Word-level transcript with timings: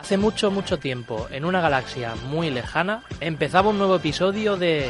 Hace 0.00 0.16
mucho, 0.16 0.50
mucho 0.50 0.78
tiempo, 0.78 1.28
en 1.30 1.44
una 1.44 1.60
galaxia 1.60 2.14
muy 2.30 2.50
lejana, 2.50 3.02
empezaba 3.20 3.68
un 3.68 3.76
nuevo 3.76 3.96
episodio 3.96 4.56
de 4.56 4.88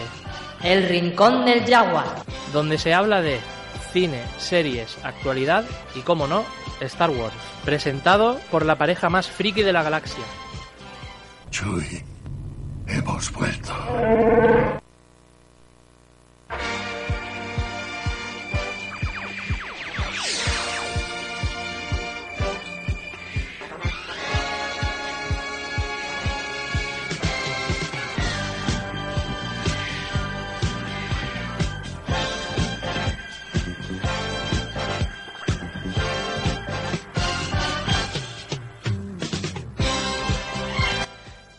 El 0.62 0.88
Rincón 0.88 1.44
del 1.44 1.66
Jaguar. 1.66 2.06
donde 2.52 2.78
se 2.78 2.94
habla 2.94 3.20
de 3.20 3.40
cine, 3.92 4.22
series, 4.38 4.96
actualidad 5.04 5.64
y, 5.96 6.00
como 6.00 6.28
no, 6.28 6.44
Star 6.80 7.10
Wars, 7.10 7.34
presentado 7.64 8.38
por 8.52 8.64
la 8.64 8.76
pareja 8.76 9.10
más 9.10 9.28
friki 9.28 9.62
de 9.62 9.72
la 9.72 9.82
galaxia. 9.82 10.24
Chuy, 11.50 12.04
hemos 12.86 13.32
vuelto. 13.32 13.74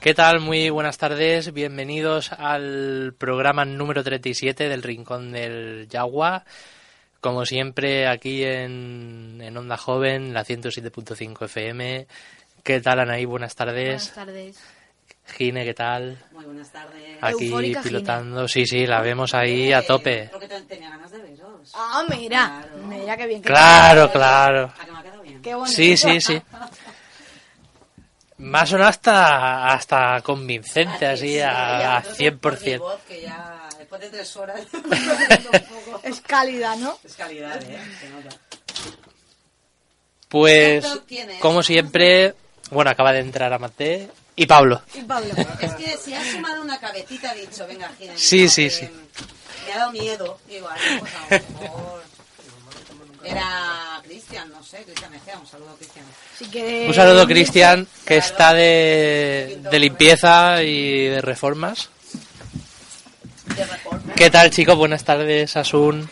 ¿Qué 0.02 0.14
tal? 0.16 0.40
Muy 0.40 0.70
buenas 0.72 0.98
tardes, 0.98 1.54
bienvenidos 1.54 2.32
al 2.32 3.14
programa 3.18 3.66
número 3.66 4.04
37 4.04 4.68
del 4.68 4.82
Rincón 4.82 5.32
del 5.32 5.88
Yagua. 5.90 6.44
Como 7.20 7.46
siempre, 7.46 8.08
aquí 8.08 8.44
en, 8.44 9.40
en 9.42 9.56
Onda 9.56 9.78
Joven, 9.78 10.34
la 10.34 10.44
107.5 10.44 11.46
FM. 11.46 12.08
¿Qué 12.64 12.82
tal, 12.82 13.00
Anaí? 13.02 13.26
Buenas 13.26 13.56
tardes. 13.56 14.12
Buenas 14.12 14.14
tardes. 14.16 14.60
Gine, 15.38 15.64
¿qué 15.64 15.74
tal? 15.76 16.18
Muy 16.32 16.46
buenas 16.46 16.72
tardes. 16.72 17.18
Aquí 17.22 17.46
Eufórica 17.46 17.84
pilotando. 17.84 18.48
Sí, 18.48 18.66
sí, 18.66 18.88
la 18.88 19.02
vemos 19.02 19.36
ahí 19.36 19.72
a 19.72 19.86
tope. 19.86 20.30
Porque 20.32 20.48
te- 20.48 20.62
tenía 20.62 20.90
ganas 20.90 21.12
de 21.12 21.20
veros. 21.20 21.72
Ah, 21.76 22.04
mira. 22.10 22.64
Claro. 22.74 22.88
Mira 22.88 23.18
qué 23.18 23.28
bien. 23.28 23.42
que 23.44 23.48
Claro, 23.48 24.12
claro. 24.12 24.74
¿A 24.80 24.84
que 24.86 24.92
me 24.92 24.98
ha 24.98 25.04
quedado 25.04 25.22
bien? 25.22 25.42
Qué 25.44 25.54
bonito. 25.54 25.76
Sí, 25.76 25.96
sí, 25.96 26.20
sí. 26.20 26.42
Me 28.42 28.58
ha 28.60 28.66
sonado 28.66 28.90
hasta, 28.90 29.72
hasta 29.72 30.22
convincente, 30.22 31.06
así, 31.06 31.40
a, 31.40 31.98
a 31.98 32.02
mi 32.02 32.08
100%. 32.08 32.80
voz, 32.80 33.00
que 33.08 33.22
ya 33.22 33.70
después 33.78 34.02
de 34.02 34.10
tres 34.10 34.36
horas 34.36 34.62
Es 36.04 36.22
cálida, 36.22 36.76
¿no? 36.76 36.98
es 37.04 37.16
calidad, 37.16 37.62
¿eh? 37.64 37.80
Se 38.00 38.10
nota. 38.10 38.36
Pues, 40.28 40.86
como 41.40 41.62
siempre, 41.62 42.34
bueno, 42.72 42.90
acaba 42.90 43.12
de 43.12 43.20
entrar 43.20 43.52
Amate 43.54 44.10
y 44.36 44.46
Pablo. 44.46 44.82
Y 44.94 45.02
Pablo. 45.02 45.34
Es 45.60 45.74
que 45.74 45.98
si 45.98 46.14
has 46.14 46.26
sumado 46.28 46.62
una 46.62 46.80
cabecita, 46.80 47.32
ha 47.32 47.36
dicho, 47.36 47.68
venga, 47.68 47.92
Gine, 47.98 48.18
Sí, 48.18 48.44
no, 48.46 48.50
sí, 48.50 48.64
que 48.64 48.70
sí. 48.70 48.90
Me 49.68 49.74
ha 49.74 49.78
dado 49.80 49.92
miedo. 49.92 50.40
Digo, 50.48 50.70
pues 51.00 51.14
a 51.16 51.36
lo 51.36 51.60
mejor... 51.60 52.01
Era 53.24 54.02
Cristian, 54.04 54.50
no 54.52 54.64
sé, 54.64 54.84
Cristian 54.84 55.14
Egea, 55.14 55.38
un 55.38 55.46
saludo 55.48 55.76
Cristian. 55.78 56.06
Si 56.38 56.46
quieres... 56.46 56.88
Un 56.88 56.94
saludo, 56.96 57.28
Cristian, 57.28 57.88
que 58.06 58.18
está 58.18 58.54
de, 58.54 59.60
de 59.70 59.80
limpieza 59.80 60.64
y 60.64 61.06
de 61.08 61.22
reformas. 61.22 61.90
De. 63.56 63.66
¿Qué 64.16 64.30
tal, 64.30 64.50
chicos? 64.50 64.76
Buenas 64.76 65.04
tardes, 65.04 65.56
Asun. 65.58 66.10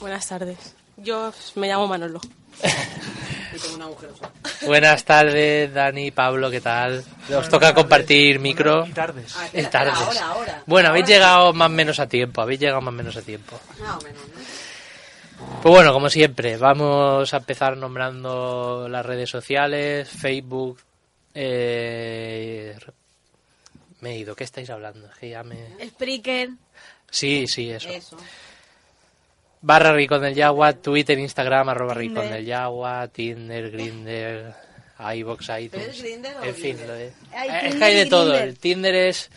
Buenas 0.00 0.26
tardes. 0.28 0.56
Yo 0.96 1.32
me 1.56 1.68
llamo 1.68 1.86
Manolo. 1.86 2.20
Y 2.62 3.58
tengo 3.58 3.74
un 3.76 3.82
agujero 3.82 4.16
solo. 4.16 4.30
Buenas 4.66 5.04
tardes, 5.04 5.72
Dani, 5.72 6.10
Pablo, 6.10 6.50
¿qué 6.50 6.60
tal? 6.60 7.04
Os 7.36 7.48
toca 7.48 7.74
compartir 7.74 8.38
micro. 8.38 8.86
tardes. 8.94 9.34
Ah, 9.36 9.48
Y 9.52 9.70
tardes. 9.70 9.94
Ahora, 9.94 10.26
ahora. 10.28 10.62
Bueno, 10.66 10.88
habéis 10.88 11.04
Ahora 11.04 11.14
llegado 11.14 11.52
más 11.52 11.66
o 11.66 11.70
menos 11.70 11.98
a 12.00 12.06
tiempo, 12.08 12.40
habéis 12.40 12.60
llegado 12.60 12.80
más 12.80 12.92
o 12.92 12.96
menos 12.96 13.16
a 13.16 13.22
tiempo. 13.22 13.58
Más 13.80 13.96
o 13.96 14.00
menos, 14.02 14.22
¿no? 14.34 14.55
Pues 15.62 15.74
bueno, 15.74 15.92
como 15.92 16.08
siempre, 16.08 16.56
vamos 16.56 17.32
a 17.34 17.36
empezar 17.36 17.76
nombrando 17.76 18.88
las 18.88 19.04
redes 19.04 19.28
sociales, 19.30 20.08
Facebook. 20.08 20.78
Eh... 21.34 22.76
Me 24.00 24.12
he 24.12 24.18
ido, 24.18 24.36
¿qué 24.36 24.44
estáis 24.44 24.70
hablando? 24.70 25.06
Es 25.08 25.16
que 25.16 25.30
ya 25.30 25.42
me... 25.42 25.56
Spreaker. 25.84 26.50
Sí, 27.10 27.46
sí, 27.46 27.70
eso. 27.70 27.88
Eso. 27.88 28.16
Barra 29.62 29.92
Rincón 29.92 30.20
del 30.20 30.34
Yagua, 30.34 30.74
Twitter, 30.74 31.18
Instagram, 31.18 31.70
arroba 31.70 31.94
Tinder. 31.94 32.08
Rincón 32.22 32.30
del 32.30 32.46
Yagua, 32.46 33.08
Tinder, 33.08 33.70
Grinder, 33.70 34.54
¿Pero 34.98 35.32
iTunes. 35.58 36.04
En 36.42 36.54
fin, 36.54 36.78
lo 36.86 36.92
de... 36.94 37.06
Eh, 37.06 37.12
es 37.32 37.60
Tinder 37.62 37.78
que 37.78 37.84
hay 37.84 37.94
de 37.96 38.06
todo. 38.06 38.34
El 38.34 38.58
Tinder 38.58 38.94
es 38.94 39.30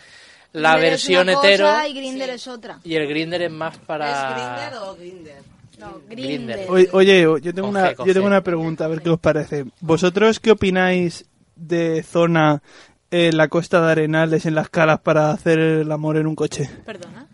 la 0.51 0.71
Grindr 0.73 0.85
es 0.85 0.91
versión 0.91 1.29
una 1.29 1.33
cosa 1.33 1.47
hetero 1.47 1.87
Y 1.87 1.93
Grinder 1.93 2.29
es 2.29 2.47
otra. 2.47 2.79
y 2.83 2.95
el 2.95 3.07
Grinder 3.07 3.41
es 3.43 3.51
más 3.51 3.77
para... 3.77 4.09
¿Es 4.11 4.35
Grindr 4.35 4.83
o 4.83 4.95
Grinder? 4.95 5.58
No, 5.79 6.01
Grindr. 6.09 6.59
Oye, 6.69 6.89
oye, 6.91 7.21
yo 7.41 7.53
tengo 7.53 7.67
Con 7.69 7.77
una, 7.77 7.91
G, 7.91 7.95
con 7.95 8.05
yo 8.07 8.13
tengo 8.13 8.25
G. 8.25 8.29
una 8.29 8.43
pregunta, 8.43 8.85
a 8.85 8.87
ver 8.89 9.01
qué 9.01 9.09
os 9.09 9.19
parece. 9.19 9.65
¿Vosotros 9.79 10.39
qué 10.39 10.51
opináis 10.51 11.25
de 11.55 12.03
zona 12.03 12.61
en 13.11 13.37
la 13.37 13.47
costa 13.47 13.81
de 13.85 13.91
Arenales, 13.91 14.45
en 14.45 14.55
las 14.55 14.69
calas, 14.69 14.99
para 14.99 15.31
hacer 15.31 15.57
el 15.59 15.91
amor 15.91 16.17
en 16.17 16.27
un 16.27 16.35
coche? 16.35 16.69
Perdona. 16.85 17.25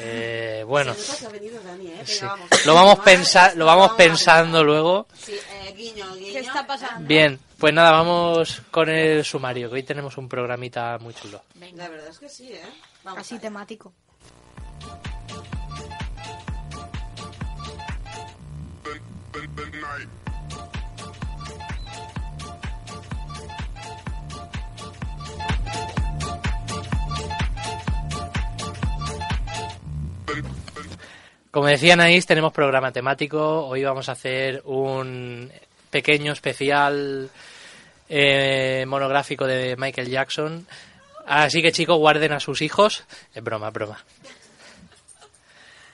Eh, 0.00 0.64
bueno, 0.66 0.94
Se 0.94 1.00
nota 1.00 1.18
que 1.20 1.26
ha 1.26 1.28
venido 1.40 1.60
Dani, 1.62 1.86
¿eh? 1.88 2.02
sí. 2.04 2.20
Venga, 2.22 2.32
vamos. 2.34 2.66
lo 2.66 2.74
vamos, 2.74 2.90
Vamos, 2.98 3.04
pensa- 3.04 3.54
lo 3.54 3.66
vamos 3.66 3.92
pensando 3.92 4.64
luego. 4.64 5.06
Sí, 5.14 5.32
eh, 5.34 5.74
guiño, 5.76 6.14
guiño. 6.14 6.32
¿Qué 6.32 6.38
está 6.40 6.66
pasando? 6.66 7.06
Bien, 7.06 7.38
pues 7.58 7.74
nada, 7.74 7.90
vamos 7.90 8.62
con 8.70 8.88
el 8.88 9.24
sumario, 9.24 9.68
que 9.68 9.74
hoy 9.76 9.82
tenemos 9.82 10.16
un 10.16 10.28
programita 10.28 10.98
muy 11.00 11.12
chulo. 11.14 11.42
La 11.74 11.88
verdad 11.88 12.08
es 12.08 12.18
que 12.18 12.28
sí, 12.28 12.50
¿eh? 12.52 12.60
Vamos 13.04 13.20
Así 13.20 13.34
allá. 13.34 13.50
Como 31.50 31.66
decía 31.66 31.94
Anaís, 31.94 32.24
tenemos 32.24 32.52
programa 32.52 32.92
temático. 32.92 33.66
Hoy 33.66 33.82
vamos 33.82 34.08
a 34.08 34.12
hacer 34.12 34.62
un 34.64 35.50
pequeño 35.90 36.32
especial 36.32 37.30
eh, 38.08 38.84
monográfico 38.86 39.44
de 39.44 39.74
Michael 39.76 40.08
Jackson. 40.08 40.66
Así 41.26 41.60
que 41.60 41.72
chicos, 41.72 41.98
guarden 41.98 42.32
a 42.32 42.38
sus 42.38 42.62
hijos. 42.62 43.04
Es 43.34 43.42
broma, 43.42 43.70
broma. 43.70 43.98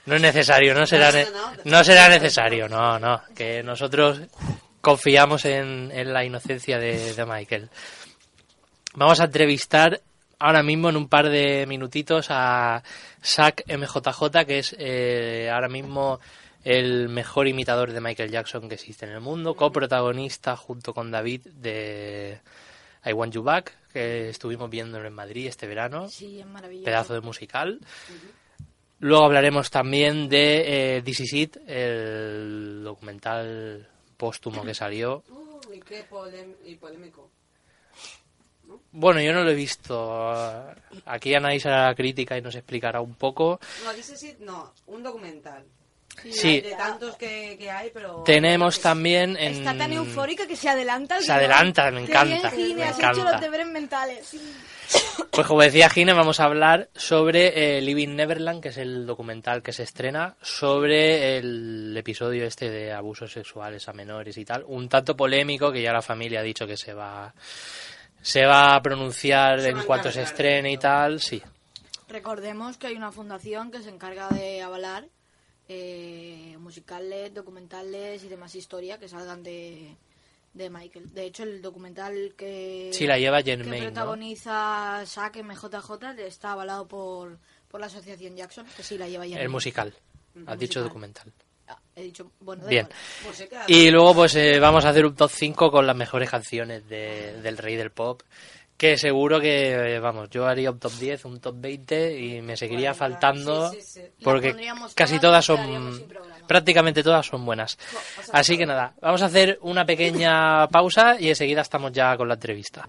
No 0.07 0.17
es 0.17 0.21
necesario, 0.23 0.75
no 0.75 0.87
será, 0.87 1.11
ne- 1.13 1.27
no 1.65 1.83
será 1.85 2.09
necesario, 2.09 2.69
no, 2.69 2.99
no. 2.99 3.23
Que 3.35 3.63
nosotros 3.63 4.21
confiamos 4.81 5.45
en, 5.47 5.91
en 5.93 6.13
la 6.13 6.25
inocencia 6.25 6.79
de, 6.79 7.15
de 7.15 7.25
Michael. 7.27 7.71
Vamos 8.95 9.21
a 9.21 9.25
entrevistar 9.25 10.01
ahora 10.39 10.63
mismo 10.63 10.89
en 10.91 10.97
un 10.97 11.09
par 11.09 11.29
de 11.31 11.65
minutitos 11.67 12.27
a 12.31 12.83
Zach 13.25 13.63
MJJ, 13.67 14.45
que 14.47 14.59
es 14.59 14.77
eh, 14.79 15.51
ahora 15.53 15.69
mismo 15.69 16.21
el 16.65 17.09
mejor 17.09 17.49
imitador 17.49 17.93
de 17.93 18.01
Michael 18.01 18.31
Jackson 18.31 18.69
que 18.69 18.75
existe 18.75 19.07
en 19.07 19.13
el 19.13 19.21
mundo, 19.21 19.55
coprotagonista 19.55 20.57
junto 20.57 20.93
con 20.95 21.11
David 21.11 21.43
de 21.47 22.41
I 23.05 23.13
Want 23.13 23.33
You 23.35 23.43
Back, 23.43 23.73
que 23.93 24.31
estuvimos 24.31 24.71
viéndolo 24.71 25.07
en 25.07 25.13
Madrid 25.15 25.47
este 25.49 25.67
verano, 25.67 26.09
Sí, 26.09 26.41
es 26.41 26.47
maravilloso. 26.47 26.85
pedazo 26.85 27.15
de 27.15 27.21
musical. 27.21 27.81
Luego 29.05 29.27
hablaremos 29.27 29.71
también 29.71 30.31
de 30.31 30.97
eh, 30.97 31.03
This 31.03 31.21
Is 31.21 31.33
It, 31.35 31.57
el 31.67 32.81
documental 32.83 33.87
póstumo 34.17 34.63
que 34.63 34.73
salió. 34.73 35.23
Uh, 35.29 35.75
y 35.75 35.81
qué 35.81 36.07
y 36.65 36.75
polémico. 36.77 37.29
Bueno, 38.93 39.21
yo 39.21 39.35
no 39.35 39.45
lo 39.45 39.51
he 39.51 39.55
visto. 39.55 40.11
Aquí 41.05 41.35
Anaís 41.35 41.67
hará 41.67 41.89
la 41.89 41.95
crítica 41.95 42.39
y 42.39 42.41
nos 42.41 42.55
explicará 42.55 43.03
un 43.03 43.15
poco. 43.15 43.61
No, 43.85 43.93
dice 43.93 44.17
sí, 44.17 44.37
no, 44.41 44.73
un 44.87 45.03
documental. 45.03 45.67
Sí. 46.31 46.61
De 46.61 46.75
tantos 46.75 47.17
que, 47.17 47.57
que 47.59 47.71
hay, 47.71 47.91
pero... 47.93 48.23
Tenemos 48.25 48.81
también 48.81 49.37
en... 49.37 49.55
Está 49.55 49.77
tan 49.77 49.93
eufórica 49.93 50.47
que 50.47 50.57
se 50.57 50.69
adelanta. 50.69 51.21
Se 51.21 51.33
adelanta, 51.33 51.91
me 51.91 52.03
encanta, 52.03 52.25
bien, 52.51 52.51
Gine, 52.51 52.75
me 52.77 52.85
has 52.85 52.99
hecho 52.99 53.11
encanta. 53.11 53.33
los 53.33 53.41
deberes 53.41 53.67
mentales. 53.67 54.37
Pues 55.31 55.47
como 55.47 55.63
decía 55.63 55.91
Gine, 55.91 56.13
vamos 56.13 56.41
a 56.41 56.45
hablar 56.45 56.89
sobre 56.95 57.79
eh, 57.79 57.81
Living 57.81 58.15
Neverland, 58.15 58.63
que 58.63 58.69
es 58.69 58.77
el 58.79 59.07
documental 59.07 59.63
que 59.63 59.73
se 59.73 59.83
estrena 59.83 60.37
sobre 60.41 61.39
el 61.39 61.95
episodio 61.97 62.47
este 62.47 62.71
de 62.71 62.93
abusos 62.93 63.33
sexuales 63.33 63.89
a 63.89 63.93
menores 63.93 64.37
y 64.39 64.45
tal. 64.45 64.65
Un 64.67 64.89
tanto 64.89 65.17
polémico 65.17 65.73
que 65.73 65.83
ya 65.83 65.93
la 65.93 66.03
familia 66.03 66.41
ha 66.41 66.45
dicho 66.45 66.67
que 66.67 66.77
se 66.77 66.95
va 66.95 67.35
se 68.23 68.47
va 68.47 68.75
a 68.75 68.83
pronunciar 68.83 69.61
Se 69.61 69.69
en 69.71 69.83
cuanto 69.83 70.11
se 70.11 70.23
estrene 70.23 70.73
y 70.73 70.79
tal, 70.79 71.21
sí. 71.21 71.43
Recordemos 72.09 72.77
que 72.79 72.87
hay 72.87 72.95
una 72.95 73.13
fundación 73.13 73.71
que 73.71 73.83
se 73.83 73.91
encarga 73.91 74.29
de 74.29 74.63
avalar 74.63 75.07
eh, 75.69 76.57
musicales, 76.59 77.33
documentales 77.35 78.23
y 78.25 78.29
demás 78.29 78.55
historia 78.55 78.99
que 78.99 79.09
salgan 79.09 79.43
de, 79.43 79.97
de 80.53 80.71
Michael. 80.71 81.13
De 81.15 81.25
hecho, 81.25 81.43
el 81.45 81.63
documental 81.63 82.35
que, 82.37 82.91
Sí, 82.93 83.07
la 83.07 83.19
lleva 83.19 83.43
Jen 83.43 83.63
que 83.63 83.71
¿no? 83.71 83.77
protagoniza 83.79 85.03
Zack 85.07 85.37
en 85.37 85.47
MJJ 85.49 86.19
está 86.19 86.53
avalado 86.53 86.87
por, 86.87 87.39
por 87.69 87.81
la 87.81 87.87
asociación 87.87 88.37
Jackson, 88.37 88.67
que 88.77 88.83
sí 88.83 88.99
la 88.99 89.09
lleva 89.09 89.25
Jen 89.25 89.39
El 89.39 89.49
May. 89.49 89.53
musical. 89.53 89.95
Has 90.47 90.59
dicho 90.59 90.83
documental. 90.83 91.33
Ah, 91.67 91.79
he 91.97 92.03
dicho, 92.03 92.31
bueno, 92.41 92.67
Bien. 92.67 92.87
Pues 93.25 93.49
Y 93.69 93.91
luego 93.91 94.15
pues 94.15 94.35
eh, 94.35 94.59
vamos 94.59 94.85
a 94.85 94.91
hacer 94.91 95.07
un 95.07 95.15
top 95.15 95.31
5 95.31 95.71
con 95.71 95.87
las 95.87 95.97
mejores 95.97 96.29
canciones 96.29 96.87
de- 96.89 97.41
del 97.41 97.57
rey 97.57 97.77
del 97.77 97.91
pop. 97.91 98.21
Que 98.85 98.99
seguro 98.99 99.41
que, 99.41 99.95
eh, 99.95 99.99
vamos, 99.99 100.29
yo 100.29 100.47
haría 100.47 100.71
un 100.71 100.79
top 100.79 100.93
10, 100.93 101.25
un 101.25 101.41
top 101.41 101.55
20 101.59 102.21
y 102.21 102.43
me 102.43 102.55
seguiría 102.55 102.91
Bueno, 102.91 102.99
faltando 102.99 103.71
sí, 103.71 103.81
sí, 103.81 103.93
sí. 103.93 104.01
La 104.19 104.25
porque 104.25 104.55
casi 104.95 105.19
todas 105.19 105.43
son, 105.43 106.03
prácticamente 106.47 107.03
todas 107.03 107.25
son 107.25 107.47
buenas. 107.47 107.79
Así 108.31 108.59
que 108.59 108.67
nada, 108.67 108.93
vamos 109.01 109.23
a 109.23 109.25
hacer 109.25 109.59
una 109.63 109.87
pequeña 109.87 110.69
pausa 110.69 111.17
y 111.19 111.31
enseguida 111.31 111.63
estamos 111.63 111.93
ya 111.93 112.15
con 112.19 112.29
la 112.29 112.35
entrevista. 112.35 112.87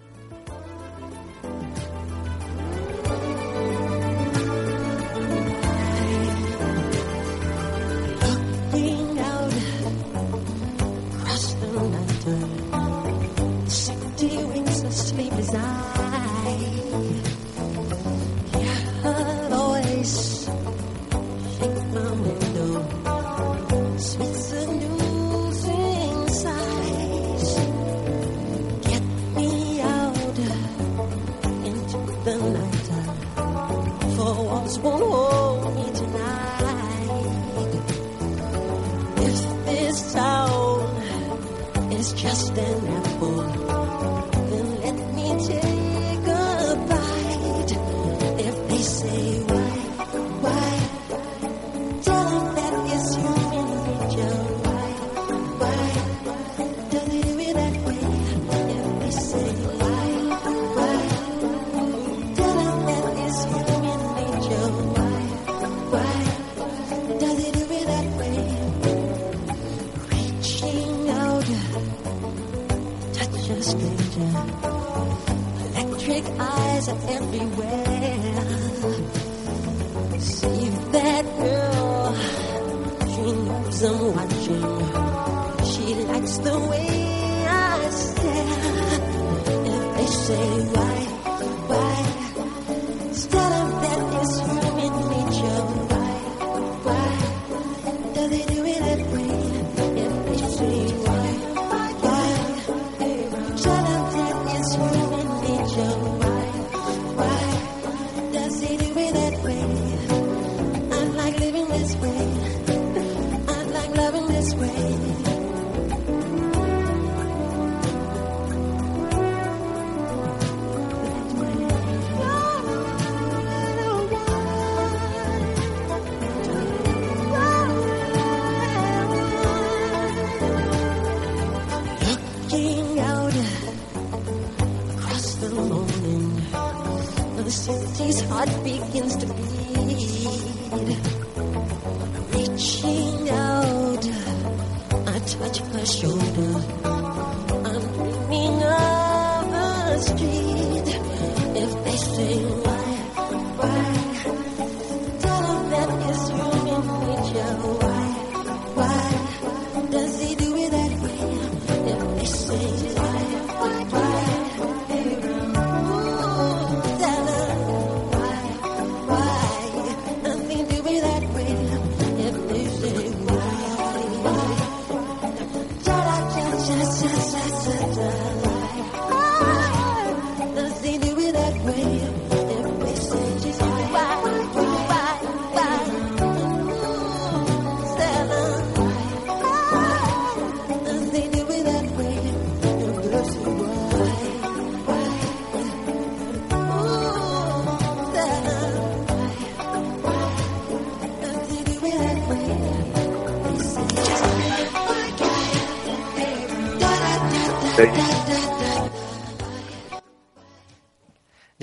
Everywhere. 77.07 77.84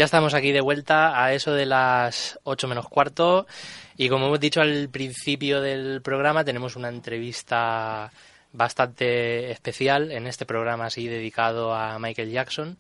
Ya 0.03 0.07
estamos 0.07 0.35
aquí 0.35 0.51
de 0.51 0.61
vuelta 0.61 1.23
a 1.23 1.33
eso 1.33 1.53
de 1.53 1.65
las 1.65 2.37
8 2.43 2.67
menos 2.67 2.89
cuarto 2.89 3.47
y 3.97 4.09
como 4.09 4.27
hemos 4.27 4.41
dicho 4.41 4.61
al 4.61 4.89
principio 4.89 5.61
del 5.61 6.03
programa 6.03 6.45
tenemos 6.45 6.75
una 6.75 6.89
entrevista 6.89 8.11
bastante 8.53 9.53
especial 9.53 10.11
en 10.11 10.27
este 10.27 10.45
programa 10.45 10.87
así 10.87 11.07
dedicado 11.07 11.73
a 11.73 12.01
Michael 12.01 12.33
Jackson 12.33 12.79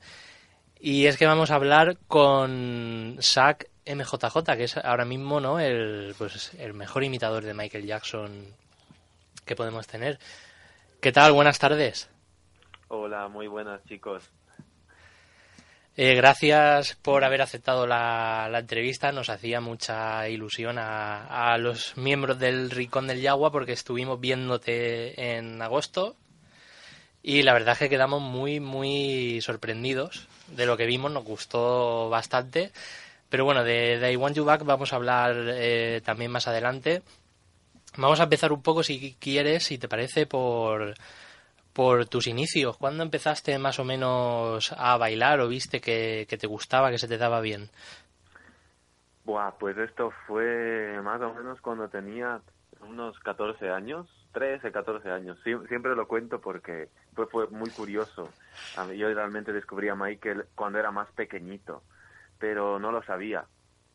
y 0.81 1.07
es 1.07 1.17
que 1.17 1.26
vamos 1.26 1.52
a 1.52 1.55
hablar 1.55 1.97
con 2.09 3.19
Zach 3.21 3.67
MJJ 3.87 4.57
que 4.57 4.64
es 4.64 4.76
ahora 4.79 5.05
mismo 5.05 5.38
no 5.38 5.61
el 5.61 6.17
pues 6.19 6.52
el 6.59 6.75
mejor 6.75 7.05
imitador 7.05 7.45
de 7.45 7.55
Michael 7.55 7.87
Jackson 7.87 8.49
que 9.45 9.55
podemos 9.55 9.87
tener. 9.87 10.19
¿Qué 11.00 11.12
tal? 11.12 11.31
Buenas 11.31 11.61
tardes. 11.61 12.11
Hola, 12.88 13.29
muy 13.29 13.47
buenas 13.47 13.81
chicos. 13.85 14.29
Eh, 15.95 16.15
gracias 16.15 16.97
por 17.03 17.23
haber 17.23 17.43
aceptado 17.43 17.87
la, 17.87 18.49
la 18.51 18.61
entrevista. 18.61 19.13
Nos 19.13 19.29
hacía 19.29 19.61
mucha 19.61 20.29
ilusión 20.29 20.79
a, 20.79 21.53
a 21.53 21.59
los 21.59 21.97
miembros 21.97 22.39
del 22.39 22.71
Rincón 22.71 23.07
del 23.07 23.21
Yagua 23.21 23.53
porque 23.53 23.73
estuvimos 23.73 24.19
viéndote 24.19 25.37
en 25.37 25.61
agosto 25.61 26.17
y 27.23 27.43
la 27.43 27.53
verdad 27.53 27.75
es 27.75 27.79
que 27.79 27.89
quedamos 27.89 28.21
muy, 28.21 28.59
muy 28.59 29.41
sorprendidos 29.43 30.27
de 30.49 30.67
lo 30.67 30.77
que 30.77 30.87
vimos. 30.87 31.13
Nos 31.13 31.25
gustó 31.25 32.09
bastante. 32.09 32.73
Pero 33.29 33.45
bueno, 33.45 33.63
de, 33.63 33.99
de 33.99 34.13
I 34.13 34.17
Want 34.17 34.37
You 34.37 34.45
Back 34.45 34.65
vamos 34.65 34.93
a 34.93 34.97
hablar 34.97 35.35
eh, 35.37 36.01
también 36.05 36.31
más 36.31 36.49
adelante. 36.49 37.03
Vamos 37.97 38.21
a 38.21 38.25
empezar 38.25 38.53
un 38.53 38.63
poco, 38.63 38.83
si 38.83 39.17
quieres, 39.21 39.65
si 39.65 39.79
te 39.79 39.89
parece, 39.89 40.27
por, 40.27 40.95
por 41.73 42.07
tus 42.07 42.26
inicios. 42.26 42.76
¿Cuándo 42.76 43.02
empezaste 43.02 43.59
más 43.59 43.79
o 43.79 43.85
menos 43.85 44.73
a 44.76 44.97
bailar 44.97 45.41
o 45.41 45.49
viste 45.49 45.81
que, 45.81 46.26
que 46.29 46.38
te 46.38 46.47
gustaba, 46.47 46.91
que 46.91 46.99
se 46.99 47.09
te 47.09 47.19
daba 47.19 47.41
bien? 47.41 47.71
Buah, 49.25 49.52
pues 49.59 49.76
esto 49.79 50.11
fue 50.26 51.00
más 51.02 51.21
o 51.21 51.33
menos 51.35 51.61
cuando 51.61 51.88
tenía 51.88 52.41
unos 52.81 53.19
14 53.21 53.71
años, 53.71 54.09
13, 54.33 54.73
14 54.73 55.11
años. 55.11 55.38
Sie- 55.45 55.67
siempre 55.69 55.95
lo 55.95 56.09
cuento 56.09 56.41
porque 56.41 56.88
fue, 57.14 57.26
fue 57.29 57.47
muy 57.49 57.71
curioso. 57.71 58.35
Yo 58.97 59.12
realmente 59.14 59.52
descubrí 59.52 59.88
a 59.88 59.95
Michael 59.95 60.47
cuando 60.55 60.79
era 60.79 60.91
más 60.91 61.09
pequeñito, 61.12 61.85
pero 62.38 62.79
no 62.81 62.91
lo 62.91 63.02
sabía. 63.05 63.45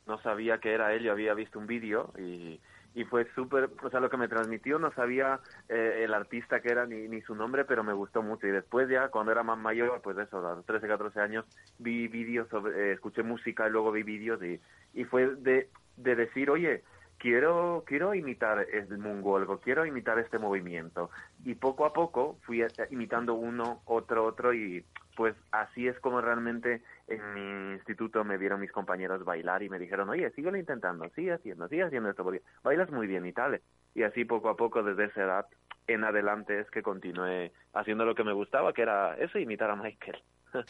No 0.05 0.21
sabía 0.21 0.59
que 0.59 0.71
era 0.73 0.93
él, 0.93 1.03
yo 1.03 1.11
había 1.11 1.33
visto 1.33 1.59
un 1.59 1.67
vídeo 1.67 2.13
y, 2.17 2.61
y 2.97 3.03
fue 3.03 3.27
súper, 3.35 3.69
o 3.83 3.89
sea, 3.91 3.99
lo 3.99 4.09
que 4.09 4.17
me 4.17 4.27
transmitió 4.27 4.79
no 4.79 4.91
sabía 4.91 5.39
eh, 5.69 6.01
el 6.03 6.15
artista 6.15 6.61
que 6.61 6.69
era 6.71 6.87
ni, 6.87 7.07
ni 7.07 7.21
su 7.21 7.35
nombre, 7.35 7.63
pero 7.63 7.83
me 7.83 7.93
gustó 7.93 8.23
mucho. 8.23 8.47
Y 8.47 8.49
después 8.51 8.89
ya, 8.89 9.09
cuando 9.09 9.31
era 9.31 9.43
más 9.43 9.59
mayor, 9.59 10.01
pues 10.01 10.17
eso, 10.17 10.39
a 10.39 10.55
los 10.55 10.65
13, 10.65 10.87
14 10.87 11.19
años, 11.19 11.45
vi 11.77 12.07
vídeos, 12.07 12.47
eh, 12.75 12.93
escuché 12.93 13.21
música 13.21 13.67
y 13.67 13.69
luego 13.69 13.91
vi 13.91 14.01
vídeos 14.01 14.41
y, 14.41 14.59
y 14.95 15.03
fue 15.03 15.27
de, 15.35 15.69
de 15.95 16.15
decir, 16.15 16.49
oye, 16.49 16.81
quiero 17.19 17.83
quiero 17.85 18.15
imitar 18.15 18.65
el 18.73 18.97
moonwalk, 18.97 19.47
o 19.47 19.59
quiero 19.59 19.85
imitar 19.85 20.17
este 20.17 20.39
movimiento. 20.39 21.11
Y 21.45 21.53
poco 21.53 21.85
a 21.85 21.93
poco 21.93 22.39
fui 22.47 22.63
eh, 22.63 22.67
imitando 22.89 23.35
uno, 23.35 23.83
otro, 23.85 24.25
otro 24.25 24.55
y 24.55 24.83
pues 25.17 25.35
así 25.51 25.87
es 25.87 25.99
como 25.99 26.21
realmente 26.21 26.83
en 27.07 27.33
mi 27.33 27.73
instituto 27.73 28.23
me 28.23 28.37
vieron 28.37 28.61
mis 28.61 28.71
compañeros 28.71 29.25
bailar 29.25 29.63
y 29.63 29.69
me 29.69 29.79
dijeron, 29.79 30.07
oye, 30.09 30.29
síguelo 30.31 30.57
intentando, 30.57 31.09
sigue 31.15 31.33
haciendo, 31.33 31.67
sigue 31.67 31.83
haciendo 31.83 32.11
esto, 32.11 32.23
porque 32.23 32.43
bailas 32.63 32.91
muy 32.91 33.07
bien 33.07 33.25
y 33.25 33.33
tal. 33.33 33.59
Y 33.95 34.03
así 34.03 34.25
poco 34.25 34.47
a 34.47 34.55
poco 34.55 34.83
desde 34.83 35.05
esa 35.05 35.23
edad 35.23 35.45
en 35.87 36.03
adelante 36.03 36.59
es 36.59 36.69
que 36.69 36.83
continué 36.83 37.51
haciendo 37.73 38.05
lo 38.05 38.13
que 38.13 38.23
me 38.23 38.31
gustaba, 38.31 38.73
que 38.73 38.83
era 38.83 39.17
eso, 39.17 39.39
imitar 39.39 39.71
a 39.71 39.75
Michael. 39.75 40.21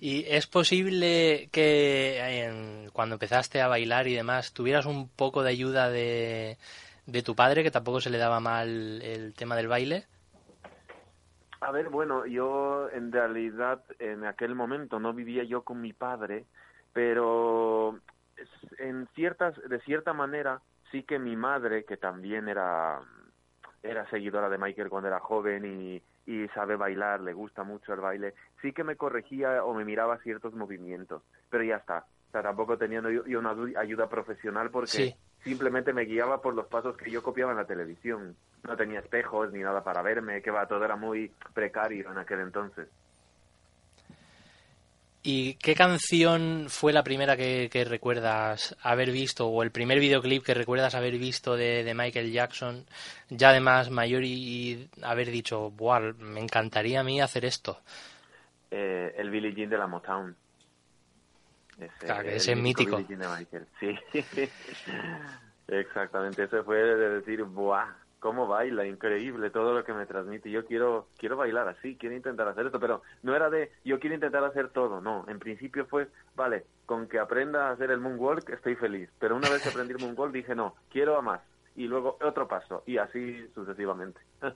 ¿Y 0.00 0.24
es 0.28 0.46
posible 0.46 1.50
que 1.52 2.88
cuando 2.94 3.16
empezaste 3.16 3.60
a 3.60 3.68
bailar 3.68 4.08
y 4.08 4.14
demás 4.14 4.54
tuvieras 4.54 4.86
un 4.86 5.10
poco 5.10 5.42
de 5.42 5.50
ayuda 5.50 5.90
de, 5.90 6.56
de 7.04 7.22
tu 7.22 7.36
padre, 7.36 7.62
que 7.62 7.70
tampoco 7.70 8.00
se 8.00 8.08
le 8.08 8.16
daba 8.16 8.40
mal 8.40 9.02
el 9.02 9.34
tema 9.34 9.56
del 9.56 9.68
baile? 9.68 10.06
A 11.64 11.70
ver, 11.70 11.88
bueno, 11.88 12.26
yo 12.26 12.90
en 12.90 13.10
realidad 13.10 13.82
en 13.98 14.26
aquel 14.26 14.54
momento 14.54 15.00
no 15.00 15.14
vivía 15.14 15.44
yo 15.44 15.62
con 15.62 15.80
mi 15.80 15.94
padre, 15.94 16.44
pero 16.92 17.98
en 18.76 19.08
ciertas, 19.14 19.54
de 19.66 19.80
cierta 19.80 20.12
manera, 20.12 20.60
sí 20.92 21.04
que 21.04 21.18
mi 21.18 21.36
madre, 21.36 21.84
que 21.86 21.96
también 21.96 22.48
era, 22.50 23.00
era 23.82 24.06
seguidora 24.10 24.50
de 24.50 24.58
Michael 24.58 24.90
cuando 24.90 25.08
era 25.08 25.20
joven 25.20 25.64
y, 25.64 26.02
y 26.30 26.48
sabe 26.48 26.76
bailar, 26.76 27.22
le 27.22 27.32
gusta 27.32 27.64
mucho 27.64 27.94
el 27.94 28.00
baile, 28.00 28.34
sí 28.60 28.74
que 28.74 28.84
me 28.84 28.96
corregía 28.96 29.64
o 29.64 29.72
me 29.72 29.86
miraba 29.86 30.18
ciertos 30.18 30.52
movimientos, 30.52 31.22
pero 31.48 31.64
ya 31.64 31.76
está. 31.76 32.04
O 32.28 32.32
sea, 32.32 32.42
tampoco 32.42 32.76
tenía 32.76 33.00
yo 33.26 33.38
una 33.38 33.56
ayuda 33.80 34.10
profesional 34.10 34.68
porque 34.68 34.88
Sí. 34.88 35.16
simplemente 35.44 35.94
me 35.94 36.02
guiaba 36.04 36.42
por 36.42 36.52
los 36.52 36.66
pasos 36.66 36.94
que 36.98 37.10
yo 37.10 37.22
copiaba 37.22 37.52
en 37.52 37.58
la 37.58 37.66
televisión. 37.66 38.36
No 38.66 38.76
tenía 38.76 39.00
espejos 39.00 39.52
ni 39.52 39.60
nada 39.60 39.82
para 39.84 40.02
verme, 40.02 40.40
que 40.42 40.50
va, 40.50 40.66
todo 40.66 40.84
era 40.84 40.96
muy 40.96 41.30
precario 41.52 42.10
en 42.10 42.18
aquel 42.18 42.40
entonces. 42.40 42.88
¿Y 45.26 45.54
qué 45.54 45.74
canción 45.74 46.66
fue 46.68 46.92
la 46.92 47.02
primera 47.02 47.34
que, 47.34 47.70
que 47.72 47.84
recuerdas 47.84 48.76
haber 48.82 49.10
visto 49.10 49.46
o 49.48 49.62
el 49.62 49.70
primer 49.70 49.98
videoclip 49.98 50.44
que 50.44 50.52
recuerdas 50.52 50.94
haber 50.94 51.16
visto 51.16 51.56
de, 51.56 51.82
de 51.82 51.94
Michael 51.94 52.30
Jackson, 52.30 52.84
ya 53.30 53.48
además 53.48 53.90
mayor 53.90 54.22
y, 54.22 54.32
y 54.34 54.90
haber 55.02 55.30
dicho, 55.30 55.70
Buah, 55.70 56.12
me 56.18 56.40
encantaría 56.40 57.00
a 57.00 57.04
mí 57.04 57.22
hacer 57.22 57.46
esto? 57.46 57.78
Eh, 58.70 59.14
el 59.16 59.30
Billie 59.30 59.54
Jean 59.54 59.70
de 59.70 59.78
la 59.78 59.86
Motown. 59.86 60.36
Ese, 61.78 62.06
Claro, 62.06 62.22
que 62.24 62.28
el 62.28 62.36
ese 62.36 62.52
es 62.52 62.58
mítico. 62.58 62.98
Billie 62.98 63.16
Jean 63.16 63.20
de 63.20 63.28
Michael, 63.38 63.66
sí. 63.80 63.98
Exactamente, 65.68 66.42
ese 66.42 66.62
fue 66.62 66.76
de 66.76 67.08
decir, 67.20 67.42
¡buah! 67.44 68.03
¿Cómo 68.24 68.46
baila? 68.46 68.86
Increíble 68.86 69.50
todo 69.50 69.74
lo 69.74 69.84
que 69.84 69.92
me 69.92 70.06
transmite. 70.06 70.50
Yo 70.50 70.64
quiero 70.64 71.08
quiero 71.18 71.36
bailar 71.36 71.68
así, 71.68 71.94
quiero 71.96 72.16
intentar 72.16 72.48
hacer 72.48 72.64
esto, 72.64 72.80
pero 72.80 73.02
no 73.22 73.36
era 73.36 73.50
de 73.50 73.70
yo 73.84 74.00
quiero 74.00 74.14
intentar 74.14 74.42
hacer 74.44 74.70
todo, 74.70 75.02
no. 75.02 75.26
En 75.28 75.38
principio 75.38 75.84
fue, 75.84 76.08
vale, 76.34 76.64
con 76.86 77.06
que 77.06 77.18
aprenda 77.18 77.68
a 77.68 77.72
hacer 77.72 77.90
el 77.90 78.00
moonwalk 78.00 78.48
estoy 78.48 78.76
feliz. 78.76 79.10
Pero 79.18 79.36
una 79.36 79.50
vez 79.50 79.62
que 79.62 79.68
aprendí 79.68 79.92
el 79.92 80.00
moonwalk 80.00 80.32
dije, 80.32 80.54
no, 80.54 80.74
quiero 80.88 81.18
a 81.18 81.20
más. 81.20 81.42
Y 81.76 81.86
luego 81.86 82.16
otro 82.22 82.48
paso, 82.48 82.82
y 82.86 82.96
así 82.96 83.46
sucesivamente. 83.54 84.22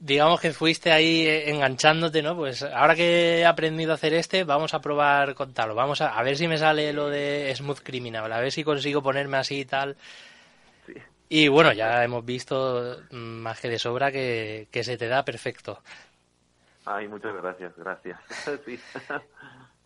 Digamos 0.00 0.40
que 0.40 0.54
fuiste 0.54 0.92
ahí 0.92 1.26
eh, 1.26 1.50
enganchándote, 1.50 2.22
¿no? 2.22 2.34
Pues 2.34 2.62
ahora 2.62 2.94
que 2.94 3.40
he 3.40 3.44
aprendido 3.44 3.92
a 3.92 3.96
hacer 3.96 4.14
este, 4.14 4.44
vamos 4.44 4.72
a 4.72 4.80
probar 4.80 5.34
con 5.34 5.52
tal. 5.52 5.74
Vamos 5.74 6.00
a, 6.00 6.18
a 6.18 6.22
ver 6.22 6.38
si 6.38 6.48
me 6.48 6.56
sale 6.56 6.94
lo 6.94 7.10
de 7.10 7.54
Smooth 7.54 7.80
Criminal, 7.82 8.32
a 8.32 8.40
ver 8.40 8.50
si 8.50 8.64
consigo 8.64 9.02
ponerme 9.02 9.36
así 9.36 9.60
y 9.60 9.64
tal. 9.66 9.98
Y 11.28 11.48
bueno, 11.48 11.72
ya 11.72 12.04
hemos 12.04 12.24
visto 12.24 12.98
mm, 13.10 13.16
más 13.16 13.60
que 13.60 13.68
de 13.68 13.78
sobra 13.78 14.12
que, 14.12 14.68
que 14.70 14.84
se 14.84 14.96
te 14.96 15.08
da 15.08 15.24
perfecto. 15.24 15.82
Ay, 16.86 17.08
muchas 17.08 17.34
gracias, 17.34 17.72
gracias. 17.76 18.20
sí. 18.66 18.78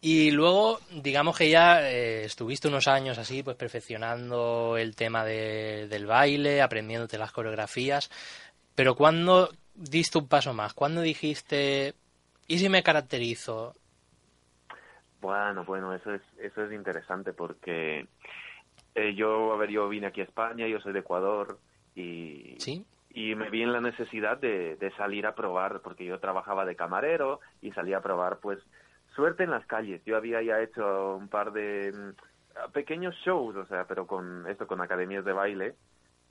Y 0.00 0.30
luego, 0.30 0.80
digamos 0.90 1.37
que 1.37 1.50
ya 1.50 1.88
eh, 1.90 2.25
estuviste 2.25 2.68
unos 2.68 2.87
años 2.87 3.18
así, 3.18 3.42
pues 3.42 3.57
perfeccionando 3.57 4.76
el 4.78 4.95
tema 4.95 5.25
de- 5.25 5.88
del 5.88 6.07
baile, 6.07 6.62
aprendiéndote 6.62 7.18
las 7.18 7.33
coreografías. 7.33 8.11
Pero 8.75 8.95
¿cuándo 8.95 9.50
diste 9.75 10.18
un 10.18 10.28
paso 10.28 10.54
más? 10.54 10.73
¿Cuándo 10.75 11.00
dijiste, 11.00 11.95
¿y 12.47 12.59
si 12.59 12.68
me 12.68 12.83
caracterizo? 12.85 13.75
Bueno, 15.21 15.64
bueno, 15.64 15.92
eso 15.95 16.14
es, 16.14 16.23
eso 16.40 16.64
es 16.64 16.73
interesante 16.73 17.33
porque 17.33 18.07
eh, 18.99 19.14
yo, 19.14 19.52
a 19.52 19.57
ver, 19.57 19.71
yo 19.71 19.88
vine 19.88 20.09
aquí 20.09 20.21
a 20.21 20.25
España, 20.25 20.67
yo 20.67 20.81
soy 20.81 20.93
de 20.93 21.00
Ecuador 21.00 21.59
y, 21.95 22.57
¿Sí? 22.59 22.85
y 23.11 23.35
me 23.35 23.50
vi 23.50 23.62
en 23.62 23.73
la 23.73 23.81
necesidad 23.81 24.38
de, 24.38 24.76
de 24.76 24.90
salir 24.93 25.26
a 25.26 25.35
probar 25.35 25.81
porque 25.83 26.05
yo 26.05 26.19
trabajaba 26.19 26.64
de 26.64 26.76
camarero 26.76 27.40
y 27.61 27.71
salía 27.73 27.99
a 27.99 28.02
probar, 28.02 28.38
pues, 28.40 28.59
suerte 29.14 29.45
en 29.45 29.50
las 29.50 29.67
calles. 29.67 30.05
Yo 30.05 30.17
había 30.17 30.43
ya 30.43 30.61
hecho 30.61 31.17
un 31.17 31.28
par 31.28 31.52
de 31.52 31.93
mm, 31.93 32.71
pequeños 32.73 33.14
shows, 33.25 33.57
o 33.57 33.67
sea, 33.67 33.87
pero 33.87 34.07
con 34.07 34.47
esto, 34.49 34.67
con 34.67 34.81
academias 34.81 35.25
de 35.25 35.33
baile 35.33 35.75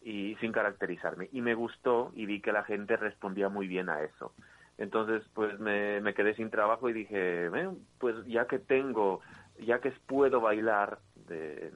y 0.02 0.36
sin 0.42 0.52
caracterizarme. 0.52 1.30
Y 1.32 1.42
me 1.42 1.56
gustó 1.56 2.12
y 2.16 2.26
vi 2.26 2.42
que 2.42 2.52
la 2.52 2.64
gente 2.64 2.98
respondía 2.98 3.50
muy 3.50 3.68
bien 3.68 3.90
a 3.90 4.02
eso. 4.02 4.34
Entonces, 4.78 5.24
pues 5.34 5.60
me, 5.60 6.02
me 6.02 6.14
quedé 6.14 6.36
sin 6.36 6.50
trabajo 6.52 6.90
y 6.90 6.94
dije, 6.94 7.48
"Eh, 7.48 7.70
pues 8.00 8.16
ya 8.28 8.46
que 8.46 8.60
tengo, 8.60 9.22
ya 9.60 9.80
que 9.80 9.92
puedo 10.06 10.40
bailar 10.40 11.00
de, 11.16 11.72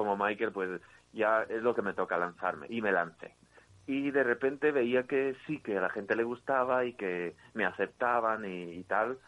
como 0.00 0.16
Michael, 0.16 0.52
pues 0.52 0.80
ya 1.12 1.42
es 1.42 1.62
lo 1.62 1.74
que 1.74 1.82
me 1.82 1.92
toca 1.92 2.16
lanzarme. 2.16 2.66
Y 2.70 2.80
me 2.80 2.90
lancé. 2.90 3.34
Y 3.86 4.10
de 4.10 4.22
repente 4.22 4.72
veía 4.72 5.02
que 5.02 5.36
sí, 5.46 5.60
que 5.60 5.76
a 5.76 5.80
la 5.80 5.90
gente 5.90 6.16
le 6.16 6.24
gustaba 6.24 6.84
y 6.84 6.94
que 6.94 7.34
me 7.54 7.66
aceptaban 7.66 8.44
y, 8.44 8.72
y 8.72 8.84
tal, 8.84 9.18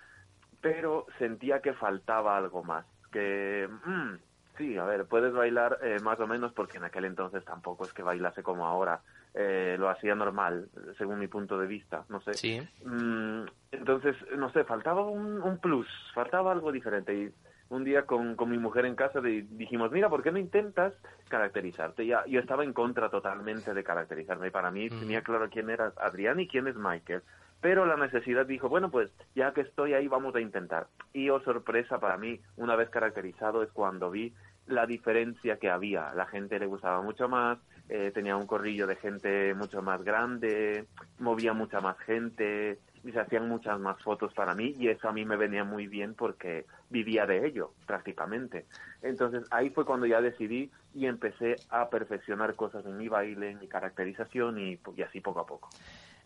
pero 0.61 1.07
sentía 1.19 1.61
que 1.61 1.75
faltaba 1.75 2.39
algo 2.39 2.63
más. 2.63 2.87
Que, 3.11 3.69
mm, 3.85 4.15
sí, 4.57 4.79
a 4.79 4.85
ver, 4.85 5.05
puedes 5.07 5.35
bailar 5.35 5.79
eh, 5.83 5.99
más 6.01 6.19
o 6.21 6.27
menos 6.27 6.53
porque 6.53 6.79
en 6.79 6.85
aquel 6.85 7.05
entonces 7.05 7.45
tampoco 7.45 7.85
es 7.85 7.93
que 7.93 8.03
bailase 8.03 8.43
como 8.43 8.67
ahora. 8.67 9.01
Eh, 9.35 9.77
lo 9.79 9.89
hacía 9.89 10.15
normal, 10.15 10.69
según 10.99 11.19
mi 11.19 11.27
punto 11.27 11.59
de 11.59 11.67
vista, 11.67 12.05
no 12.11 12.21
sé. 12.21 12.35
Sí. 12.35 12.61
Mm, 12.85 13.45
entonces, 13.73 14.15
no 14.37 14.51
sé, 14.53 14.63
faltaba 14.65 15.07
un, 15.07 15.43
un 15.43 15.59
plus, 15.59 15.89
faltaba 16.15 16.53
algo 16.53 16.71
diferente. 16.71 17.15
Y 17.15 17.33
un 17.73 17.85
día 17.85 18.05
con, 18.05 18.37
con 18.37 18.51
mi 18.51 18.59
mujer 18.59 18.85
en 18.85 18.95
casa 18.95 19.21
di- 19.21 19.43
dijimos, 19.43 19.91
mira, 19.93 20.09
¿por 20.11 20.23
qué 20.23 20.31
no 20.31 20.39
intentas 20.39 20.93
caracterizarte? 21.29 22.05
Ya, 22.07 22.25
yo 22.27 22.39
estaba 22.41 22.65
en 22.65 22.73
contra 22.73 23.09
totalmente 23.09 23.73
de 23.73 23.83
caracterizarme. 23.83 24.49
Y 24.49 24.51
para 24.51 24.71
mí 24.71 24.91
Mm. 24.91 24.99
tenía 25.01 25.23
claro 25.23 25.49
quién 25.51 25.71
era 25.71 25.93
Adrián 25.97 26.39
y 26.41 26.47
quién 26.49 26.67
es 26.69 26.77
Michael. 26.77 27.23
Pero 27.61 27.87
la 27.87 27.97
necesidad 27.97 28.45
dijo, 28.45 28.69
bueno, 28.69 28.91
pues 28.91 29.11
ya 29.35 29.53
que 29.53 29.63
estoy 29.63 29.95
ahí, 29.95 30.07
vamos 30.09 30.35
a 30.35 30.41
intentar. 30.41 30.89
Y 31.15 31.31
oh 31.31 31.41
sorpresa 31.41 31.99
para 31.99 32.17
mí, 32.19 32.41
una 32.57 32.77
vez 32.77 32.91
caracterizado, 32.91 33.63
es 33.63 33.71
cuando 33.73 34.11
vi 34.11 34.35
la 34.67 34.87
diferencia 34.87 35.57
que 35.57 35.71
había. 35.71 36.13
La 36.15 36.27
gente 36.27 36.59
le 36.59 36.67
gustaba 36.67 37.01
mucho 37.03 37.29
más, 37.29 37.59
eh, 37.89 38.11
tenía 38.13 38.37
un 38.37 38.47
corrillo 38.47 38.87
de 38.87 38.97
gente 38.97 39.55
mucho 39.55 39.81
más 39.81 40.03
grande, 40.05 40.87
movía 41.19 41.53
mucha 41.53 41.81
más 41.81 41.99
gente, 42.01 42.79
y 43.05 43.13
se 43.13 43.21
hacían 43.21 43.49
muchas 43.49 43.79
más 43.81 44.01
fotos 44.03 44.33
para 44.35 44.55
mí 44.55 44.77
y 44.79 44.89
eso 44.89 45.09
a 45.09 45.13
mí 45.13 45.25
me 45.25 45.37
venía 45.37 45.65
muy 45.65 45.87
bien 45.89 46.15
porque 46.15 46.67
vivía 46.91 47.27
de 47.27 47.47
ello 47.47 47.73
prácticamente. 47.87 48.67
Entonces 49.03 49.45
ahí 49.51 49.71
fue 49.71 49.85
cuando 49.85 50.07
ya 50.07 50.21
decidí 50.21 50.71
y 50.95 51.07
empecé 51.07 51.57
a 51.71 51.89
perfeccionar 51.91 52.55
cosas 52.55 52.85
en 52.87 52.97
mi 52.97 53.09
baile, 53.09 53.51
en 53.51 53.59
mi 53.59 53.67
caracterización 53.69 54.59
y, 54.59 54.79
y 54.97 55.03
así 55.03 55.21
poco 55.21 55.41
a 55.41 55.47
poco. 55.47 55.69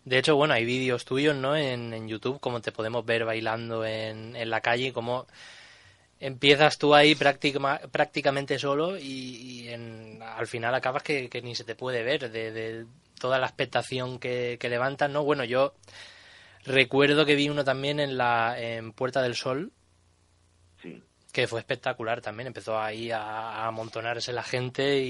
De 0.05 0.19
hecho, 0.19 0.37
bueno, 0.37 0.55
hay 0.55 0.65
vídeos 0.65 1.05
tuyos, 1.05 1.35
¿no? 1.35 1.57
En, 1.57 1.93
en 1.93 2.07
YouTube, 2.09 2.39
como 2.41 2.61
te 2.61 2.71
podemos 2.73 3.05
ver 3.05 3.25
bailando 3.25 3.85
en, 3.85 4.37
en 4.37 4.51
la 4.51 4.61
calle, 4.61 4.93
como 4.93 5.27
empiezas 6.21 6.79
tú 6.79 6.95
ahí 6.95 7.15
práctica- 7.15 7.81
prácticamente 7.91 8.59
solo 8.59 8.97
y, 8.97 9.03
y 9.65 9.69
en- 9.69 10.21
al 10.23 10.47
final 10.47 10.75
acabas 10.75 11.03
que, 11.03 11.29
que 11.29 11.43
ni 11.43 11.55
se 11.55 11.65
te 11.65 11.75
puede 11.75 12.03
ver 12.03 12.31
de, 12.31 12.53
de 12.53 12.87
toda 13.21 13.39
la 13.39 13.47
expectación 13.47 14.19
que, 14.19 14.57
que 14.61 14.69
levantas, 14.69 15.11
¿no? 15.11 15.25
Bueno, 15.25 15.45
yo 15.45 15.75
recuerdo 16.67 17.25
que 17.27 17.35
vi 17.37 17.49
uno 17.49 17.65
también 17.65 18.01
en 18.01 18.17
la 18.19 18.61
en 18.61 18.93
Puerta 18.93 19.23
del 19.23 19.35
Sol, 19.35 19.73
Sí. 20.83 21.03
que 21.33 21.47
fue 21.47 21.61
espectacular 21.61 22.21
también. 22.21 22.49
Empezó 22.49 22.79
ahí 22.79 23.11
a, 23.11 23.21
a 23.23 23.67
amontonarse 23.67 24.33
la 24.33 24.43
gente 24.43 24.99
y, 25.03 25.09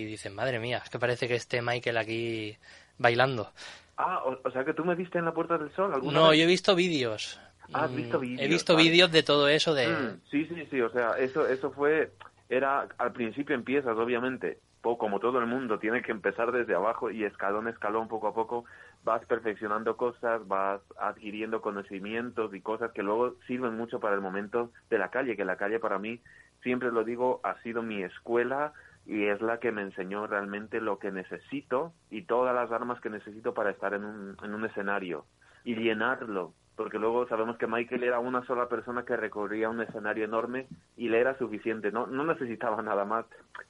y 0.00 0.04
dicen, 0.04 0.34
madre 0.34 0.58
mía, 0.58 0.80
es 0.84 0.90
que 0.90 0.98
parece 0.98 1.26
que 1.28 1.34
esté 1.36 1.62
Michael 1.62 1.96
aquí 1.96 2.56
bailando. 2.98 3.52
Ah, 3.96 4.22
o, 4.24 4.38
o 4.44 4.50
sea 4.50 4.64
que 4.64 4.72
tú 4.74 4.84
me 4.84 4.94
viste 4.94 5.18
en 5.18 5.24
la 5.26 5.34
Puerta 5.34 5.58
del 5.58 5.70
Sol 5.74 5.92
alguna 5.92 6.12
No, 6.20 6.28
vez? 6.30 6.38
yo 6.38 6.44
he 6.44 6.48
visto 6.48 6.74
vídeos. 6.74 7.38
Ah, 7.72 7.84
has 7.84 7.90
Mm, 7.92 7.96
visto 7.96 8.18
vídeos, 8.18 8.40
He 8.42 8.48
visto 8.48 8.74
vale. 8.74 8.88
vídeos 8.90 9.12
de 9.12 9.22
todo 9.22 9.48
eso 9.48 9.74
de... 9.74 9.88
Mm, 9.88 10.20
sí, 10.30 10.46
sí, 10.46 10.66
sí, 10.70 10.80
o 10.80 10.90
sea, 10.90 11.12
eso, 11.18 11.46
eso 11.46 11.70
fue, 11.70 12.10
era, 12.48 12.88
al 12.98 13.12
principio 13.12 13.54
empiezas, 13.54 13.96
obviamente, 13.96 14.58
como 14.82 15.20
todo 15.20 15.38
el 15.38 15.46
mundo, 15.46 15.78
tiene 15.78 16.02
que 16.02 16.12
empezar 16.12 16.52
desde 16.52 16.74
abajo 16.74 17.10
y 17.10 17.24
escalón, 17.24 17.68
escalón, 17.68 18.08
poco 18.08 18.28
a 18.28 18.34
poco, 18.34 18.64
vas 19.04 19.24
perfeccionando 19.26 19.96
cosas, 19.96 20.46
vas 20.48 20.80
adquiriendo 20.98 21.60
conocimientos 21.60 22.54
y 22.54 22.60
cosas 22.60 22.92
que 22.92 23.02
luego 23.02 23.34
sirven 23.46 23.76
mucho 23.76 24.00
para 24.00 24.14
el 24.14 24.20
momento 24.20 24.70
de 24.88 24.98
la 24.98 25.10
calle, 25.10 25.36
que 25.36 25.44
la 25.44 25.56
calle 25.56 25.78
para 25.78 25.98
mí, 25.98 26.20
siempre 26.62 26.90
lo 26.90 27.04
digo, 27.04 27.40
ha 27.42 27.60
sido 27.62 27.82
mi 27.82 28.02
escuela 28.02 28.72
y 29.06 29.24
es 29.26 29.40
la 29.40 29.58
que 29.58 29.72
me 29.72 29.82
enseñó 29.82 30.26
realmente 30.26 30.80
lo 30.80 30.98
que 30.98 31.10
necesito 31.10 31.92
y 32.10 32.22
todas 32.22 32.54
las 32.54 32.70
armas 32.70 33.00
que 33.00 33.10
necesito 33.10 33.54
para 33.54 33.70
estar 33.70 33.94
en 33.94 34.04
un, 34.04 34.36
en 34.42 34.54
un 34.54 34.64
escenario 34.64 35.24
y 35.64 35.74
llenarlo, 35.74 36.52
porque 36.76 36.98
luego 36.98 37.26
sabemos 37.28 37.58
que 37.58 37.66
Michael 37.66 38.04
era 38.04 38.18
una 38.18 38.44
sola 38.46 38.68
persona 38.68 39.04
que 39.04 39.16
recorría 39.16 39.68
un 39.68 39.82
escenario 39.82 40.24
enorme 40.24 40.66
y 40.96 41.08
le 41.08 41.20
era 41.20 41.36
suficiente, 41.36 41.92
no, 41.92 42.06
no 42.06 42.24
necesitaba 42.24 42.80
nada 42.82 43.04
más. 43.04 43.26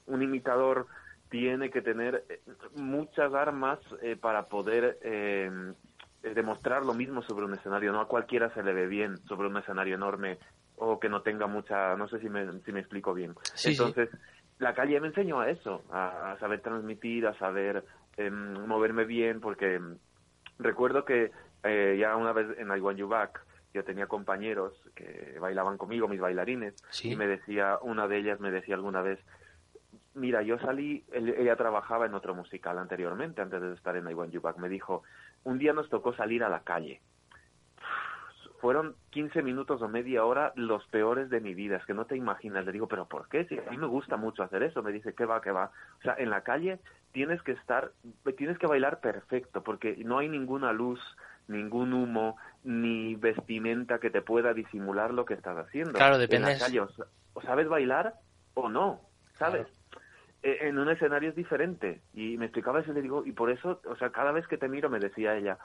Un 0.07 0.21
imitador 0.21 0.87
tiene 1.31 1.71
que 1.71 1.81
tener 1.81 2.25
eh, 2.29 2.41
muchas 2.75 3.33
armas 3.33 3.79
eh, 4.03 4.15
para 4.19 4.43
poder 4.47 4.99
eh, 5.01 5.49
eh, 6.21 6.33
demostrar 6.35 6.85
lo 6.85 6.93
mismo 6.93 7.23
sobre 7.23 7.45
un 7.45 7.53
escenario, 7.55 7.91
no 7.91 8.01
a 8.01 8.07
cualquiera 8.07 8.53
se 8.53 8.61
le 8.61 8.73
ve 8.73 8.85
bien 8.85 9.17
sobre 9.27 9.47
un 9.47 9.57
escenario 9.57 9.95
enorme 9.95 10.37
o 10.75 10.99
que 10.99 11.09
no 11.09 11.21
tenga 11.21 11.47
mucha, 11.47 11.95
no 11.95 12.07
sé 12.09 12.19
si 12.19 12.29
me, 12.29 12.59
si 12.61 12.71
me 12.71 12.81
explico 12.81 13.13
bien. 13.13 13.33
Sí, 13.53 13.69
sí. 13.69 13.71
Entonces, 13.71 14.09
la 14.59 14.73
calle 14.75 14.99
me 14.99 15.07
enseñó 15.07 15.39
a 15.39 15.49
eso, 15.49 15.83
a, 15.91 16.33
a 16.33 16.39
saber 16.39 16.61
transmitir, 16.61 17.25
a 17.25 17.33
saber 17.39 17.83
em, 18.17 18.53
moverme 18.67 19.05
bien, 19.05 19.39
porque 19.39 19.75
em, 19.75 19.97
recuerdo 20.59 21.05
que 21.05 21.31
eh, 21.63 21.97
ya 21.99 22.15
una 22.17 22.33
vez 22.33 22.57
en 22.57 22.67
I 22.75 22.79
Want 22.81 22.99
You 22.99 23.07
Back 23.07 23.41
yo 23.73 23.83
tenía 23.85 24.07
compañeros 24.07 24.73
que 24.95 25.37
bailaban 25.39 25.77
conmigo, 25.77 26.07
mis 26.09 26.19
bailarines, 26.19 26.75
Sí. 26.89 27.13
y 27.13 27.15
me 27.15 27.25
decía, 27.25 27.77
una 27.81 28.07
de 28.09 28.17
ellas 28.17 28.39
me 28.41 28.51
decía 28.51 28.75
alguna 28.75 29.01
vez, 29.01 29.17
mira, 30.13 30.41
yo 30.41 30.57
salí, 30.59 31.03
ella 31.13 31.55
trabajaba 31.55 32.05
en 32.05 32.13
otro 32.13 32.33
musical 32.35 32.77
anteriormente, 32.77 33.41
antes 33.41 33.61
de 33.61 33.73
estar 33.73 33.95
en 33.95 34.09
I 34.09 34.13
Want 34.13 34.31
You 34.31 34.41
Back, 34.41 34.57
me 34.57 34.69
dijo, 34.69 35.03
un 35.43 35.57
día 35.57 35.73
nos 35.73 35.89
tocó 35.89 36.13
salir 36.13 36.43
a 36.43 36.49
la 36.49 36.61
calle. 36.61 37.01
Fueron 38.59 38.95
15 39.09 39.41
minutos 39.41 39.81
o 39.81 39.87
media 39.87 40.23
hora 40.23 40.53
los 40.55 40.85
peores 40.89 41.31
de 41.31 41.39
mi 41.41 41.55
vida, 41.55 41.77
es 41.77 41.85
que 41.85 41.95
no 41.95 42.05
te 42.05 42.15
imaginas. 42.15 42.63
Le 42.63 42.71
digo, 42.71 42.87
¿pero 42.87 43.07
por 43.07 43.27
qué? 43.27 43.45
Si 43.45 43.57
a 43.57 43.63
mí 43.71 43.77
me 43.77 43.87
gusta 43.87 44.17
mucho 44.17 44.43
hacer 44.43 44.61
eso. 44.61 44.83
Me 44.83 44.91
dice, 44.91 45.15
¿qué 45.15 45.25
va, 45.25 45.41
qué 45.41 45.49
va? 45.49 45.71
O 45.97 46.01
sea, 46.03 46.13
en 46.19 46.29
la 46.29 46.41
calle 46.43 46.79
tienes 47.11 47.41
que 47.41 47.53
estar, 47.53 47.91
tienes 48.37 48.59
que 48.59 48.67
bailar 48.67 48.99
perfecto, 48.99 49.63
porque 49.63 49.95
no 50.05 50.19
hay 50.19 50.29
ninguna 50.29 50.73
luz, 50.73 50.99
ningún 51.47 51.91
humo, 51.91 52.37
ni 52.63 53.15
vestimenta 53.15 53.97
que 53.97 54.11
te 54.11 54.21
pueda 54.21 54.53
disimular 54.53 55.11
lo 55.11 55.25
que 55.25 55.33
estás 55.33 55.57
haciendo. 55.57 55.93
Claro, 55.93 56.15
En 56.17 56.21
dependes- 56.21 56.59
la 56.59 56.65
calle, 56.65 56.81
o, 56.81 56.89
sa- 56.89 57.07
o 57.33 57.41
sabes 57.41 57.67
bailar 57.67 58.13
o 58.53 58.69
no, 58.69 59.01
¿sabes? 59.39 59.65
En 60.43 60.77
un 60.79 60.89
escenario 60.89 61.29
es 61.29 61.35
diferente. 61.35 62.01
Y 62.13 62.37
me 62.37 62.45
explicaba 62.45 62.79
eso 62.81 62.91
y 62.91 62.95
le 62.95 63.01
digo, 63.01 63.23
y 63.25 63.31
por 63.31 63.51
eso, 63.51 63.81
o 63.85 63.95
sea, 63.95 64.11
cada 64.11 64.31
vez 64.31 64.47
que 64.47 64.57
te 64.57 64.67
miro, 64.69 64.89
me 64.89 64.99
decía 64.99 65.35
ella, 65.35 65.57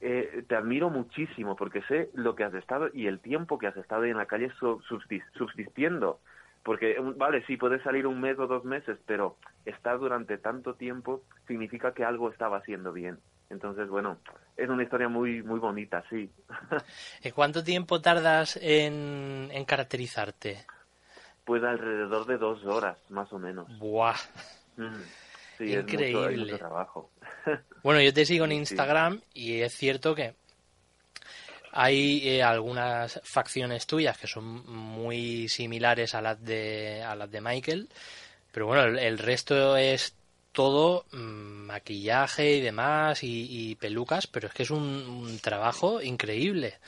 eh, 0.00 0.44
te 0.48 0.56
admiro 0.56 0.90
muchísimo 0.90 1.54
porque 1.56 1.82
sé 1.82 2.10
lo 2.14 2.34
que 2.34 2.44
has 2.44 2.54
estado 2.54 2.88
y 2.92 3.06
el 3.06 3.20
tiempo 3.20 3.58
que 3.58 3.68
has 3.68 3.76
estado 3.76 4.02
ahí 4.02 4.10
en 4.10 4.16
la 4.16 4.26
calle 4.26 4.50
su- 4.58 4.80
subsis- 4.88 5.24
subsistiendo. 5.34 6.20
Porque, 6.64 6.98
mm, 7.00 7.18
vale, 7.18 7.44
sí, 7.46 7.56
puedes 7.56 7.82
salir 7.82 8.06
un 8.06 8.20
mes 8.20 8.38
o 8.38 8.46
dos 8.46 8.64
meses, 8.64 8.98
pero 9.06 9.36
estar 9.64 9.98
durante 9.98 10.38
tanto 10.38 10.74
tiempo 10.74 11.22
significa 11.46 11.92
que 11.92 12.04
algo 12.04 12.30
estaba 12.30 12.58
haciendo 12.58 12.92
bien. 12.92 13.18
Entonces, 13.50 13.88
bueno, 13.88 14.18
es 14.56 14.68
una 14.68 14.82
historia 14.82 15.08
muy, 15.08 15.42
muy 15.42 15.58
bonita, 15.60 16.02
sí. 16.08 16.30
¿En 17.22 17.32
cuánto 17.32 17.62
tiempo 17.62 18.00
tardas 18.00 18.56
en, 18.62 19.50
en 19.52 19.64
caracterizarte? 19.64 20.64
Pues 21.52 21.64
alrededor 21.64 22.24
de 22.24 22.38
dos 22.38 22.64
horas, 22.64 22.96
más 23.10 23.30
o 23.30 23.38
menos. 23.38 23.68
Buah. 23.78 24.16
Mm, 24.78 25.02
Sí, 25.58 25.64
es 25.70 25.84
mucho, 25.84 25.92
hay 25.92 25.92
Increíble. 25.92 26.44
mucho 26.44 26.56
trabajo. 26.56 27.10
Bueno, 27.82 28.00
yo 28.00 28.14
te 28.14 28.24
sigo 28.24 28.46
en 28.46 28.52
sí. 28.52 28.56
Instagram 28.56 29.20
y 29.34 29.60
es 29.60 29.76
cierto 29.76 30.14
que 30.14 30.34
hay 31.72 32.26
eh, 32.26 32.42
algunas 32.42 33.20
facciones 33.22 33.86
tuyas 33.86 34.16
que 34.16 34.26
son 34.26 34.44
muy 34.66 35.46
similares 35.50 36.14
a 36.14 36.22
las 36.22 36.42
de 36.42 37.02
a 37.02 37.14
las 37.16 37.30
de 37.30 37.42
Michael, 37.42 37.86
pero 38.50 38.64
bueno, 38.66 38.84
el, 38.84 38.98
el 38.98 39.18
resto 39.18 39.76
es 39.76 40.16
todo 40.52 41.04
mm, 41.12 41.66
maquillaje 41.66 42.56
y 42.56 42.60
demás 42.62 43.22
y, 43.22 43.46
y 43.50 43.74
pelucas, 43.74 44.26
pero 44.26 44.48
es 44.48 44.54
que 44.54 44.62
es 44.62 44.70
un, 44.70 44.82
un 44.82 45.38
trabajo 45.40 46.00
increíble. 46.00 46.78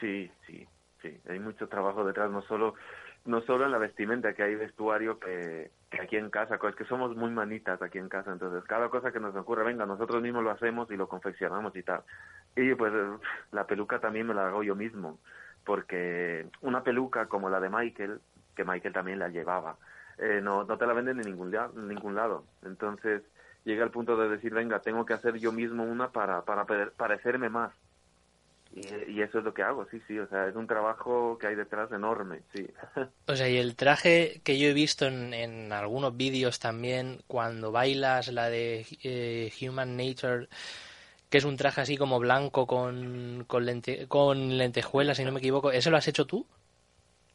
Sí, 0.00 0.28
sí, 0.48 0.66
sí. 1.00 1.16
Hay 1.28 1.38
mucho 1.38 1.68
trabajo 1.68 2.04
detrás, 2.04 2.28
no 2.28 2.42
solo 2.42 2.74
no 3.24 3.42
solo 3.42 3.64
en 3.66 3.72
la 3.72 3.78
vestimenta, 3.78 4.32
que 4.34 4.42
hay 4.42 4.54
vestuario 4.54 5.18
que, 5.18 5.70
aquí 6.00 6.16
en 6.16 6.30
casa, 6.30 6.58
es 6.68 6.74
que 6.76 6.84
somos 6.84 7.14
muy 7.16 7.30
manitas 7.30 7.80
aquí 7.82 7.98
en 7.98 8.08
casa, 8.08 8.32
entonces 8.32 8.64
cada 8.64 8.88
cosa 8.88 9.12
que 9.12 9.20
nos 9.20 9.34
ocurre, 9.36 9.64
venga, 9.64 9.86
nosotros 9.86 10.22
mismos 10.22 10.42
lo 10.42 10.50
hacemos 10.50 10.90
y 10.90 10.96
lo 10.96 11.08
confeccionamos 11.08 11.74
y 11.76 11.82
tal. 11.82 12.02
Y 12.56 12.74
pues 12.74 12.92
la 13.52 13.66
peluca 13.66 14.00
también 14.00 14.26
me 14.26 14.34
la 14.34 14.48
hago 14.48 14.62
yo 14.62 14.74
mismo, 14.74 15.18
porque 15.64 16.46
una 16.62 16.82
peluca 16.82 17.26
como 17.26 17.50
la 17.50 17.60
de 17.60 17.68
Michael, 17.70 18.20
que 18.56 18.64
Michael 18.64 18.94
también 18.94 19.18
la 19.18 19.28
llevaba, 19.28 19.76
eh, 20.18 20.40
no, 20.42 20.64
no 20.64 20.76
te 20.78 20.86
la 20.86 20.92
venden 20.92 21.20
en 21.20 21.26
ningún, 21.26 21.54
en 21.54 21.88
ningún 21.88 22.14
lado. 22.14 22.44
Entonces 22.62 23.22
llega 23.64 23.84
el 23.84 23.90
punto 23.90 24.16
de 24.16 24.28
decir, 24.28 24.52
venga, 24.54 24.80
tengo 24.80 25.04
que 25.04 25.14
hacer 25.14 25.36
yo 25.38 25.52
mismo 25.52 25.84
una 25.84 26.08
para, 26.10 26.42
para 26.42 26.64
pare- 26.64 26.90
parecerme 26.90 27.48
más. 27.48 27.72
Y, 28.72 29.10
y 29.12 29.22
eso 29.22 29.38
es 29.38 29.44
lo 29.44 29.52
que 29.52 29.62
hago, 29.62 29.86
sí, 29.90 30.00
sí, 30.06 30.18
o 30.18 30.28
sea, 30.28 30.46
es 30.46 30.54
un 30.54 30.66
trabajo 30.68 31.36
que 31.38 31.48
hay 31.48 31.56
detrás 31.56 31.90
enorme, 31.92 32.42
sí. 32.54 32.66
O 33.26 33.36
sea, 33.36 33.48
y 33.48 33.58
el 33.58 33.76
traje 33.76 34.40
que 34.42 34.58
yo 34.58 34.68
he 34.68 34.72
visto 34.72 35.06
en, 35.06 35.34
en 35.34 35.72
algunos 35.72 36.16
vídeos 36.16 36.58
también, 36.58 37.20
cuando 37.28 37.70
bailas 37.70 38.28
la 38.32 38.48
de 38.50 38.84
eh, 39.04 39.52
Human 39.62 39.96
Nature, 39.96 40.48
que 41.28 41.38
es 41.38 41.44
un 41.44 41.56
traje 41.56 41.80
así 41.82 41.96
como 41.96 42.18
blanco 42.18 42.66
con, 42.66 43.44
con, 43.46 43.64
lente- 43.66 44.08
con 44.08 44.58
lentejuelas, 44.58 45.16
si 45.16 45.24
no 45.24 45.30
me 45.30 45.38
equivoco, 45.38 45.70
¿eso 45.70 45.90
lo 45.90 45.96
has 45.96 46.08
hecho 46.08 46.26
tú? 46.26 46.44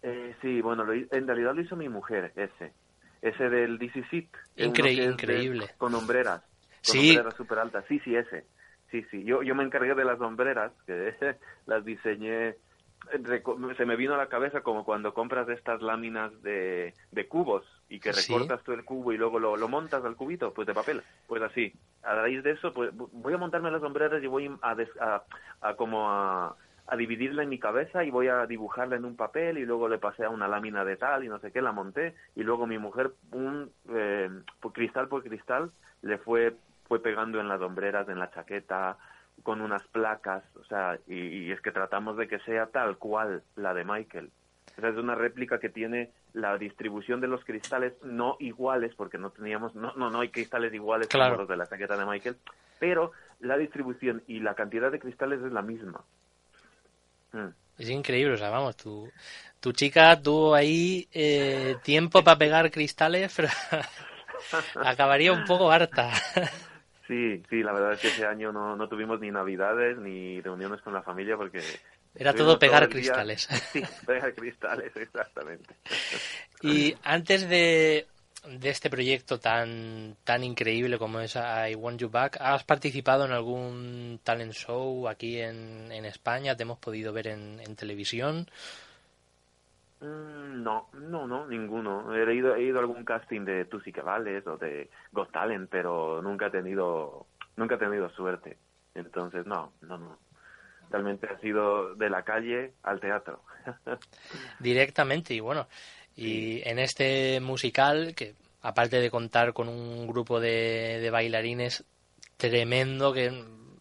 Eh, 0.02 0.36
sí, 0.42 0.62
bueno, 0.62 0.84
lo 0.84 0.94
en 0.94 1.28
realidad 1.28 1.56
lo 1.56 1.62
hizo 1.62 1.76
mi 1.76 1.88
mujer, 1.90 2.34
ese. 2.36 2.74
Ese 3.22 3.50
del 3.50 3.78
DC 3.80 4.04
Sit. 4.10 4.30
uno 4.58 4.68
Incre- 4.74 4.84
que 4.84 4.92
es 4.92 4.98
de- 4.98 5.12
increíble. 5.14 5.70
con 5.78 5.96
hombreras. 5.96 6.42
Con 6.86 6.94
Sí. 6.94 7.10
hombreras 7.12 7.36
súper 7.38 7.60
altas. 7.60 7.86
Sí, 7.88 8.00
sí, 8.04 8.16
ese. 8.16 8.46
Sí, 8.96 9.04
sí. 9.12 9.24
Yo, 9.26 9.44
yo 9.44 9.56
me 9.56 9.64
encargué 9.64 9.94
de 9.94 10.06
las 10.06 10.22
hombreras, 10.22 10.72
que 10.86 11.14
las 11.66 11.84
diseñé. 11.84 12.56
Se 13.78 13.86
me 13.86 13.98
vino 13.98 14.14
a 14.16 14.18
la 14.18 14.30
cabeza 14.30 14.62
como 14.62 14.84
cuando 14.86 15.14
compras 15.14 15.48
estas 15.50 15.82
láminas 15.82 16.32
de, 16.42 16.94
de 17.12 17.28
cubos 17.28 17.64
y 17.90 18.00
que 18.00 18.14
Sí. 18.14 18.34
recortas 18.34 18.64
tú 18.64 18.72
el 18.72 18.86
cubo 18.86 19.12
y 19.12 19.18
luego 19.18 19.38
lo, 19.38 19.58
lo 19.58 19.68
montas 19.68 20.04
al 20.06 20.16
cubito, 20.16 20.54
pues 20.54 20.66
de 20.66 20.74
papel. 20.74 21.04
Pues 21.28 21.42
así. 21.44 21.74
A 22.04 22.16
raíz 22.16 22.42
de 22.42 22.52
eso, 22.52 22.74
pues 22.74 22.92
voy 22.96 23.34
a 23.34 23.38
montarme 23.38 23.70
las 23.70 23.84
hombreras 23.84 24.24
y 24.24 24.28
voy 24.28 24.50
a, 24.62 24.76
des- 24.76 24.96
a, 25.02 25.24
a 25.62 25.76
como 25.76 26.10
a, 26.10 26.56
a 26.88 26.96
dividirla 26.96 27.44
en 27.44 27.50
mi 27.50 27.60
cabeza 27.60 28.04
y 28.06 28.12
voy 28.12 28.28
a 28.30 28.46
dibujarla 28.48 28.96
en 28.96 29.06
un 29.06 29.18
papel 29.18 29.58
y 29.58 29.66
luego 29.66 29.88
le 29.90 29.98
pasé 30.00 30.24
a 30.24 30.30
una 30.30 30.48
lámina 30.48 30.86
de 30.86 30.96
tal 30.98 31.26
y 31.26 31.28
no 31.28 31.38
sé 31.40 31.52
qué, 31.52 31.62
la 31.62 31.74
monté 31.74 32.16
y 32.36 32.44
luego 32.44 32.66
mi 32.66 32.78
mujer, 32.80 33.12
un 33.34 33.70
eh, 33.90 34.30
por 34.62 34.72
cristal 34.72 35.10
por 35.10 35.22
cristal, 35.24 35.70
le 36.02 36.18
fue, 36.20 36.56
fue 36.88 37.02
pegando 37.02 37.40
en 37.40 37.48
las 37.48 37.62
hombreras, 37.62 38.08
en 38.10 38.20
la 38.20 38.32
chaqueta, 38.32 38.98
con 39.44 39.62
unas 39.62 39.84
placas, 39.88 40.44
o 40.56 40.64
sea, 40.66 40.98
y, 41.08 41.16
y 41.16 41.52
es 41.52 41.60
que 41.62 41.72
tratamos 41.72 42.18
de 42.18 42.28
que 42.28 42.40
sea 42.40 42.68
tal 42.68 42.98
cual 42.98 43.44
la 43.56 43.74
de 43.74 43.84
Michael. 43.84 44.32
O 44.78 44.82
sea, 44.82 44.90
es 44.90 44.98
una 44.98 45.16
réplica 45.16 45.60
que 45.60 45.70
tiene 45.70 46.12
la 46.34 46.58
distribución 46.58 47.22
de 47.22 47.28
los 47.28 47.44
cristales 47.46 47.94
no 48.04 48.36
iguales, 48.40 48.94
porque 48.96 49.18
no 49.18 49.30
teníamos, 49.32 49.74
no, 49.76 49.94
no, 49.96 50.10
no 50.10 50.20
hay 50.22 50.30
cristales 50.30 50.74
iguales 50.74 51.08
Claro. 51.08 51.32
como 51.32 51.42
los 51.44 51.50
de 51.50 51.58
la 51.58 51.68
chaqueta 51.68 51.96
de 51.98 52.06
Michael, 52.06 52.38
pero 52.80 53.12
la 53.40 53.58
distribución 53.58 54.24
y 54.28 54.40
la 54.40 54.54
cantidad 54.54 54.92
de 54.92 55.00
cristales 55.00 55.42
es 55.42 55.52
la 55.52 55.62
misma. 55.62 56.02
Mm. 57.32 57.48
Es 57.78 57.90
increíble, 57.90 58.34
o 58.34 58.38
sea, 58.38 58.50
vamos, 58.50 58.78
tu, 58.78 59.10
tu 59.60 59.72
chica 59.74 60.22
tuvo 60.22 60.56
ahí 60.56 61.08
eh, 61.14 61.76
tiempo 61.84 62.24
para 62.24 62.38
pegar 62.38 62.72
cristales, 62.72 63.34
pero 63.36 63.50
acabaría 64.86 65.34
un 65.34 65.44
poco 65.46 65.72
harta. 65.72 66.10
Sí, 67.08 67.44
sí, 67.50 67.62
la 67.62 67.72
verdad 67.72 67.94
es 67.94 68.00
que 68.00 68.08
ese 68.08 68.26
año 68.26 68.52
no, 68.52 68.76
no 68.76 68.88
tuvimos 68.90 69.20
ni 69.20 69.30
navidades 69.30 69.98
ni 69.98 70.42
reuniones 70.42 70.82
con 70.82 70.94
la 70.94 71.04
familia 71.04 71.38
porque... 71.38 71.62
Era 72.16 72.34
todo 72.34 72.58
pegar 72.58 72.88
cristales. 72.90 73.48
Sí, 73.74 73.84
pegar 74.06 74.34
cristales, 74.34 74.96
exactamente. 74.96 75.76
Y 76.62 76.96
antes 77.04 77.48
de, 77.48 78.08
de 78.48 78.70
este 78.70 78.90
proyecto 78.90 79.40
tan, 79.40 80.16
tan 80.24 80.44
increíble 80.44 80.98
como 80.98 81.20
es 81.20 81.36
I 81.36 81.76
Want 81.76 82.00
You 82.00 82.10
Back, 82.10 82.38
¿has 82.40 82.64
participado 82.64 83.26
en 83.26 83.32
algún 83.32 84.20
talent 84.24 84.54
show 84.54 85.08
aquí 85.08 85.40
en, 85.40 85.92
en 85.92 86.06
España? 86.06 86.56
¿Te 86.56 86.64
hemos 86.64 86.80
podido 86.80 87.14
ver 87.14 87.28
en, 87.28 87.60
en 87.60 87.76
televisión? 87.76 88.50
Mm, 90.02 90.64
No, 90.64 90.90
no, 90.94 91.28
no, 91.28 91.48
ninguno. 91.48 92.14
He 92.14 92.34
ido, 92.34 92.56
he 92.56 92.64
ido 92.64 92.78
a 92.78 92.82
algún 92.82 93.06
casting 93.06 93.46
de 93.46 93.66
Tú 93.66 93.80
sí 93.82 93.92
que 93.92 94.02
vales 94.02 94.46
o 94.48 94.58
de 94.58 94.90
Got 95.12 95.32
Talent, 95.32 95.70
pero 95.70 96.22
nunca 96.22 96.48
he 96.48 96.52
tenido, 96.52 97.28
nunca 97.56 97.76
he 97.76 97.78
tenido 97.80 98.10
suerte. 98.10 98.58
Entonces, 98.94 99.46
no, 99.46 99.74
no, 99.82 99.98
no. 99.98 100.18
Realmente 100.90 101.28
ha 101.28 101.40
sido 101.40 101.96
de 101.96 102.10
la 102.10 102.24
calle 102.24 102.74
al 102.84 103.00
teatro. 103.00 103.42
directamente 104.60 105.34
y 105.34 105.40
bueno 105.40 105.68
y 106.16 106.62
en 106.68 106.80
este 106.80 107.40
musical 107.40 108.14
que 108.16 108.36
aparte 108.62 109.00
de 109.00 109.12
contar 109.12 109.54
con 109.54 109.68
un 109.68 110.08
grupo 110.08 110.40
de, 110.40 111.00
de 111.02 111.10
bailarines 111.10 111.84
tremendo 112.38 113.12
que 113.12 113.32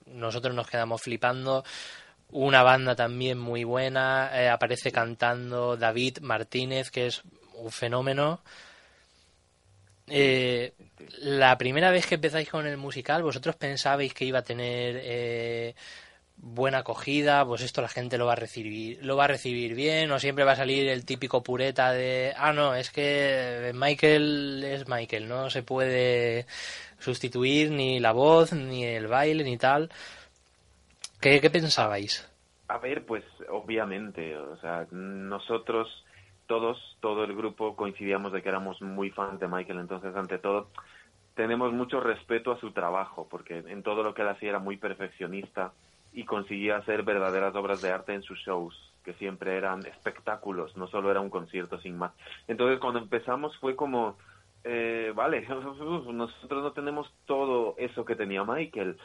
nosotros 0.07 0.55
nos 0.55 0.68
quedamos 0.68 1.03
flipando 1.03 1.64
una 2.34 2.62
banda 2.62 2.94
también 2.96 3.38
muy 3.38 3.64
buena 3.64 4.30
eh, 4.34 4.48
aparece 4.50 4.90
cantando 4.92 5.76
David 5.76 6.18
Martínez 6.20 6.90
que 6.90 7.06
es 7.08 7.22
un 7.54 7.70
fenómeno 7.70 8.40
Eh, 10.06 10.74
la 11.20 11.56
primera 11.56 11.90
vez 11.90 12.06
que 12.06 12.16
empezáis 12.16 12.48
con 12.50 12.66
el 12.66 12.76
musical 12.76 13.22
vosotros 13.22 13.56
pensabais 13.56 14.12
que 14.12 14.26
iba 14.26 14.40
a 14.40 14.44
tener 14.44 15.00
eh, 15.02 15.74
buena 16.36 16.78
acogida, 16.78 17.44
pues 17.46 17.62
esto 17.62 17.80
la 17.82 17.88
gente 17.88 18.18
lo 18.18 18.26
va 18.26 18.32
a 18.34 18.36
recibir, 18.36 18.98
lo 19.02 19.16
va 19.16 19.24
a 19.24 19.28
recibir 19.28 19.74
bien, 19.74 20.10
o 20.12 20.18
siempre 20.18 20.44
va 20.44 20.52
a 20.52 20.56
salir 20.56 20.88
el 20.88 21.04
típico 21.06 21.42
pureta 21.42 21.92
de, 21.92 22.34
ah 22.36 22.52
no, 22.52 22.74
es 22.74 22.90
que 22.90 23.72
Michael 23.74 24.62
es 24.64 24.88
Michael, 24.88 25.28
no 25.28 25.48
se 25.50 25.62
puede 25.62 26.46
sustituir 26.98 27.70
ni 27.70 28.00
la 28.00 28.12
voz, 28.12 28.52
ni 28.52 28.84
el 28.84 29.06
baile, 29.06 29.44
ni 29.44 29.56
tal. 29.58 29.90
¿Qué, 31.24 31.48
pensabais? 31.48 32.30
A 32.68 32.76
ver, 32.76 33.06
pues 33.06 33.24
obviamente, 33.48 34.37
o 34.37 34.58
sea, 34.58 34.87
nosotros 34.90 35.88
todos, 36.46 36.76
todo 37.00 37.24
el 37.24 37.34
grupo 37.34 37.76
coincidíamos 37.76 38.30
de 38.30 38.42
que 38.42 38.50
éramos 38.50 38.82
muy 38.82 39.08
fans 39.08 39.40
de 39.40 39.48
Michael, 39.48 39.78
entonces 39.78 40.14
ante 40.14 40.37
todo 40.37 40.68
tenemos 41.34 41.72
mucho 41.72 41.98
respeto 42.00 42.52
a 42.52 42.60
su 42.60 42.72
trabajo, 42.72 43.26
porque 43.30 43.56
en 43.56 43.82
todo 43.82 44.02
lo 44.02 44.12
que 44.12 44.20
él 44.20 44.28
hacía 44.28 44.50
era 44.50 44.58
muy 44.58 44.76
perfeccionista 44.76 45.72
y 46.12 46.26
conseguía 46.26 46.76
hacer 46.76 47.04
verdaderas 47.04 47.54
obras 47.54 47.80
de 47.80 47.90
arte 47.90 48.12
en 48.12 48.22
sus 48.22 48.38
shows, 48.40 48.74
que 49.02 49.14
siempre 49.14 49.56
eran 49.56 49.80
espectáculos, 49.87 50.76
no 50.76 50.88
solo 50.88 51.10
era 51.10 51.20
un 51.20 51.30
concierto 51.30 51.80
sin 51.80 51.96
más. 51.96 52.12
Entonces 52.48 52.78
cuando 52.80 52.98
empezamos 52.98 53.56
fue 53.60 53.74
como, 53.76 54.18
eh, 54.62 55.10
vale, 55.14 55.40
nosotros 55.48 56.62
no 56.66 56.72
tenemos 56.72 57.10
todo 57.24 57.76
eso 57.78 58.04
que 58.04 58.14
tenía 58.14 58.44
Michael. 58.44 58.98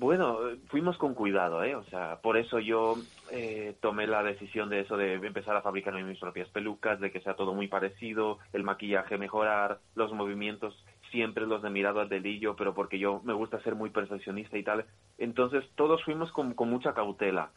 Bueno, 0.00 0.38
fuimos 0.68 0.96
con 0.96 1.12
cuidado, 1.12 1.64
¿eh? 1.64 1.74
O 1.74 1.82
sea, 1.86 2.20
por 2.22 2.36
eso 2.36 2.60
yo 2.60 2.94
eh, 3.32 3.74
tomé 3.80 4.06
la 4.06 4.22
decisión 4.22 4.68
de 4.68 4.82
eso, 4.82 4.96
de 4.96 5.14
empezar 5.14 5.56
a 5.56 5.60
fabricarme 5.60 6.04
mis 6.04 6.20
propias 6.20 6.48
pelucas, 6.50 7.00
de 7.00 7.10
que 7.10 7.20
sea 7.20 7.34
todo 7.34 7.52
muy 7.52 7.66
parecido, 7.66 8.38
el 8.52 8.62
maquillaje 8.62 9.18
mejorar, 9.18 9.80
los 9.96 10.12
movimientos 10.12 10.84
siempre 11.10 11.48
los 11.48 11.62
de 11.62 11.70
mirado 11.70 11.98
al 11.98 12.08
delillo, 12.08 12.54
pero 12.54 12.74
porque 12.74 13.00
yo 13.00 13.20
me 13.24 13.32
gusta 13.32 13.60
ser 13.62 13.74
muy 13.74 13.90
perfeccionista 13.90 14.56
y 14.56 14.62
tal. 14.62 14.84
Entonces 15.18 15.64
todos 15.74 16.04
fuimos 16.04 16.30
con, 16.30 16.54
con 16.54 16.70
mucha 16.70 16.94
cautela. 16.94 17.50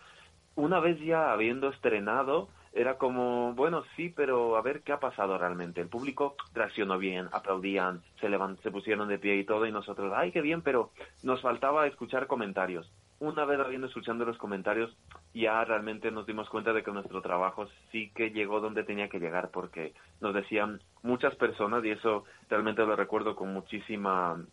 Una 0.55 0.79
vez 0.79 0.99
ya 0.99 1.31
habiendo 1.31 1.69
estrenado, 1.69 2.49
era 2.73 2.97
como, 2.97 3.53
bueno, 3.53 3.83
sí, 3.95 4.09
pero 4.09 4.55
a 4.55 4.61
ver 4.61 4.81
qué 4.81 4.93
ha 4.93 4.99
pasado 4.99 5.37
realmente. 5.37 5.81
El 5.81 5.89
público 5.89 6.35
reaccionó 6.53 6.97
bien, 6.97 7.27
aplaudían, 7.33 8.01
se 8.19 8.29
levan- 8.29 8.57
se 8.61 8.71
pusieron 8.71 9.09
de 9.09 9.19
pie 9.19 9.35
y 9.37 9.43
todo, 9.43 9.65
y 9.65 9.71
nosotros, 9.71 10.13
ay, 10.15 10.31
qué 10.31 10.41
bien, 10.41 10.61
pero 10.61 10.91
nos 11.21 11.41
faltaba 11.41 11.87
escuchar 11.87 12.27
comentarios. 12.27 12.89
Una 13.19 13.45
vez 13.45 13.59
habiendo 13.59 13.87
escuchando 13.87 14.25
los 14.25 14.37
comentarios, 14.37 14.95
ya 15.33 15.63
realmente 15.65 16.11
nos 16.11 16.25
dimos 16.25 16.49
cuenta 16.49 16.73
de 16.73 16.81
que 16.81 16.91
nuestro 16.91 17.21
trabajo 17.21 17.67
sí 17.91 18.11
que 18.15 18.31
llegó 18.31 18.61
donde 18.61 18.83
tenía 18.83 19.09
que 19.09 19.19
llegar, 19.19 19.51
porque 19.51 19.93
nos 20.21 20.33
decían 20.33 20.81
muchas 21.03 21.35
personas, 21.35 21.83
y 21.83 21.91
eso 21.91 22.23
realmente 22.49 22.85
lo 22.85 22.95
recuerdo 22.95 23.35
con 23.35 23.53
muchísima 23.53 24.43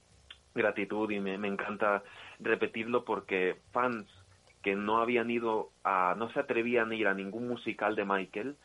gratitud 0.54 1.08
y 1.10 1.20
me, 1.20 1.38
me 1.38 1.48
encanta 1.48 2.02
repetirlo 2.40 3.04
porque 3.04 3.60
fans 3.72 4.08
que 4.62 4.74
no 4.74 4.98
habían 4.98 5.30
ido 5.30 5.70
a, 5.84 6.14
no 6.16 6.30
se 6.32 6.40
atrevían 6.40 6.90
a 6.90 6.94
ir 6.94 7.06
a 7.06 7.14
ningún 7.14 7.48
musical 7.48 7.96
de 7.96 8.04
Michael 8.04 8.56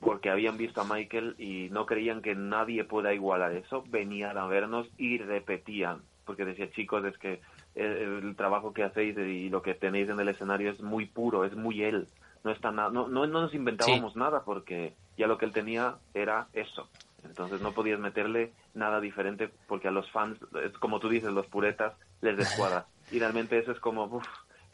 porque 0.00 0.30
habían 0.30 0.56
visto 0.56 0.80
a 0.80 0.84
Michael 0.84 1.34
y 1.38 1.68
no 1.70 1.86
creían 1.86 2.22
que 2.22 2.34
nadie 2.34 2.84
pueda 2.84 3.12
igualar 3.12 3.52
eso, 3.52 3.84
venían 3.88 4.38
a 4.38 4.46
vernos 4.46 4.86
y 4.96 5.18
repetían, 5.18 6.02
porque 6.24 6.44
decía 6.44 6.70
chicos 6.70 7.04
es 7.04 7.18
que 7.18 7.40
el, 7.74 8.24
el 8.24 8.36
trabajo 8.36 8.72
que 8.72 8.84
hacéis 8.84 9.18
y 9.18 9.48
lo 9.48 9.62
que 9.62 9.74
tenéis 9.74 10.08
en 10.08 10.20
el 10.20 10.28
escenario 10.28 10.70
es 10.70 10.80
muy 10.80 11.06
puro, 11.06 11.44
es 11.44 11.56
muy 11.56 11.82
él, 11.82 12.06
no 12.44 12.52
está 12.52 12.70
nada, 12.70 12.90
no, 12.90 13.08
no, 13.08 13.26
no 13.26 13.42
nos 13.42 13.54
inventábamos 13.54 14.14
nada 14.14 14.44
porque 14.44 14.94
ya 15.16 15.26
lo 15.26 15.36
que 15.36 15.46
él 15.46 15.52
tenía 15.52 15.96
era 16.14 16.46
eso, 16.52 16.88
entonces 17.24 17.60
no 17.60 17.72
podías 17.72 17.98
meterle 17.98 18.52
nada 18.74 19.00
diferente 19.00 19.50
porque 19.66 19.88
a 19.88 19.92
los 19.92 20.08
fans, 20.10 20.38
es 20.64 20.72
como 20.78 21.00
tú 21.00 21.08
dices, 21.08 21.32
los 21.32 21.46
puretas 21.46 21.94
les 22.20 22.36
descuadra. 22.36 22.86
Y 23.10 23.20
realmente 23.20 23.56
eso 23.56 23.72
es 23.72 23.80
como, 23.80 24.04
uff, 24.04 24.26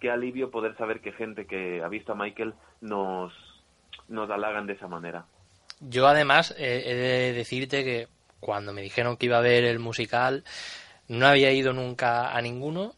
qué 0.04 0.10
alivio 0.10 0.50
poder 0.50 0.76
saber 0.76 1.00
que 1.00 1.12
gente 1.12 1.46
que 1.46 1.82
ha 1.82 1.88
visto 1.88 2.12
a 2.12 2.14
Michael 2.14 2.52
nos, 2.82 3.32
nos 4.08 4.28
halagan 4.28 4.66
de 4.66 4.74
esa 4.74 4.86
manera. 4.86 5.24
Yo 5.80 6.06
además 6.06 6.54
eh, 6.58 6.82
he 6.84 6.94
de 6.94 7.32
decirte 7.32 7.84
que 7.84 8.08
cuando 8.38 8.74
me 8.74 8.82
dijeron 8.82 9.16
que 9.16 9.24
iba 9.24 9.38
a 9.38 9.40
ver 9.40 9.64
el 9.64 9.78
musical 9.78 10.44
no 11.08 11.26
había 11.26 11.52
ido 11.52 11.72
nunca 11.72 12.36
a 12.36 12.42
ninguno 12.42 12.92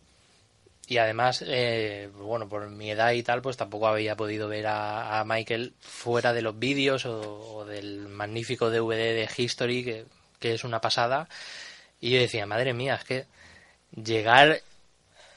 y 0.89 0.99
además, 0.99 1.45
eh, 1.47 2.11
bueno, 2.13 2.49
por 2.49 2.69
mi 2.71 2.91
edad 2.91 3.13
y 3.13 3.23
tal, 3.23 3.41
pues 3.41 3.57
tampoco 3.57 3.87
había 3.87 4.17
podido 4.17 4.49
ver 4.49 4.67
a, 4.67 5.21
a 5.21 5.25
Michael 5.25 5.75
fuera 5.79 6.33
de 6.33 6.43
los 6.43 6.59
vídeos 6.59 7.07
o, 7.07 7.65
del 7.67 8.09
magnífico 8.09 8.69
DVD 8.69 9.15
de 9.15 9.29
History, 9.37 10.05
que 10.41 10.55
es 10.55 10.65
una 10.65 10.81
pasada. 10.81 11.29
Y 12.01 12.11
yo 12.11 12.19
decía, 12.19 12.47
madre 12.47 12.75
mía, 12.75 12.97
es 12.97 13.05
que 13.05 13.27
llegar 13.95 14.61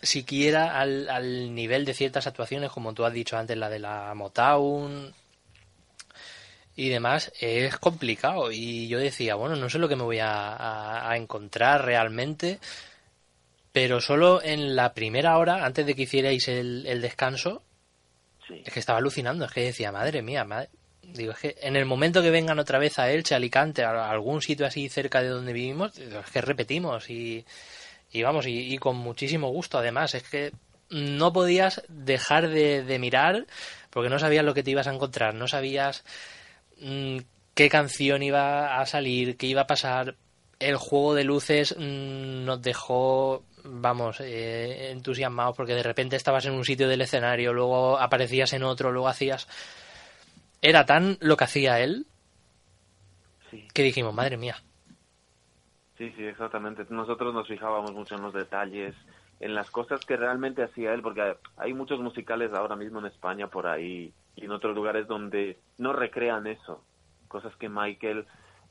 siquiera 0.02 0.80
al, 0.80 1.10
al 1.10 1.54
nivel 1.56 1.86
de 1.86 1.94
ciertas 1.94 2.28
actuaciones, 2.28 2.72
como 2.72 2.94
tú 2.94 3.06
has 3.06 3.14
dicho 3.14 3.38
antes, 3.38 3.58
la 3.58 3.70
de 3.70 3.80
la 3.80 4.14
Motown 4.16 5.14
y 6.76 6.90
demás, 6.90 7.32
es 7.40 7.78
complicado. 7.78 8.52
Y 8.52 8.88
yo 8.88 9.00
decía, 9.00 9.36
bueno, 9.36 9.56
no 9.56 9.70
sé 9.70 9.80
lo 9.80 9.90
que 9.90 9.96
me 9.96 10.04
voy 10.04 10.20
a, 10.20 10.54
a- 10.54 11.12
a 11.12 11.18
encontrar 11.18 11.84
realmente, 11.86 12.60
pero 13.72 14.02
solo 14.02 14.42
en 14.42 14.76
la 14.76 14.94
primera 14.94 15.38
hora, 15.38 15.66
antes 15.66 15.86
de 15.86 15.96
que 15.96 16.04
hicierais 16.04 16.48
el, 16.48 16.86
el 16.88 17.02
descanso, 17.02 17.64
es 18.50 18.74
que 18.74 18.80
estaba 18.80 18.98
alucinando, 19.00 19.46
es 19.46 19.52
que 19.52 19.62
decía, 19.62 19.92
madre 19.92 20.22
mía, 20.22 20.44
madre... 20.44 20.70
Digo, 21.02 21.32
es 21.32 21.40
que 21.40 21.56
en 21.62 21.76
el 21.76 21.86
momento 21.86 22.22
que 22.22 22.30
vengan 22.30 22.60
otra 22.60 22.78
vez 22.78 23.00
a 23.00 23.10
Elche, 23.12 23.34
Alicante, 23.34 23.84
a 23.84 24.12
algún 24.12 24.44
sitio 24.44 24.68
así 24.68 24.90
cerca 24.90 25.24
de 25.24 25.30
donde 25.30 25.54
vivimos, 25.54 25.98
es 25.98 26.14
que 26.32 26.40
repetimos 26.42 27.10
y, 27.10 27.44
y 28.12 28.24
vamos, 28.24 28.48
y, 28.48 28.74
y 28.74 28.78
con 28.78 28.98
muchísimo 28.98 29.50
gusto 29.50 29.78
además, 29.78 30.16
es 30.16 30.24
que 30.24 30.52
no 30.90 31.32
podías 31.34 31.84
dejar 31.88 32.50
de, 32.50 32.84
de 32.84 33.00
mirar 33.00 33.46
porque 33.90 34.10
no 34.10 34.20
sabías 34.20 34.46
lo 34.46 34.54
que 34.54 34.64
te 34.64 34.72
ibas 34.72 34.88
a 34.88 34.94
encontrar, 34.94 35.34
no 35.34 35.48
sabías 35.48 36.04
mm, 36.80 37.18
qué 37.54 37.70
canción 37.70 38.24
iba 38.24 38.80
a 38.80 38.86
salir, 38.86 39.38
qué 39.38 39.48
iba 39.48 39.62
a 39.62 39.68
pasar. 39.68 40.16
El 40.60 40.76
juego 40.76 41.16
de 41.16 41.24
luces 41.24 41.76
mm, 41.78 42.46
nos 42.46 42.62
dejó, 42.62 43.44
vamos, 43.64 44.20
eh, 44.20 44.92
entusiasmados 44.92 45.56
porque 45.56 45.74
de 45.74 45.84
repente 45.84 46.16
estabas 46.16 46.46
en 46.46 46.54
un 46.54 46.66
sitio 46.66 46.88
del 46.88 47.02
escenario, 47.02 47.54
luego 47.54 48.00
aparecías 48.00 48.54
en 48.54 48.64
otro, 48.64 48.92
luego 48.92 49.08
hacías... 49.08 49.48
Era 50.62 50.86
tan 50.86 51.18
lo 51.22 51.38
que 51.38 51.46
hacía 51.46 51.80
él 51.80 52.06
que 53.74 53.84
dijimos, 53.84 54.14
madre 54.14 54.38
mía. 54.38 54.62
Sí, 56.00 56.12
sí, 56.18 56.24
exactamente. 56.26 56.86
Nosotros 56.90 57.34
nos 57.34 57.48
fijábamos 57.48 57.94
mucho 57.94 58.16
en 58.16 58.22
los 58.24 58.34
detalles, 58.34 58.96
en 59.42 59.54
las 59.54 59.70
cosas 59.70 60.02
que 60.06 60.18
realmente 60.18 60.64
hacía 60.64 60.94
él, 60.94 61.02
porque 61.02 61.36
hay 61.58 61.74
muchos 61.74 62.00
musicales 62.00 62.54
ahora 62.54 62.78
mismo 62.78 63.00
en 63.00 63.08
España 63.08 63.48
por 63.50 63.68
ahí 63.68 64.14
y 64.36 64.46
en 64.46 64.52
otros 64.52 64.74
lugares 64.74 65.08
donde 65.08 65.60
no 65.78 65.94
recrean 65.94 66.48
eso, 66.48 66.86
cosas 67.28 67.54
que 67.58 67.70
Michael 67.70 68.26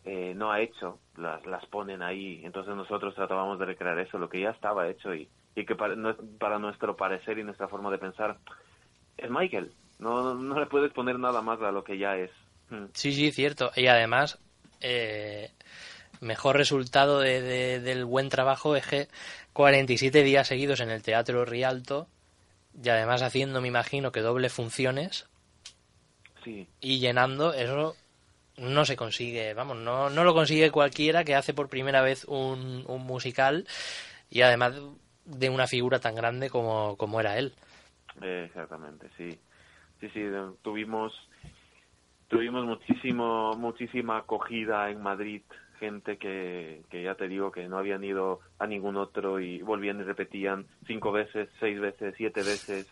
eh, 0.04 0.32
no 0.34 0.50
ha 0.50 0.62
hecho, 0.62 1.00
las, 1.16 1.44
las 1.46 1.66
ponen 1.66 2.02
ahí, 2.02 2.40
entonces 2.44 2.74
nosotros 2.74 3.14
tratábamos 3.14 3.58
de 3.58 3.66
recrear 3.66 3.98
eso, 3.98 4.16
lo 4.18 4.30
que 4.30 4.40
ya 4.40 4.50
estaba 4.50 4.88
hecho 4.88 5.14
y, 5.14 5.28
y 5.54 5.66
que 5.66 5.76
para, 5.76 5.96
no- 5.96 6.16
para 6.40 6.58
nuestro 6.58 6.96
parecer 6.96 7.38
y 7.38 7.44
nuestra 7.44 7.68
forma 7.68 7.90
de 7.90 7.98
pensar 7.98 8.38
es 9.18 9.30
Michael, 9.30 9.70
no, 9.98 10.34
no 10.34 10.58
le 10.58 10.66
puedes 10.66 10.92
poner 10.94 11.18
nada 11.18 11.42
más 11.42 11.60
a 11.60 11.72
lo 11.72 11.84
que 11.84 11.98
ya 11.98 12.16
es. 12.16 12.30
Sí, 12.94 13.12
sí, 13.12 13.32
cierto. 13.32 13.70
Y 13.76 13.86
además, 13.86 14.38
eh, 14.80 15.50
mejor 16.20 16.56
resultado 16.56 17.20
de- 17.20 17.40
de- 17.40 17.80
del 17.80 18.04
buen 18.04 18.28
trabajo 18.28 18.76
es 18.76 18.86
que 18.86 19.08
47 19.52 20.22
días 20.22 20.48
seguidos 20.48 20.80
en 20.80 20.90
el 20.90 21.02
Teatro 21.02 21.44
Rialto 21.44 22.08
y 22.82 22.88
además 22.88 23.22
haciendo, 23.22 23.60
me 23.60 23.68
imagino, 23.68 24.12
que 24.12 24.20
doble 24.20 24.48
funciones 24.50 25.26
Sí, 26.44 26.66
y 26.80 26.98
llenando, 27.00 27.52
eso 27.52 27.96
no 28.56 28.84
se 28.84 28.96
consigue, 28.96 29.54
vamos, 29.54 29.76
no, 29.76 30.10
no 30.10 30.24
lo 30.24 30.34
consigue 30.34 30.70
cualquiera 30.70 31.24
que 31.24 31.34
hace 31.34 31.54
por 31.54 31.68
primera 31.68 32.02
vez 32.02 32.24
un, 32.24 32.84
un 32.86 33.06
musical 33.06 33.66
y 34.30 34.42
además 34.42 34.74
de 35.24 35.50
una 35.50 35.66
figura 35.66 35.98
tan 36.00 36.14
grande 36.14 36.50
como, 36.50 36.96
como 36.96 37.20
era 37.20 37.38
él. 37.38 37.54
Exactamente, 38.20 39.08
sí. 39.16 39.38
Sí, 40.00 40.08
sí, 40.10 40.22
tuvimos 40.62 41.12
tuvimos 42.28 42.64
muchísimo 42.64 43.54
muchísima 43.56 44.18
acogida 44.18 44.90
en 44.90 45.02
Madrid, 45.02 45.42
gente 45.78 46.18
que, 46.18 46.82
que 46.90 47.02
ya 47.02 47.14
te 47.14 47.28
digo 47.28 47.50
que 47.50 47.68
no 47.68 47.78
habían 47.78 48.04
ido 48.04 48.40
a 48.58 48.66
ningún 48.66 48.96
otro 48.96 49.40
y 49.40 49.62
volvían 49.62 50.00
y 50.00 50.02
repetían 50.02 50.66
cinco 50.86 51.12
veces, 51.12 51.48
seis 51.60 51.80
veces, 51.80 52.14
siete 52.16 52.42
veces. 52.42 52.86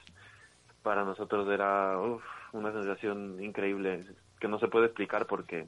Para 0.83 1.05
nosotros 1.05 1.49
era 1.49 1.99
uf, 2.01 2.23
una 2.53 2.73
sensación 2.73 3.43
increíble 3.43 4.01
que 4.41 4.49
no 4.49 4.59
se 4.59 4.69
puede 4.69 4.87
explicar 4.87 5.27
porque 5.27 5.67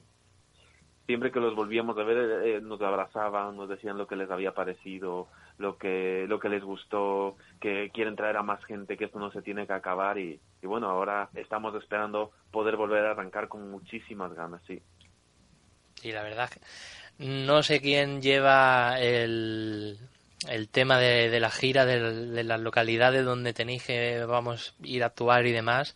siempre 1.05 1.31
que 1.31 1.39
los 1.39 1.55
volvíamos 1.55 1.97
a 1.97 2.03
ver 2.03 2.17
eh, 2.17 2.57
eh, 2.57 2.61
nos 2.61 2.79
abrazaban, 2.81 3.57
nos 3.57 3.67
decían 3.67 3.97
lo 3.97 4.05
que 4.05 4.15
les 4.15 4.29
había 4.29 4.53
parecido, 4.53 5.27
lo 5.57 5.77
que 5.77 6.25
lo 6.29 6.39
que 6.39 6.49
les 6.49 6.63
gustó, 6.63 7.35
que 7.59 7.89
quieren 7.91 8.15
traer 8.15 8.37
a 8.37 8.43
más 8.43 8.63
gente, 8.65 8.95
que 8.95 9.05
esto 9.05 9.17
no 9.17 9.31
se 9.31 9.41
tiene 9.41 9.65
que 9.65 9.73
acabar 9.73 10.19
y, 10.19 10.39
y 10.61 10.67
bueno, 10.67 10.87
ahora 10.87 11.29
estamos 11.33 11.73
esperando 11.75 12.31
poder 12.51 12.75
volver 12.75 13.05
a 13.05 13.11
arrancar 13.11 13.47
con 13.47 13.71
muchísimas 13.71 14.33
ganas, 14.33 14.61
sí. 14.67 14.81
Y 16.03 16.11
la 16.11 16.23
verdad, 16.23 16.49
no 17.19 17.63
sé 17.63 17.81
quién 17.81 18.21
lleva 18.21 18.99
el, 18.99 19.99
el 20.47 20.69
tema 20.69 20.97
de, 20.97 21.29
de 21.29 21.39
la 21.39 21.51
gira, 21.51 21.85
de, 21.85 22.27
de 22.27 22.43
las 22.43 22.59
localidades 22.59 23.25
donde 23.25 23.53
tenéis 23.53 23.83
que 23.83 24.23
vamos 24.25 24.73
a 24.81 24.87
ir 24.87 25.03
a 25.03 25.07
actuar 25.07 25.45
y 25.45 25.51
demás. 25.51 25.95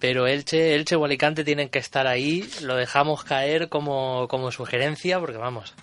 Pero 0.00 0.26
Elche, 0.26 0.74
Elche 0.74 0.96
o 0.96 1.04
Alicante 1.04 1.44
tienen 1.44 1.68
que 1.68 1.78
estar 1.78 2.06
ahí. 2.06 2.48
Lo 2.62 2.74
dejamos 2.74 3.22
caer 3.22 3.68
como, 3.68 4.26
como 4.28 4.50
sugerencia 4.50 5.20
porque 5.20 5.36
vamos. 5.36 5.74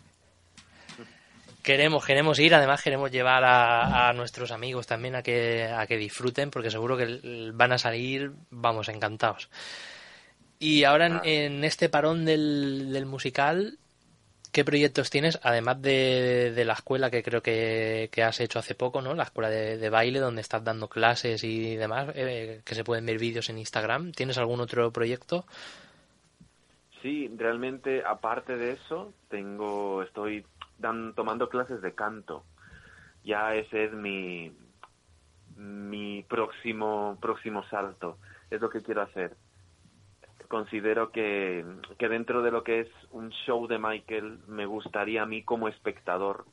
Queremos, 1.62 2.06
queremos 2.06 2.40
ir, 2.40 2.56
además 2.56 2.82
queremos 2.82 3.12
llevar 3.12 3.44
a, 3.44 4.10
a 4.10 4.14
nuestros 4.14 4.52
amigos 4.52 4.88
también 4.88 5.16
a 5.16 5.22
que, 5.22 5.66
a 5.66 5.86
que 5.86 5.98
disfruten 5.98 6.50
porque 6.50 6.72
seguro 6.72 6.98
que 6.98 7.52
van 7.54 7.74
a 7.74 7.78
salir, 7.78 8.32
vamos, 8.50 8.88
encantados. 8.90 9.50
Y 10.60 10.86
ahora 10.86 11.08
en, 11.08 11.22
en 11.24 11.64
este 11.64 11.90
parón 11.90 12.26
del, 12.26 12.92
del 12.92 13.06
musical, 13.06 13.78
¿qué 14.58 14.66
proyectos 14.66 15.12
tienes? 15.12 15.40
Además 15.44 15.80
de, 15.84 16.52
de 16.52 16.66
la 16.66 16.74
escuela 16.74 17.12
que 17.12 17.22
creo 17.22 17.44
que, 17.44 18.10
que 18.12 18.24
has 18.24 18.40
hecho 18.40 18.58
hace 18.58 18.74
poco, 18.74 19.04
¿no? 19.04 19.14
La 19.14 19.26
escuela 19.26 19.52
de, 19.52 19.78
de 19.78 19.90
baile 19.92 20.18
donde 20.18 20.42
estás 20.42 20.64
dando 20.64 20.88
clases 20.88 21.44
y 21.44 21.76
demás, 21.76 22.10
eh, 22.16 22.62
que 22.66 22.74
se 22.74 22.84
pueden 22.84 23.06
ver 23.06 23.20
vídeos 23.20 23.52
en 23.52 23.60
Instagram. 23.60 24.14
¿Tienes 24.14 24.40
algún 24.40 24.60
otro 24.60 24.92
proyecto? 24.92 25.46
Sí, 27.04 27.32
realmente 27.38 28.02
aparte 28.04 28.58
de 28.58 28.72
eso, 28.72 29.14
tengo 29.30 30.02
estoy 30.02 30.44
dan, 30.80 31.14
tomando 31.14 31.50
clases 31.50 31.80
de 31.84 31.94
canto. 31.94 32.44
Ya 33.24 33.54
ese 33.54 33.84
es 33.84 33.94
mi 33.94 34.52
mi 35.56 36.24
próximo 36.24 37.16
próximo 37.22 37.64
salto. 37.70 38.18
Es 38.50 38.60
lo 38.60 38.72
que 38.72 38.82
quiero 38.82 39.04
hacer. 39.04 39.38
Considero 40.48 41.12
que, 41.12 41.66
que 41.98 42.10
dentro 42.10 42.42
de 42.42 42.52
lo 42.52 42.64
que 42.64 42.82
es 42.82 42.90
un 43.12 43.30
show 43.30 43.68
de 43.68 43.80
Michael, 43.80 44.40
me 44.48 44.66
gustaría 44.66 45.24
a 45.24 45.26
mí 45.26 45.44
como 45.44 45.68
espectador 45.68 46.46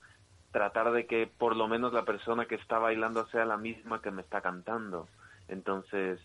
tratar 0.51 0.93
de 0.93 1.07
que 1.07 1.27
por 1.27 1.57
lo 1.57 1.69
menos 1.69 1.93
la 1.93 2.05
persona 2.05 2.47
que 2.47 2.55
está 2.55 2.79
bailando 2.79 3.27
sea 3.27 3.45
la 3.45 3.57
misma 3.57 4.01
que 4.01 4.11
me 4.11 4.23
está 4.23 4.41
cantando. 4.41 5.09
Entonces, 5.49 6.21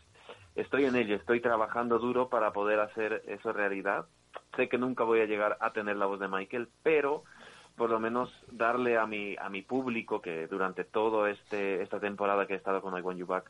estoy 0.56 0.86
en 0.86 0.96
ello, 0.96 1.16
estoy 1.16 1.42
trabajando 1.42 2.00
duro 2.00 2.30
para 2.30 2.54
poder 2.54 2.80
hacer 2.80 3.24
eso 3.28 3.54
realidad. 3.54 4.06
Sé 4.56 4.70
que 4.70 4.78
nunca 4.78 5.04
voy 5.04 5.22
a 5.22 5.26
llegar 5.26 5.58
a 5.60 5.72
tener 5.74 5.98
la 5.98 6.06
voz 6.06 6.20
de 6.20 6.28
Michael, 6.28 6.70
pero 6.84 7.24
por 7.76 7.90
lo 7.90 8.00
menos 8.00 8.30
darle 8.52 8.98
a 8.98 9.08
mi 9.08 9.38
a 9.38 9.50
mi 9.50 9.62
público 9.62 10.22
que 10.22 10.48
durante 10.48 10.84
todo 10.84 11.28
este 11.28 11.82
esta 11.82 12.00
temporada 12.00 12.46
que 12.46 12.54
he 12.54 12.58
estado 12.58 12.82
con 12.82 12.98
I 12.98 13.02
Want 13.02 13.18
You 13.18 13.26
Back 13.26 13.50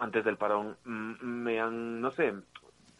antes 0.00 0.24
del 0.24 0.38
parón 0.38 0.78
mm, 0.84 1.22
me 1.22 1.60
han 1.60 2.00
no 2.00 2.10
sé 2.10 2.32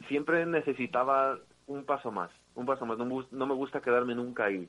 siempre 0.08 0.46
necesitaba 0.46 1.38
un 1.66 1.84
paso 1.84 2.10
más 2.10 2.30
un 2.54 2.66
paso 2.66 2.86
más. 2.86 2.98
No, 2.98 3.26
no 3.30 3.46
me 3.46 3.54
gusta 3.54 3.80
quedarme 3.80 4.14
nunca 4.14 4.44
ahí. 4.44 4.68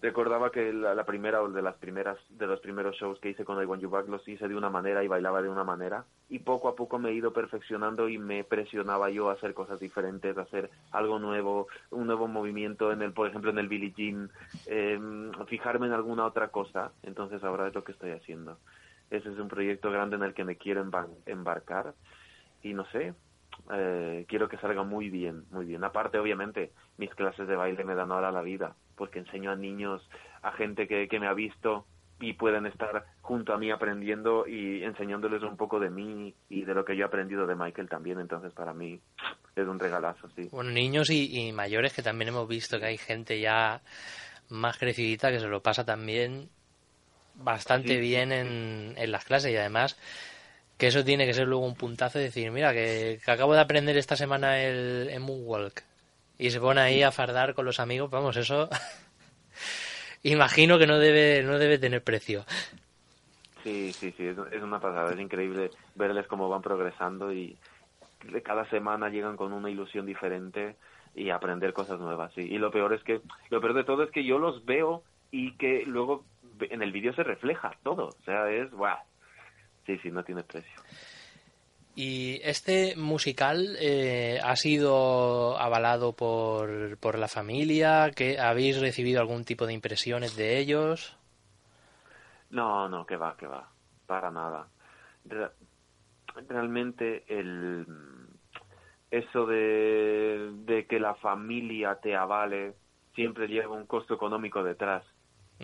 Recordaba 0.00 0.50
que 0.50 0.72
la, 0.72 1.04
primera 1.04 1.40
o 1.42 1.48
de 1.48 1.62
las 1.62 1.76
primeras 1.76 2.18
de 2.30 2.48
los 2.48 2.58
primeros 2.58 2.96
shows 2.96 3.20
que 3.20 3.30
hice 3.30 3.44
con 3.44 3.62
I 3.62 3.66
Want 3.66 3.80
You 3.80 3.88
los 4.08 4.26
hice 4.26 4.48
de 4.48 4.56
una 4.56 4.68
manera 4.68 5.04
y 5.04 5.08
bailaba 5.08 5.40
de 5.42 5.48
una 5.48 5.62
manera. 5.62 6.04
Y 6.28 6.40
poco 6.40 6.68
a 6.68 6.74
poco 6.74 6.98
me 6.98 7.10
he 7.10 7.14
ido 7.14 7.32
perfeccionando 7.32 8.08
y 8.08 8.18
me 8.18 8.42
presionaba 8.42 9.10
yo 9.10 9.30
a 9.30 9.34
hacer 9.34 9.54
cosas 9.54 9.78
diferentes 9.78 10.36
a 10.36 10.42
hacer 10.42 10.70
algo 10.90 11.20
nuevo 11.20 11.68
un 11.90 12.08
nuevo 12.08 12.26
movimiento 12.26 12.90
en 12.90 13.02
el 13.02 13.12
por 13.12 13.28
ejemplo 13.28 13.50
en 13.52 13.58
el 13.58 13.68
Billie 13.68 13.92
Jean 13.96 14.28
eh, 14.66 14.98
fijarme 15.46 15.86
en 15.86 15.92
alguna 15.92 16.26
otra 16.26 16.48
cosa. 16.48 16.90
Entonces 17.04 17.44
ahora 17.44 17.68
es 17.68 17.74
lo 17.74 17.84
que 17.84 17.92
estoy 17.92 18.10
haciendo. 18.10 18.58
Ese 19.08 19.30
es 19.30 19.38
un 19.38 19.46
proyecto 19.46 19.92
grande 19.92 20.16
en 20.16 20.24
el 20.24 20.34
que 20.34 20.42
me 20.42 20.56
quiero 20.56 20.84
embar- 20.84 21.14
embarcar. 21.26 21.94
Y 22.60 22.74
no 22.74 22.84
sé 22.86 23.14
eh, 23.72 24.24
quiero 24.28 24.48
que 24.48 24.58
salga 24.58 24.82
muy 24.82 25.10
bien, 25.10 25.44
muy 25.50 25.64
bien. 25.66 25.84
Aparte, 25.84 26.18
obviamente, 26.18 26.72
mis 26.98 27.14
clases 27.14 27.46
de 27.48 27.56
baile 27.56 27.84
me 27.84 27.94
dan 27.94 28.12
ahora 28.12 28.32
la 28.32 28.42
vida, 28.42 28.74
porque 28.96 29.18
enseño 29.20 29.50
a 29.50 29.56
niños, 29.56 30.08
a 30.42 30.52
gente 30.52 30.86
que, 30.88 31.08
que 31.08 31.20
me 31.20 31.26
ha 31.28 31.34
visto 31.34 31.86
y 32.20 32.34
pueden 32.34 32.66
estar 32.66 33.04
junto 33.20 33.52
a 33.52 33.58
mí 33.58 33.70
aprendiendo 33.70 34.46
y 34.46 34.84
enseñándoles 34.84 35.42
un 35.42 35.56
poco 35.56 35.80
de 35.80 35.90
mí 35.90 36.34
y 36.48 36.62
de 36.64 36.74
lo 36.74 36.84
que 36.84 36.96
yo 36.96 37.02
he 37.04 37.06
aprendido 37.08 37.46
de 37.46 37.56
Michael 37.56 37.88
también. 37.88 38.20
Entonces, 38.20 38.52
para 38.52 38.72
mí 38.72 39.00
es 39.56 39.66
un 39.66 39.78
regalazo, 39.78 40.28
sí. 40.36 40.48
Bueno, 40.52 40.70
niños 40.70 41.10
y, 41.10 41.48
y 41.48 41.52
mayores 41.52 41.92
que 41.92 42.02
también 42.02 42.28
hemos 42.28 42.46
visto 42.46 42.78
que 42.78 42.86
hay 42.86 42.98
gente 42.98 43.40
ya 43.40 43.80
más 44.50 44.78
crecidita 44.78 45.30
que 45.30 45.40
se 45.40 45.48
lo 45.48 45.62
pasa 45.62 45.84
también 45.84 46.48
bastante 47.34 47.94
Sí, 47.94 48.00
bien 48.00 48.28
sí. 48.28 48.34
en, 48.36 48.94
en 48.96 49.10
las 49.12 49.24
clases 49.24 49.50
y 49.52 49.56
además 49.56 49.98
que 50.82 50.88
eso 50.88 51.04
tiene 51.04 51.26
que 51.26 51.32
ser 51.32 51.46
luego 51.46 51.64
un 51.64 51.76
puntazo 51.76 52.18
de 52.18 52.24
decir, 52.24 52.50
mira, 52.50 52.72
que, 52.72 53.20
acabo 53.28 53.54
de 53.54 53.60
aprender 53.60 53.96
esta 53.96 54.16
semana 54.16 54.60
el, 54.60 55.16
Moonwalk 55.20 55.80
y 56.38 56.50
se 56.50 56.58
pone 56.58 56.80
ahí 56.80 57.04
a 57.04 57.12
fardar 57.12 57.54
con 57.54 57.64
los 57.64 57.78
amigos, 57.78 58.10
vamos, 58.10 58.36
eso 58.36 58.68
imagino 60.24 60.80
que 60.80 60.88
no 60.88 60.98
debe, 60.98 61.44
no 61.44 61.60
debe 61.60 61.78
tener 61.78 62.02
precio. 62.02 62.44
Sí, 63.62 63.92
sí, 63.92 64.12
sí, 64.16 64.26
es, 64.26 64.60
una 64.60 64.80
pasada, 64.80 65.14
es 65.14 65.20
increíble 65.20 65.70
verles 65.94 66.26
cómo 66.26 66.48
van 66.48 66.62
progresando 66.62 67.32
y 67.32 67.56
cada 68.42 68.68
semana 68.68 69.08
llegan 69.08 69.36
con 69.36 69.52
una 69.52 69.70
ilusión 69.70 70.04
diferente 70.04 70.74
y 71.14 71.30
aprender 71.30 71.72
cosas 71.74 72.00
nuevas, 72.00 72.32
sí. 72.34 72.40
Y 72.40 72.58
lo 72.58 72.72
peor 72.72 72.92
es 72.92 73.04
que, 73.04 73.20
lo 73.50 73.60
peor 73.60 73.74
de 73.74 73.84
todo 73.84 74.02
es 74.02 74.10
que 74.10 74.24
yo 74.24 74.40
los 74.40 74.64
veo 74.64 75.04
y 75.30 75.52
que 75.58 75.84
luego 75.86 76.24
en 76.58 76.82
el 76.82 76.90
vídeo 76.90 77.14
se 77.14 77.22
refleja 77.22 77.70
todo, 77.84 78.08
o 78.08 78.24
sea, 78.24 78.50
es, 78.50 78.68
¡buah! 78.72 78.98
Sí, 79.86 79.98
sí, 79.98 80.10
no 80.10 80.24
tiene 80.24 80.44
precio. 80.44 80.82
Y 81.94 82.40
este 82.42 82.96
musical 82.96 83.76
eh, 83.78 84.40
ha 84.42 84.56
sido 84.56 85.58
avalado 85.58 86.12
por, 86.14 86.96
por 86.98 87.18
la 87.18 87.28
familia, 87.28 88.12
que 88.16 88.38
habéis 88.38 88.80
recibido 88.80 89.20
algún 89.20 89.44
tipo 89.44 89.66
de 89.66 89.74
impresiones 89.74 90.34
de 90.36 90.58
ellos. 90.58 91.16
No, 92.50 92.88
no, 92.88 93.06
que 93.06 93.16
va, 93.16 93.36
que 93.36 93.46
va, 93.46 93.68
para 94.06 94.30
nada. 94.30 94.68
Re- 95.24 95.50
realmente 96.48 97.24
el 97.28 97.86
eso 99.10 99.46
de, 99.46 100.50
de 100.64 100.86
que 100.86 100.98
la 100.98 101.14
familia 101.16 101.96
te 102.00 102.16
avale 102.16 102.74
siempre 103.14 103.46
lleva 103.46 103.76
un 103.76 103.86
costo 103.86 104.14
económico 104.14 104.62
detrás. 104.62 105.04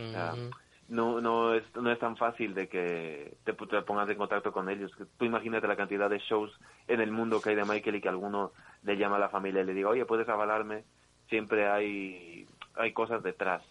O 0.08 0.10
sea, 0.12 0.32
Mm, 0.32 0.50
no 0.88 1.20
no 1.20 1.54
es 1.54 1.64
no 1.76 1.92
es 1.92 1.98
tan 1.98 2.16
fácil 2.16 2.54
de 2.54 2.68
que 2.68 3.36
te, 3.44 3.52
te 3.52 3.82
pongas 3.82 4.08
en 4.08 4.16
contacto 4.16 4.52
con 4.52 4.68
ellos. 4.68 4.90
Tú 5.18 5.24
imagínate 5.24 5.68
la 5.68 5.76
cantidad 5.76 6.08
de 6.08 6.18
shows 6.18 6.50
en 6.86 7.00
el 7.00 7.10
mundo 7.10 7.40
que 7.40 7.50
hay 7.50 7.56
de 7.56 7.64
Michael 7.64 7.96
y 7.96 8.00
que 8.00 8.08
alguno 8.08 8.52
le 8.82 8.96
llama 8.96 9.16
a 9.16 9.20
la 9.20 9.28
familia 9.28 9.62
y 9.62 9.66
le 9.66 9.74
diga, 9.74 9.90
oye, 9.90 10.04
¿puedes 10.06 10.28
avalarme? 10.28 10.84
Siempre 11.28 11.68
hay, 11.68 12.46
hay 12.74 12.92
cosas 12.92 13.22
detrás. 13.22 13.62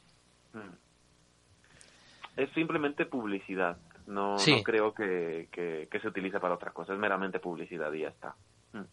Mm. 0.53 2.39
Es 2.41 2.49
simplemente 2.51 3.05
publicidad. 3.05 3.77
No, 4.05 4.37
Sí. 4.37 4.55
no 4.57 4.63
creo 4.63 4.93
que, 4.93 5.49
que, 5.51 5.87
que 5.91 5.99
se 5.99 6.07
utilice 6.07 6.39
para 6.39 6.53
otra 6.53 6.71
cosa. 6.71 6.93
Es 6.93 6.99
meramente 6.99 7.39
publicidad 7.39 7.91
y 7.93 8.01
ya 8.01 8.09
está. 8.09 8.35
Mm. 8.73 8.83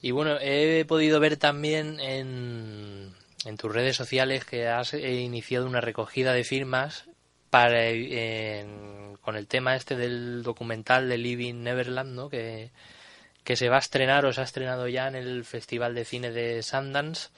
Y 0.00 0.10
bueno, 0.12 0.36
he 0.40 0.84
podido 0.86 1.20
ver 1.20 1.36
también 1.36 1.98
en, 2.00 3.12
en 3.44 3.56
tus 3.56 3.72
redes 3.72 3.96
sociales 3.96 4.44
que 4.44 4.68
has 4.68 4.94
eh, 4.94 5.12
iniciado 5.20 5.66
una 5.66 5.80
recogida 5.80 6.32
de 6.32 6.44
firmas 6.44 7.04
para 7.50 7.90
eh, 7.90 8.66
con 9.20 9.36
el 9.36 9.46
tema 9.46 9.76
este 9.76 9.96
del 9.96 10.42
documental 10.42 11.08
de 11.08 11.18
Living 11.18 11.62
Neverland, 11.62 12.14
¿no? 12.14 12.28
Que, 12.28 12.70
que 13.44 13.56
se 13.56 13.68
va 13.68 13.76
a 13.76 13.80
estrenar 13.80 14.24
o 14.24 14.32
se 14.32 14.40
ha 14.40 14.44
estrenado 14.44 14.88
ya 14.88 15.08
en 15.08 15.16
el 15.16 15.44
Festival 15.44 15.94
de 15.94 16.04
Cine 16.04 16.30
de 16.30 16.62
Sundance. 16.62 17.28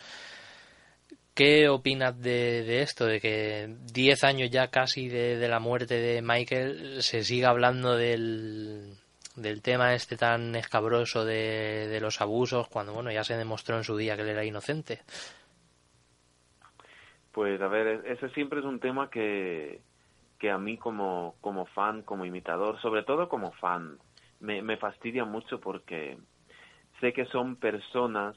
¿Qué 1.35 1.69
opinas 1.69 2.21
de, 2.21 2.63
de 2.63 2.83
esto? 2.83 3.07
De 3.07 3.21
que 3.21 3.75
10 3.93 4.25
años 4.25 4.51
ya 4.51 4.69
casi 4.69 5.09
de, 5.09 5.37
de 5.37 5.49
la 5.49 5.59
muerte 5.59 5.95
de 5.97 6.23
Michael 6.23 7.03
se 7.03 7.25
siga 7.25 7.49
hablando 7.49 7.97
del, 7.97 8.95
del 9.35 9.63
tema 9.63 9.95
este 9.95 10.17
tan 10.17 10.55
escabroso 10.55 11.25
de, 11.25 11.89
de 11.89 12.01
los 12.01 12.21
abusos 12.21 12.69
cuando 12.69 12.93
bueno 12.93 13.11
ya 13.11 13.25
se 13.25 13.37
demostró 13.37 13.77
en 13.77 13.85
su 13.85 13.97
día 13.97 14.15
que 14.15 14.23
él 14.23 14.29
era 14.29 14.45
inocente. 14.45 15.03
Pues 17.35 17.61
a 17.61 17.69
ver, 17.69 17.87
e- 18.07 18.13
ese 18.13 18.31
siempre 18.31 18.61
es 18.61 18.65
un 18.65 18.81
tema 18.81 19.11
que, 19.11 19.83
que 20.39 20.51
a 20.51 20.59
mí 20.59 20.79
como, 20.79 21.37
como 21.41 21.67
fan, 21.67 22.03
como 22.03 22.25
imitador, 22.25 22.81
sobre 22.81 23.03
todo 23.05 23.29
como 23.29 23.53
fan, 23.53 23.99
me, 24.41 24.63
me 24.63 24.77
fastidia 24.79 25.25
mucho 25.25 25.61
porque 25.61 26.19
sé 27.01 27.13
que 27.13 27.27
son 27.27 27.57
personas 27.57 28.37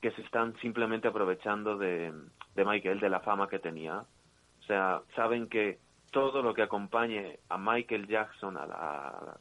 que 0.00 0.10
se 0.12 0.22
están 0.22 0.54
simplemente 0.60 1.08
aprovechando 1.08 1.76
de, 1.78 2.12
de 2.54 2.64
Michael, 2.64 3.00
de 3.00 3.08
la 3.10 3.20
fama 3.20 3.48
que 3.48 3.58
tenía. 3.58 3.98
O 4.00 4.64
sea, 4.66 5.02
saben 5.14 5.48
que 5.48 5.78
todo 6.10 6.42
lo 6.42 6.54
que 6.54 6.62
acompañe 6.62 7.40
a 7.48 7.58
Michael 7.58 8.06
Jackson, 8.06 8.56
a, 8.56 8.66
la- 8.66 9.38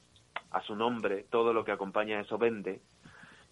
a 0.52 0.62
su 0.64 0.76
nombre, 0.76 1.26
todo 1.30 1.54
lo 1.54 1.66
que 1.66 1.72
acompaña 1.72 2.18
a 2.18 2.22
eso 2.22 2.38
vende. 2.38 2.82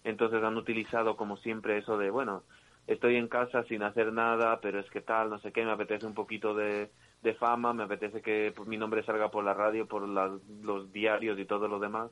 Entonces 0.04 0.42
han 0.44 0.56
utilizado 0.56 1.16
como 1.16 1.36
siempre 1.38 1.78
eso 1.78 1.98
de, 1.98 2.10
bueno, 2.10 2.44
estoy 2.86 3.16
en 3.16 3.28
casa 3.28 3.64
sin 3.64 3.82
hacer 3.82 4.12
nada, 4.12 4.60
pero 4.60 4.80
es 4.80 4.90
que 4.90 5.00
tal, 5.00 5.30
no 5.30 5.38
sé 5.40 5.52
qué, 5.52 5.64
me 5.64 5.72
apetece 5.72 6.06
un 6.06 6.14
poquito 6.14 6.54
de, 6.54 6.90
de 7.22 7.34
fama, 7.34 7.72
me 7.72 7.84
apetece 7.84 8.22
que 8.22 8.52
mi 8.66 8.76
nombre 8.76 9.02
salga 9.04 9.30
por 9.30 9.44
la 9.44 9.54
radio, 9.54 9.86
por 9.86 10.06
las- 10.08 10.42
los 10.62 10.92
diarios 10.92 11.38
y 11.38 11.44
todo 11.46 11.68
lo 11.68 11.78
demás. 11.78 12.10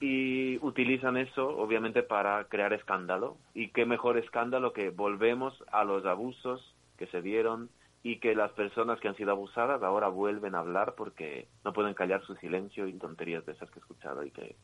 Y 0.00 0.58
utilizan 0.64 1.16
eso, 1.16 1.48
obviamente, 1.58 2.02
para 2.02 2.44
crear 2.44 2.72
escándalo. 2.72 3.36
Y 3.54 3.68
qué 3.70 3.84
mejor 3.84 4.16
escándalo 4.16 4.72
que 4.72 4.90
volvemos 4.90 5.62
a 5.72 5.84
los 5.84 6.04
abusos 6.06 6.76
que 6.96 7.06
se 7.08 7.20
dieron 7.20 7.70
y 8.02 8.20
que 8.20 8.34
las 8.36 8.52
personas 8.52 9.00
que 9.00 9.08
han 9.08 9.16
sido 9.16 9.32
abusadas 9.32 9.82
ahora 9.82 10.08
vuelven 10.08 10.54
a 10.54 10.60
hablar 10.60 10.94
porque 10.96 11.48
no 11.64 11.72
pueden 11.72 11.94
callar 11.94 12.22
su 12.24 12.36
silencio 12.36 12.86
y 12.86 12.92
tonterías 12.98 13.44
de 13.44 13.52
esas 13.52 13.70
que 13.70 13.80
he 13.80 13.82
escuchado. 13.82 14.24
Y 14.24 14.30
que 14.30 14.56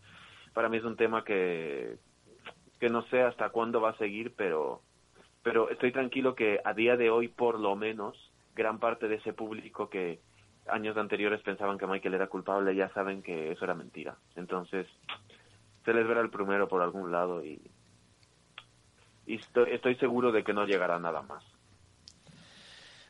para 0.54 0.68
mí 0.68 0.76
es 0.76 0.84
un 0.84 0.96
tema 0.96 1.24
que, 1.24 1.96
que 2.78 2.88
no 2.88 3.02
sé 3.08 3.22
hasta 3.22 3.50
cuándo 3.50 3.80
va 3.80 3.90
a 3.90 3.98
seguir, 3.98 4.34
pero 4.36 4.82
pero 5.44 5.70
estoy 5.70 5.92
tranquilo 5.92 6.34
que 6.34 6.58
a 6.64 6.72
día 6.72 6.96
de 6.96 7.10
hoy, 7.10 7.28
por 7.28 7.60
lo 7.60 7.76
menos, 7.76 8.16
gran 8.56 8.80
parte 8.80 9.06
de 9.06 9.16
ese 9.16 9.34
público 9.34 9.90
que 9.90 10.18
años 10.66 10.96
anteriores 10.96 11.42
pensaban 11.42 11.76
que 11.76 11.86
Michael 11.86 12.14
era 12.14 12.28
culpable 12.28 12.74
ya 12.74 12.88
saben 12.94 13.22
que 13.22 13.52
eso 13.52 13.64
era 13.64 13.74
mentira. 13.74 14.16
Entonces, 14.36 14.86
se 15.84 15.92
les 15.92 16.08
verá 16.08 16.22
el 16.22 16.30
primero 16.30 16.66
por 16.66 16.80
algún 16.80 17.12
lado 17.12 17.44
y, 17.44 17.60
estoy 19.26 19.96
seguro 19.96 20.32
de 20.32 20.42
que 20.42 20.54
no 20.54 20.64
llegará 20.64 20.98
nada 20.98 21.20
más. 21.22 21.44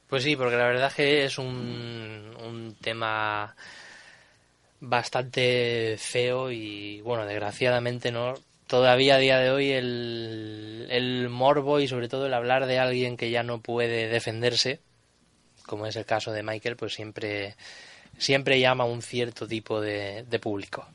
Pues 0.09 0.25
sí, 0.25 0.35
porque 0.37 0.57
la 0.57 0.67
verdad 0.67 0.89
es 0.89 0.95
que 0.95 1.25
es 1.25 1.39
un, 1.39 2.35
un 2.45 2.77
tema 2.81 3.55
bastante 4.81 5.97
feo 5.99 6.51
y 6.51 7.01
bueno, 7.01 7.27
desgraciadamente 7.27 8.11
no. 8.11 8.35
Todavía 8.67 9.17
a 9.17 9.19
día 9.19 9.39
de 9.39 9.51
hoy 9.51 9.71
el, 9.71 10.87
el 10.91 11.29
morbo 11.29 11.81
y 11.81 11.89
sobre 11.89 12.09
todo 12.09 12.27
el 12.27 12.35
hablar 12.35 12.67
de 12.67 12.79
alguien 12.79 13.17
que 13.17 13.31
ya 13.31 13.43
no 13.43 13.61
puede 13.61 14.09
defenderse, 14.09 14.81
como 15.67 15.87
es 15.87 15.97
el 15.97 16.07
caso 16.07 16.33
de 16.33 16.43
Michael, 16.43 16.77
pues 16.77 16.95
siempre, 16.95 17.55
siempre 18.17 18.61
llama 18.61 18.85
a 18.85 18.87
un 18.87 19.03
cierto 19.03 19.47
tipo 19.47 19.81
de, 19.81 20.25
de 20.25 20.39
público. 20.39 20.87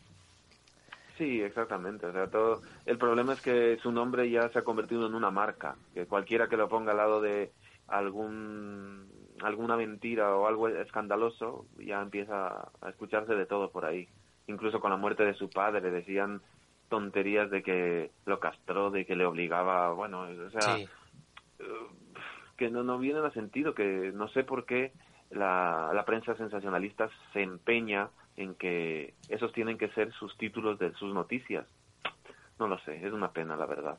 Sí, 1.18 1.42
exactamente. 1.42 2.06
O 2.06 2.14
sea, 2.14 2.28
todo 2.28 2.62
el 2.86 2.98
problema 2.98 3.34
es 3.34 3.42
que 3.42 3.78
su 3.84 3.92
nombre 3.92 4.30
ya 4.30 4.50
se 4.50 4.60
ha 4.60 4.64
convertido 4.64 5.06
en 5.06 5.14
una 5.14 5.30
marca, 5.30 5.76
que 5.94 6.06
cualquiera 6.06 6.48
que 6.48 6.58
lo 6.58 6.70
ponga 6.70 6.92
al 6.92 6.98
lado 6.98 7.22
de 7.22 7.52
algún 7.88 9.08
alguna 9.42 9.78
mentira 9.78 10.36
o 10.36 10.48
algo 10.48 10.68
escandaloso 10.68 11.66
ya 11.78 12.02
empieza 12.02 12.70
a 12.82 12.90
escucharse 12.90 13.36
de 13.36 13.46
todo 13.46 13.70
por 13.70 13.86
ahí. 13.86 14.08
Incluso 14.48 14.80
con 14.80 14.92
la 14.92 14.98
muerte 14.98 15.24
de 15.24 15.34
su 15.34 15.50
padre 15.50 15.92
decían 15.92 16.42
tonterías 16.90 17.50
de 17.50 17.64
que 17.64 18.12
lo 18.26 18.40
castró, 18.40 18.90
de 18.92 19.06
que 19.06 19.16
le 19.16 19.26
obligaba, 19.26 19.92
bueno, 19.94 20.22
o 20.22 20.50
sea, 20.50 20.76
Sí. 20.78 20.88
eh, 21.60 21.64
que 22.58 22.70
no, 22.70 22.84
no 22.84 22.98
vienen 22.98 23.24
a 23.24 23.32
sentido, 23.32 23.74
que 23.74 24.12
no 24.14 24.28
sé 24.30 24.44
por 24.44 24.66
qué 24.66 24.92
la, 25.30 25.92
la 25.94 26.04
prensa 26.06 26.36
sensacionalista 26.36 27.10
se 27.34 27.42
empeña 27.42 28.10
en 28.36 28.56
que 28.56 29.14
esos 29.30 29.54
tienen 29.54 29.78
que 29.78 29.90
ser 29.90 30.12
sus 30.14 30.36
títulos 30.38 30.80
de 30.80 30.92
sus 30.94 31.14
noticias. 31.14 31.66
No 32.58 32.68
lo 32.68 32.78
sé, 32.80 33.06
es 33.06 33.14
una 33.14 33.32
pena, 33.32 33.56
la 33.56 33.66
verdad. 33.66 33.98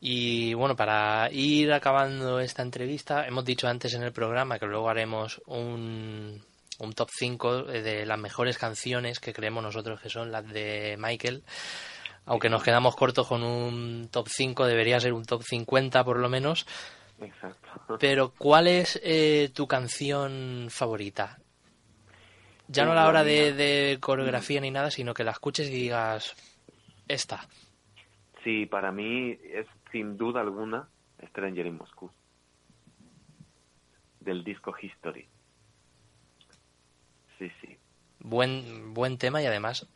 Y 0.00 0.54
bueno, 0.54 0.74
para 0.76 1.28
ir 1.30 1.72
acabando 1.72 2.40
esta 2.40 2.62
entrevista, 2.62 3.26
hemos 3.26 3.44
dicho 3.44 3.68
antes 3.68 3.94
en 3.94 4.02
el 4.02 4.12
programa 4.12 4.58
que 4.58 4.66
luego 4.66 4.88
haremos 4.88 5.42
un, 5.46 6.42
un 6.80 6.92
top 6.92 7.08
5 7.12 7.64
de 7.64 8.06
las 8.06 8.18
mejores 8.18 8.58
canciones 8.58 9.20
que 9.20 9.32
creemos 9.32 9.62
nosotros 9.62 10.00
que 10.00 10.08
son 10.08 10.32
las 10.32 10.46
de 10.48 10.96
Michael. 10.98 11.44
Aunque 12.26 12.48
nos 12.48 12.62
quedamos 12.62 12.96
cortos 12.96 13.26
con 13.26 13.42
un 13.42 14.08
top 14.10 14.28
5, 14.28 14.66
debería 14.66 15.00
ser 15.00 15.12
un 15.12 15.24
top 15.24 15.42
50 15.42 16.04
por 16.04 16.18
lo 16.18 16.28
menos. 16.28 16.66
Exacto. 17.20 17.98
Pero 17.98 18.32
¿cuál 18.36 18.66
es 18.66 19.00
eh, 19.02 19.50
tu 19.54 19.66
canción 19.66 20.68
favorita? 20.70 21.38
Ya 22.68 22.84
no 22.84 22.92
a 22.92 22.94
la 22.94 23.08
hora 23.08 23.24
de, 23.24 23.46
mía. 23.46 23.54
de 23.54 23.98
coreografía 24.00 24.60
ni 24.60 24.70
nada, 24.70 24.90
sino 24.90 25.12
que 25.12 25.24
la 25.24 25.32
escuches 25.32 25.68
y 25.68 25.72
digas, 25.72 26.36
esta. 27.08 27.48
Sí, 28.44 28.66
para 28.66 28.92
mí 28.92 29.36
es 29.42 29.66
sin 29.90 30.16
duda 30.16 30.40
alguna 30.40 30.88
Stranger 31.28 31.66
in 31.66 31.76
Moscú. 31.76 32.10
Del 34.20 34.44
disco 34.44 34.74
History. 34.80 35.28
Sí, 37.40 37.50
sí. 37.62 37.76
Buen, 38.18 38.92
buen 38.92 39.16
tema 39.16 39.42
y 39.42 39.46
además 39.46 39.88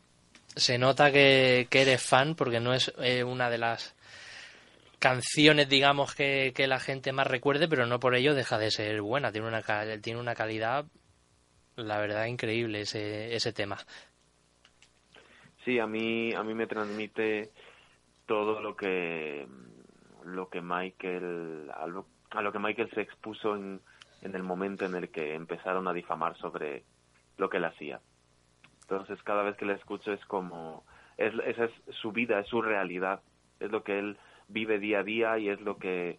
se 0.57 0.79
nota 0.79 1.13
que, 1.13 1.67
que 1.69 1.83
eres 1.83 2.03
fan 2.03 2.35
porque 2.35 2.59
no 2.59 2.73
es 2.73 2.91
eh, 2.99 3.23
una 3.23 3.51
de 3.51 3.59
las 3.59 3.95
canciones, 4.99 5.69
digamos, 5.69 6.15
que, 6.15 6.55
que 6.57 6.67
la 6.67 6.81
gente 6.81 7.13
más 7.13 7.27
recuerde, 7.27 7.69
pero 7.69 7.85
no 7.85 8.01
por 8.01 8.15
ello 8.15 8.35
deja 8.35 8.57
de 8.57 8.71
ser 8.71 9.03
buena. 9.03 9.31
Tiene 9.31 9.49
una, 9.49 9.63
tiene 10.01 10.19
una 10.19 10.35
calidad, 10.35 10.87
la 11.77 11.99
verdad, 11.99 12.25
increíble 12.25 12.81
ese, 12.81 13.35
ese 13.35 13.53
tema. 13.53 13.77
Sí, 15.67 15.79
a 15.79 15.87
mí, 15.87 16.33
a 16.33 16.43
mí 16.43 16.55
me 16.55 16.67
transmite 16.67 17.51
todo 18.27 18.61
lo 18.63 18.75
que 18.75 19.47
lo 20.25 20.49
que 20.49 20.63
Michael 20.63 21.71
a 21.75 21.87
lo, 21.87 22.07
a 22.31 22.41
lo 22.41 22.51
que 22.51 22.59
Michael 22.59 22.91
se 22.95 23.03
expuso 23.03 23.55
en, 23.55 23.83
en 24.23 24.35
el 24.35 24.43
momento 24.43 24.87
en 24.87 24.95
el 24.95 25.11
que 25.11 25.35
empezaron 25.35 25.87
a 25.87 25.93
difamar 25.93 26.35
sobre 26.39 26.85
lo 27.37 27.49
que 27.49 27.59
él 27.59 27.65
hacía. 27.65 28.01
Entonces 28.83 29.23
cada 29.23 29.43
vez 29.43 29.57
que 29.57 29.67
le 29.67 29.75
escucho 29.75 30.13
es 30.13 30.25
como 30.27 30.85
es, 31.17 31.33
esa 31.47 31.65
es 31.65 31.73
su 32.01 32.13
vida, 32.13 32.39
es 32.41 32.49
su 32.49 32.61
realidad, 32.63 33.21
es 33.61 33.71
lo 33.71 33.83
que 33.83 33.99
él 33.99 34.19
vive 34.49 34.79
día 34.79 35.01
a 35.01 35.05
día 35.05 35.39
y 35.39 35.49
es 35.49 35.61
lo 35.61 35.79
que 35.79 36.19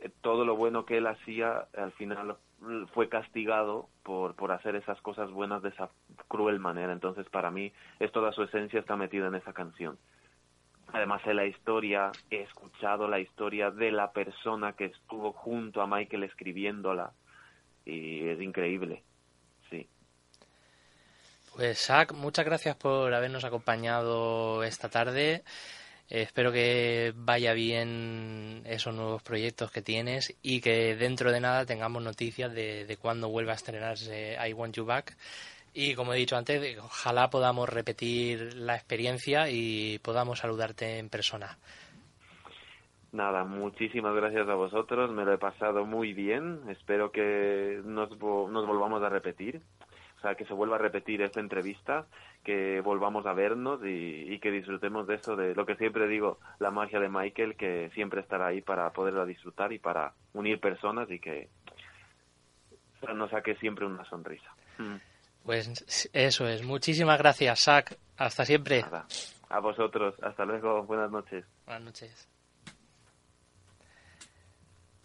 eh, 0.00 0.10
todo 0.22 0.44
lo 0.44 0.56
bueno 0.56 0.84
que 0.84 0.98
él 0.98 1.06
hacía 1.06 1.66
al 1.76 1.92
final 1.92 2.36
fue 2.92 3.08
castigado 3.08 3.88
por, 4.02 4.34
por 4.34 4.52
hacer 4.52 4.76
esas 4.76 5.00
cosas 5.00 5.30
buenas 5.30 5.62
de 5.62 5.70
esa 5.70 5.90
cruel 6.28 6.58
manera. 6.58 6.92
Entonces, 6.92 7.26
para 7.30 7.50
mí, 7.50 7.72
es 7.98 8.12
toda 8.12 8.32
su 8.32 8.42
esencia 8.42 8.80
está 8.80 8.96
metida 8.96 9.28
en 9.28 9.34
esa 9.34 9.52
canción. 9.52 9.98
Además, 10.92 11.24
de 11.24 11.34
la 11.34 11.46
historia, 11.46 12.10
he 12.30 12.42
escuchado 12.42 13.08
la 13.08 13.20
historia 13.20 13.70
de 13.70 13.92
la 13.92 14.12
persona 14.12 14.74
que 14.74 14.86
estuvo 14.86 15.32
junto 15.32 15.80
a 15.80 15.86
Michael 15.86 16.24
escribiéndola 16.24 17.12
y 17.86 18.28
es 18.28 18.40
increíble. 18.40 19.02
Pues, 21.56 21.78
Zach, 21.78 22.12
muchas 22.12 22.44
gracias 22.44 22.76
por 22.76 23.12
habernos 23.12 23.44
acompañado 23.44 24.62
esta 24.62 24.88
tarde. 24.88 25.42
Eh, 26.08 26.22
espero 26.22 26.52
que 26.52 27.12
vaya 27.14 27.52
bien 27.52 28.62
esos 28.66 28.94
nuevos 28.94 29.22
proyectos 29.22 29.70
que 29.70 29.82
tienes 29.82 30.36
y 30.42 30.60
que 30.60 30.96
dentro 30.96 31.30
de 31.30 31.40
nada 31.40 31.66
tengamos 31.66 32.02
noticias 32.02 32.52
de, 32.52 32.84
de 32.86 32.96
cuándo 32.96 33.28
vuelva 33.28 33.52
a 33.52 33.56
estrenarse 33.56 34.36
I 34.44 34.52
Want 34.52 34.74
You 34.76 34.84
Back. 34.84 35.16
Y 35.72 35.94
como 35.94 36.12
he 36.12 36.16
dicho 36.16 36.36
antes, 36.36 36.78
ojalá 36.78 37.30
podamos 37.30 37.68
repetir 37.68 38.54
la 38.54 38.74
experiencia 38.74 39.48
y 39.50 40.00
podamos 40.00 40.40
saludarte 40.40 40.98
en 40.98 41.08
persona. 41.08 41.58
Nada, 43.12 43.44
muchísimas 43.44 44.14
gracias 44.14 44.48
a 44.48 44.54
vosotros, 44.54 45.10
me 45.10 45.24
lo 45.24 45.32
he 45.32 45.38
pasado 45.38 45.84
muy 45.84 46.12
bien, 46.12 46.60
espero 46.68 47.10
que 47.10 47.80
nos 47.84 48.16
volvamos 48.18 49.02
a 49.02 49.08
repetir. 49.08 49.60
O 50.20 50.22
sea, 50.22 50.34
que 50.34 50.44
se 50.44 50.52
vuelva 50.52 50.76
a 50.76 50.78
repetir 50.78 51.22
esta 51.22 51.40
entrevista, 51.40 52.04
que 52.44 52.82
volvamos 52.82 53.24
a 53.24 53.32
vernos 53.32 53.80
y, 53.82 54.30
y 54.30 54.38
que 54.38 54.50
disfrutemos 54.50 55.06
de 55.06 55.14
eso, 55.14 55.34
de 55.34 55.54
lo 55.54 55.64
que 55.64 55.76
siempre 55.76 56.06
digo, 56.08 56.38
la 56.58 56.70
magia 56.70 57.00
de 57.00 57.08
Michael, 57.08 57.56
que 57.56 57.90
siempre 57.94 58.20
estará 58.20 58.48
ahí 58.48 58.60
para 58.60 58.90
poderla 58.90 59.24
disfrutar 59.24 59.72
y 59.72 59.78
para 59.78 60.12
unir 60.34 60.60
personas 60.60 61.10
y 61.10 61.20
que 61.20 61.48
nos 63.14 63.30
saque 63.30 63.54
siempre 63.56 63.86
una 63.86 64.04
sonrisa. 64.04 64.54
Mm. 64.76 64.96
Pues 65.42 66.10
eso 66.12 66.46
es. 66.46 66.62
Muchísimas 66.62 67.18
gracias, 67.18 67.60
Sac. 67.60 67.96
Hasta 68.18 68.44
siempre. 68.44 68.82
Nada. 68.82 69.06
A 69.48 69.58
vosotros, 69.58 70.14
hasta 70.22 70.44
luego, 70.44 70.82
buenas 70.82 71.10
noches. 71.10 71.46
Buenas 71.64 71.82
noches. 71.82 72.28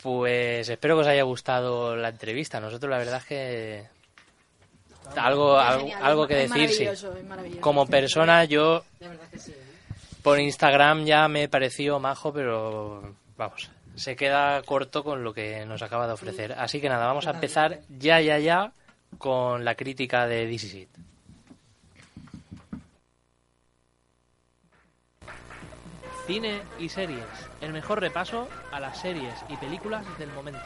Pues 0.04 0.68
espero 0.68 0.96
que 0.96 1.02
os 1.02 1.08
haya 1.08 1.24
gustado 1.24 1.96
la 1.96 2.10
entrevista. 2.10 2.60
Nosotros 2.60 2.92
la 2.92 2.98
verdad 2.98 3.18
es 3.20 3.26
que 3.26 3.95
algo 5.16 5.58
algo, 5.58 5.80
genial, 5.80 6.04
algo 6.04 6.24
es 6.24 6.28
que 6.30 6.36
decir, 6.36 6.96
sí. 6.96 7.58
Como 7.60 7.86
persona 7.86 8.46
yo 8.46 8.84
De 9.00 9.08
verdad 9.08 9.28
que 9.32 9.40
sí. 9.40 9.52
¿eh? 9.52 9.66
por 10.26 10.40
Instagram 10.40 11.06
ya 11.06 11.28
me 11.28 11.48
pareció 11.48 12.00
majo, 12.00 12.34
pero 12.34 13.16
vamos, 13.38 13.70
se 13.96 14.16
queda 14.16 14.62
corto 14.64 15.04
con 15.04 15.24
lo 15.24 15.34
que 15.34 15.66
nos 15.68 15.84
acaba 15.84 16.08
de 16.08 16.14
ofrecer. 16.14 16.54
Así 16.54 16.82
que 16.82 16.90
nada, 16.90 17.06
vamos 17.06 17.28
a 17.28 17.32
empezar 17.32 17.82
ya, 17.90 18.20
ya, 18.22 18.40
ya 18.40 18.72
con 19.20 19.64
la 19.64 19.76
crítica 19.76 20.26
de 20.26 20.48
This 20.48 20.64
Is 20.64 20.74
It. 20.74 20.90
Cine 26.26 26.62
y 26.80 26.90
series. 26.90 27.24
El 27.62 27.72
mejor 27.72 28.00
repaso 28.00 28.50
a 28.72 28.80
las 28.80 29.00
series 29.00 29.36
y 29.48 29.58
películas 29.58 30.06
del 30.18 30.32
momento. 30.32 30.66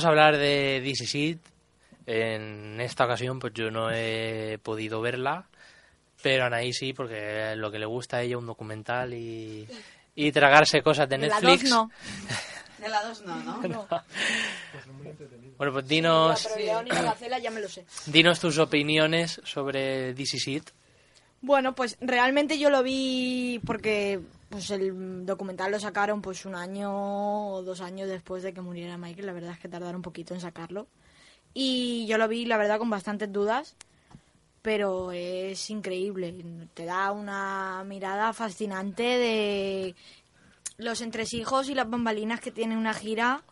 Vamos 0.00 0.06
a 0.06 0.12
hablar 0.12 0.38
de 0.38 0.80
This 0.82 1.02
Is 1.02 1.14
It. 1.14 1.38
En 2.06 2.80
esta 2.80 3.04
ocasión, 3.04 3.38
pues 3.38 3.52
yo 3.52 3.70
no 3.70 3.90
he 3.92 4.58
podido 4.62 5.02
verla, 5.02 5.44
pero 6.22 6.46
Anaí 6.46 6.72
sí, 6.72 6.94
porque 6.94 7.54
lo 7.54 7.70
que 7.70 7.78
le 7.78 7.84
gusta 7.84 8.16
a 8.16 8.22
ella 8.22 8.38
un 8.38 8.46
documental 8.46 9.12
y, 9.12 9.68
y 10.14 10.32
tragarse 10.32 10.80
cosas 10.80 11.06
de 11.06 11.18
De 11.18 11.26
la 11.26 11.38
Netflix. 11.38 11.68
dos 11.68 11.70
no. 11.70 11.90
De 12.78 12.88
la 12.88 13.02
dos 13.02 13.20
no, 13.26 13.36
¿no? 13.42 13.60
No. 13.68 13.86
Bueno, 15.58 15.72
pues 15.74 15.86
dinos, 15.86 16.48
ya 17.42 17.50
me 17.50 17.60
lo 17.60 17.68
sé. 17.68 17.84
dinos 18.06 18.40
tus 18.40 18.56
opiniones 18.56 19.38
sobre 19.44 20.14
This 20.14 20.32
Is 20.32 20.48
It. 20.48 20.70
Bueno, 21.42 21.74
pues 21.74 21.98
realmente 22.00 22.58
yo 22.58 22.70
lo 22.70 22.82
vi 22.82 23.60
porque 23.66 24.20
pues 24.50 24.68
el 24.72 25.24
documental 25.24 25.70
lo 25.70 25.78
sacaron 25.78 26.20
pues 26.20 26.44
un 26.44 26.56
año 26.56 27.54
o 27.54 27.62
dos 27.62 27.80
años 27.80 28.08
después 28.08 28.42
de 28.42 28.52
que 28.52 28.60
muriera 28.60 28.98
Michael. 28.98 29.26
La 29.26 29.32
verdad 29.32 29.52
es 29.52 29.60
que 29.60 29.68
tardaron 29.68 29.96
un 29.96 30.02
poquito 30.02 30.34
en 30.34 30.40
sacarlo. 30.40 30.88
Y 31.54 32.04
yo 32.08 32.18
lo 32.18 32.26
vi, 32.26 32.44
la 32.46 32.56
verdad, 32.56 32.78
con 32.78 32.90
bastantes 32.90 33.32
dudas. 33.32 33.76
Pero 34.60 35.12
es 35.12 35.70
increíble. 35.70 36.34
Te 36.74 36.84
da 36.84 37.12
una 37.12 37.84
mirada 37.86 38.32
fascinante 38.32 39.04
de 39.04 39.94
los 40.78 41.00
entresijos 41.00 41.68
y 41.68 41.74
las 41.74 41.88
bambalinas 41.88 42.40
que 42.40 42.50
tiene 42.50 42.76
una 42.76 42.92
gira 42.92 43.44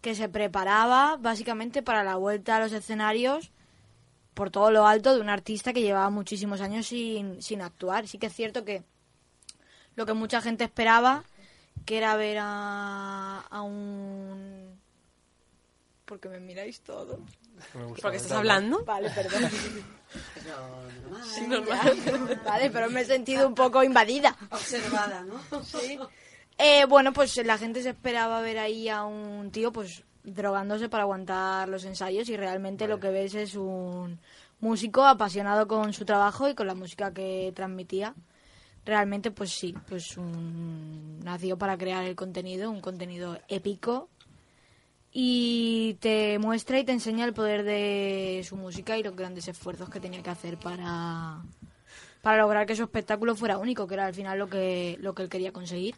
que 0.00 0.16
se 0.16 0.28
preparaba 0.28 1.16
básicamente 1.16 1.82
para 1.82 2.02
la 2.02 2.16
vuelta 2.16 2.56
a 2.56 2.60
los 2.60 2.72
escenarios 2.72 3.52
por 4.34 4.50
todo 4.50 4.70
lo 4.72 4.86
alto 4.86 5.14
de 5.14 5.20
un 5.20 5.28
artista 5.28 5.72
que 5.72 5.82
llevaba 5.82 6.10
muchísimos 6.10 6.60
años 6.60 6.86
sin, 6.88 7.40
sin 7.40 7.62
actuar. 7.62 8.08
Sí 8.08 8.18
que 8.18 8.26
es 8.26 8.34
cierto 8.34 8.64
que 8.64 8.82
lo 9.98 10.06
que 10.06 10.12
mucha 10.12 10.40
gente 10.40 10.62
esperaba, 10.62 11.24
que 11.84 11.98
era 11.98 12.14
ver 12.14 12.38
a, 12.40 13.40
a 13.50 13.62
un... 13.62 14.78
Porque 16.04 16.28
me 16.28 16.38
miráis 16.38 16.80
todo. 16.82 17.18
Porque 18.00 18.18
estás 18.18 18.30
hablando. 18.30 18.84
Vale, 18.84 19.10
perdón. 19.10 19.50
Sí, 21.22 21.46
normal. 21.46 22.40
vale, 22.46 22.70
pero 22.70 22.88
me 22.88 23.02
he 23.02 23.04
sentido 23.04 23.46
un 23.46 23.54
poco 23.54 23.82
invadida. 23.82 24.34
Observada, 24.50 25.22
¿no? 25.24 25.62
Sí. 25.62 25.98
Eh, 26.60 26.86
bueno, 26.86 27.12
pues 27.12 27.36
la 27.46 27.56
gente 27.56 27.84
se 27.84 27.90
esperaba 27.90 28.40
ver 28.40 28.58
ahí 28.58 28.88
a 28.88 29.04
un 29.04 29.52
tío 29.52 29.70
pues 29.70 30.02
drogándose 30.24 30.88
para 30.88 31.04
aguantar 31.04 31.68
los 31.68 31.84
ensayos 31.84 32.28
y 32.28 32.36
realmente 32.36 32.88
lo 32.88 32.98
que 32.98 33.10
ves 33.10 33.36
es 33.36 33.54
un 33.54 34.18
músico 34.58 35.06
apasionado 35.06 35.68
con 35.68 35.92
su 35.92 36.04
trabajo 36.04 36.48
y 36.48 36.56
con 36.56 36.66
la 36.66 36.74
música 36.74 37.14
que 37.14 37.52
transmitía. 37.54 38.12
Realmente 38.88 39.30
pues 39.30 39.50
sí, 39.50 39.74
pues 39.86 40.16
un... 40.16 41.20
nació 41.20 41.58
para 41.58 41.76
crear 41.76 42.04
el 42.04 42.16
contenido, 42.16 42.70
un 42.70 42.80
contenido 42.80 43.38
épico 43.46 44.08
y 45.12 45.98
te 46.00 46.38
muestra 46.38 46.78
y 46.78 46.84
te 46.84 46.92
enseña 46.92 47.26
el 47.26 47.34
poder 47.34 47.64
de 47.64 48.42
su 48.48 48.56
música 48.56 48.96
y 48.96 49.02
los 49.02 49.14
grandes 49.14 49.46
esfuerzos 49.46 49.90
que 49.90 50.00
tenía 50.00 50.22
que 50.22 50.30
hacer 50.30 50.56
para 50.56 51.42
para 52.22 52.38
lograr 52.38 52.64
que 52.64 52.74
su 52.76 52.84
espectáculo 52.84 53.36
fuera 53.36 53.58
único, 53.58 53.86
que 53.86 53.92
era 53.92 54.06
al 54.06 54.14
final 54.14 54.38
lo 54.38 54.48
que 54.48 54.96
lo 55.02 55.14
que 55.14 55.20
él 55.20 55.28
quería 55.28 55.52
conseguir. 55.52 55.94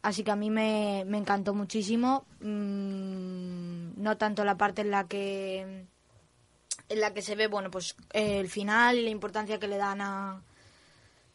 Así 0.00 0.24
que 0.24 0.30
a 0.30 0.36
mí 0.36 0.48
me, 0.48 1.04
me 1.06 1.18
encantó 1.18 1.52
muchísimo. 1.52 2.24
Mm, 2.40 4.02
no 4.02 4.16
tanto 4.16 4.42
la 4.42 4.56
parte 4.56 4.80
en 4.80 4.90
la 4.90 5.06
que 5.06 5.84
en 6.88 7.00
la 7.00 7.12
que 7.12 7.20
se 7.20 7.34
ve, 7.34 7.46
bueno, 7.48 7.70
pues 7.70 7.94
el 8.14 8.48
final 8.48 8.96
y 8.96 9.02
la 9.02 9.10
importancia 9.10 9.58
que 9.58 9.68
le 9.68 9.76
dan 9.76 10.00
a 10.00 10.42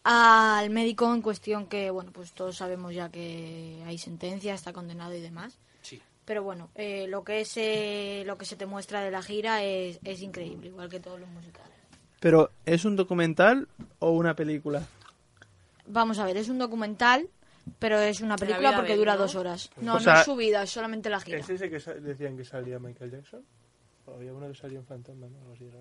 al 0.03 0.69
médico 0.69 1.13
en 1.13 1.21
cuestión 1.21 1.67
que, 1.67 1.91
bueno, 1.91 2.11
pues 2.11 2.33
todos 2.33 2.57
sabemos 2.57 2.93
ya 2.93 3.09
que 3.09 3.81
hay 3.85 3.97
sentencia, 3.97 4.53
está 4.53 4.73
condenado 4.73 5.13
y 5.13 5.21
demás. 5.21 5.59
Sí. 5.81 6.01
Pero 6.25 6.43
bueno, 6.43 6.69
eh, 6.75 7.07
lo 7.07 7.23
que 7.23 7.41
es 7.41 7.57
eh, 7.57 8.23
lo 8.25 8.37
que 8.37 8.45
se 8.45 8.55
te 8.55 8.65
muestra 8.65 9.01
de 9.01 9.11
la 9.11 9.21
gira 9.21 9.63
es, 9.63 9.99
es 10.03 10.21
increíble, 10.21 10.67
igual 10.67 10.89
que 10.89 10.99
todos 10.99 11.19
los 11.19 11.29
musicales. 11.29 11.71
Pero, 12.19 12.51
¿es 12.65 12.85
un 12.85 12.95
documental 12.95 13.67
o 13.99 14.11
una 14.11 14.35
película? 14.35 14.85
Vamos 15.87 16.19
a 16.19 16.25
ver, 16.25 16.37
es 16.37 16.49
un 16.49 16.59
documental, 16.59 17.27
pero 17.79 17.99
es 17.99 18.21
una 18.21 18.35
película 18.37 18.69
vida 18.69 18.77
porque 18.77 18.95
dura 18.95 19.15
¿no? 19.15 19.21
dos 19.21 19.35
horas. 19.35 19.71
No, 19.77 19.93
O 19.93 19.95
no 19.95 19.99
sea, 19.99 20.19
es 20.19 20.25
su 20.25 20.35
vida, 20.35 20.63
es 20.63 20.69
solamente 20.69 21.09
la 21.09 21.19
gira. 21.19 21.39
¿Es 21.39 21.49
ese 21.49 21.69
que 21.69 21.79
decían 21.99 22.37
que 22.37 22.45
salía 22.45 22.79
Michael 22.79 23.11
Jackson? 23.11 23.43
¿O 24.05 24.13
había 24.13 24.33
uno 24.33 24.47
que 24.47 24.55
salía 24.55 24.79
en 24.79 24.85
Fantasma? 24.85 25.27
No, 25.27 25.39
algo 25.39 25.53
así 25.53 25.65
era, 25.65 25.79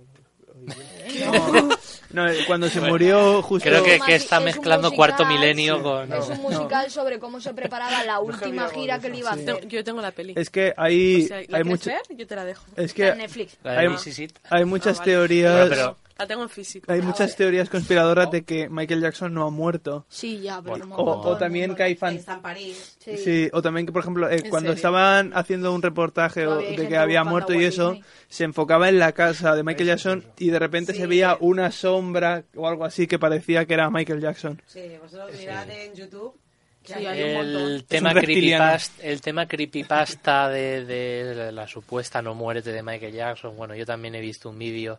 ¿no? 0.54 1.68
No, 2.12 2.28
eh, 2.28 2.38
cuando 2.46 2.68
se 2.68 2.80
murió 2.80 3.40
justo... 3.42 3.68
Creo 3.68 3.84
que, 3.84 4.00
que 4.00 4.14
está 4.16 4.36
es 4.36 4.40
un 4.40 4.44
mezclando 4.46 4.88
musical, 4.90 4.96
cuarto 5.16 5.26
milenio 5.26 5.76
sí. 5.76 5.82
con... 5.82 6.12
es 6.12 6.28
un 6.28 6.38
musical 6.42 6.90
sobre 6.90 7.18
cómo 7.20 7.40
se 7.40 7.54
preparaba 7.54 8.02
la 8.04 8.18
última 8.20 8.68
gira 8.68 8.98
que 8.98 9.06
él 9.06 9.14
iba 9.16 9.30
a 9.30 9.34
hacer. 9.34 9.66
Yo 9.68 9.84
tengo 9.84 10.00
la 10.00 10.10
peli. 10.10 10.34
Es 10.36 10.50
que 10.50 10.74
hay, 10.76 11.24
O 11.24 11.28
sea, 11.28 11.40
¿La 11.48 11.58
hay, 11.58 11.64
mucho- 11.64 11.88
ver? 11.90 12.02
Yo 12.16 12.26
te 12.26 12.34
la 12.36 12.44
dejo. 12.44 12.64
es 12.76 12.92
que 12.94 13.08
en 13.08 13.18
Netflix. 13.18 13.56
La 13.62 13.72
de 13.72 13.78
hay, 13.78 13.86
hay 14.50 14.64
muchas 14.64 14.96
Ah, 14.96 15.00
vale. 15.00 15.12
teorías... 15.12 15.68
Bueno, 15.68 15.70
pero- 15.70 15.96
La 16.20 16.26
tengo 16.26 16.42
en 16.42 16.48
físico. 16.50 16.92
Hay 16.92 17.00
muchas 17.02 17.34
teorías 17.34 17.68
conspiradoras 17.70 18.30
de 18.30 18.42
que 18.44 18.68
Michael 18.68 19.00
Jackson 19.00 19.32
no 19.32 19.46
ha 19.46 19.50
muerto. 19.50 20.04
Sí, 20.08 20.40
ya, 20.40 20.58
pero 20.62 20.76
Bueno, 20.76 20.94
como 20.94 21.12
O, 21.12 21.28
o 21.30 21.36
también 21.38 21.74
que 21.74 21.82
hay 21.82 21.94
fan... 21.96 22.14
Está 22.16 22.34
en 22.34 22.42
París. 22.42 22.96
Sí. 23.02 23.16
Sí, 23.16 23.50
o 23.52 23.62
también 23.62 23.86
que, 23.86 23.92
por 23.92 24.02
ejemplo, 24.02 24.28
eh, 24.28 24.34
¿En 24.44 24.50
cuando 24.50 24.68
serio? 24.68 24.74
estaban 24.74 25.32
haciendo 25.34 25.72
un 25.74 25.80
reportaje 25.82 26.46
o- 26.46 26.58
de 26.58 26.86
que 26.88 26.96
había 26.96 27.24
muerto 27.24 27.52
a 27.52 27.56
y 27.56 27.64
eso, 27.64 27.92
Disney. 27.92 28.04
se 28.28 28.44
enfocaba 28.44 28.88
en 28.88 28.98
la 28.98 29.12
casa 29.12 29.56
de 29.56 29.62
Michael 29.62 29.88
Jackson 29.88 30.24
y 30.38 30.50
de 30.50 30.58
repente 30.58 30.92
se 30.92 31.00
Sí. 31.00 31.06
veía 31.06 31.36
una 31.40 31.70
sombra 31.72 32.44
o 32.54 32.68
algo 32.68 32.84
así 32.84 33.06
que 33.06 33.18
parecía 33.18 33.64
que 33.64 33.74
era 33.74 33.88
Michael 33.90 34.20
Jackson. 34.20 34.60
Sí, 34.66 34.82
vosotros 35.02 35.30
mirad 35.38 35.70
en 35.70 35.94
YouTube. 35.94 36.34
que 36.82 36.94
Sí, 36.94 37.04
El 37.06 37.84
tema, 37.84 38.14
creepypasta, 38.14 39.02
el 39.02 39.20
tema 39.20 39.46
creepypasta 39.46 40.48
de, 40.48 40.84
de 40.86 41.52
la 41.52 41.66
supuesta 41.66 42.22
no 42.22 42.34
muerte 42.34 42.72
de 42.72 42.82
Michael 42.82 43.12
Jackson. 43.12 43.54
Bueno, 43.56 43.74
yo 43.74 43.84
también 43.84 44.14
he 44.14 44.20
visto 44.20 44.48
un 44.48 44.58
vídeo 44.58 44.98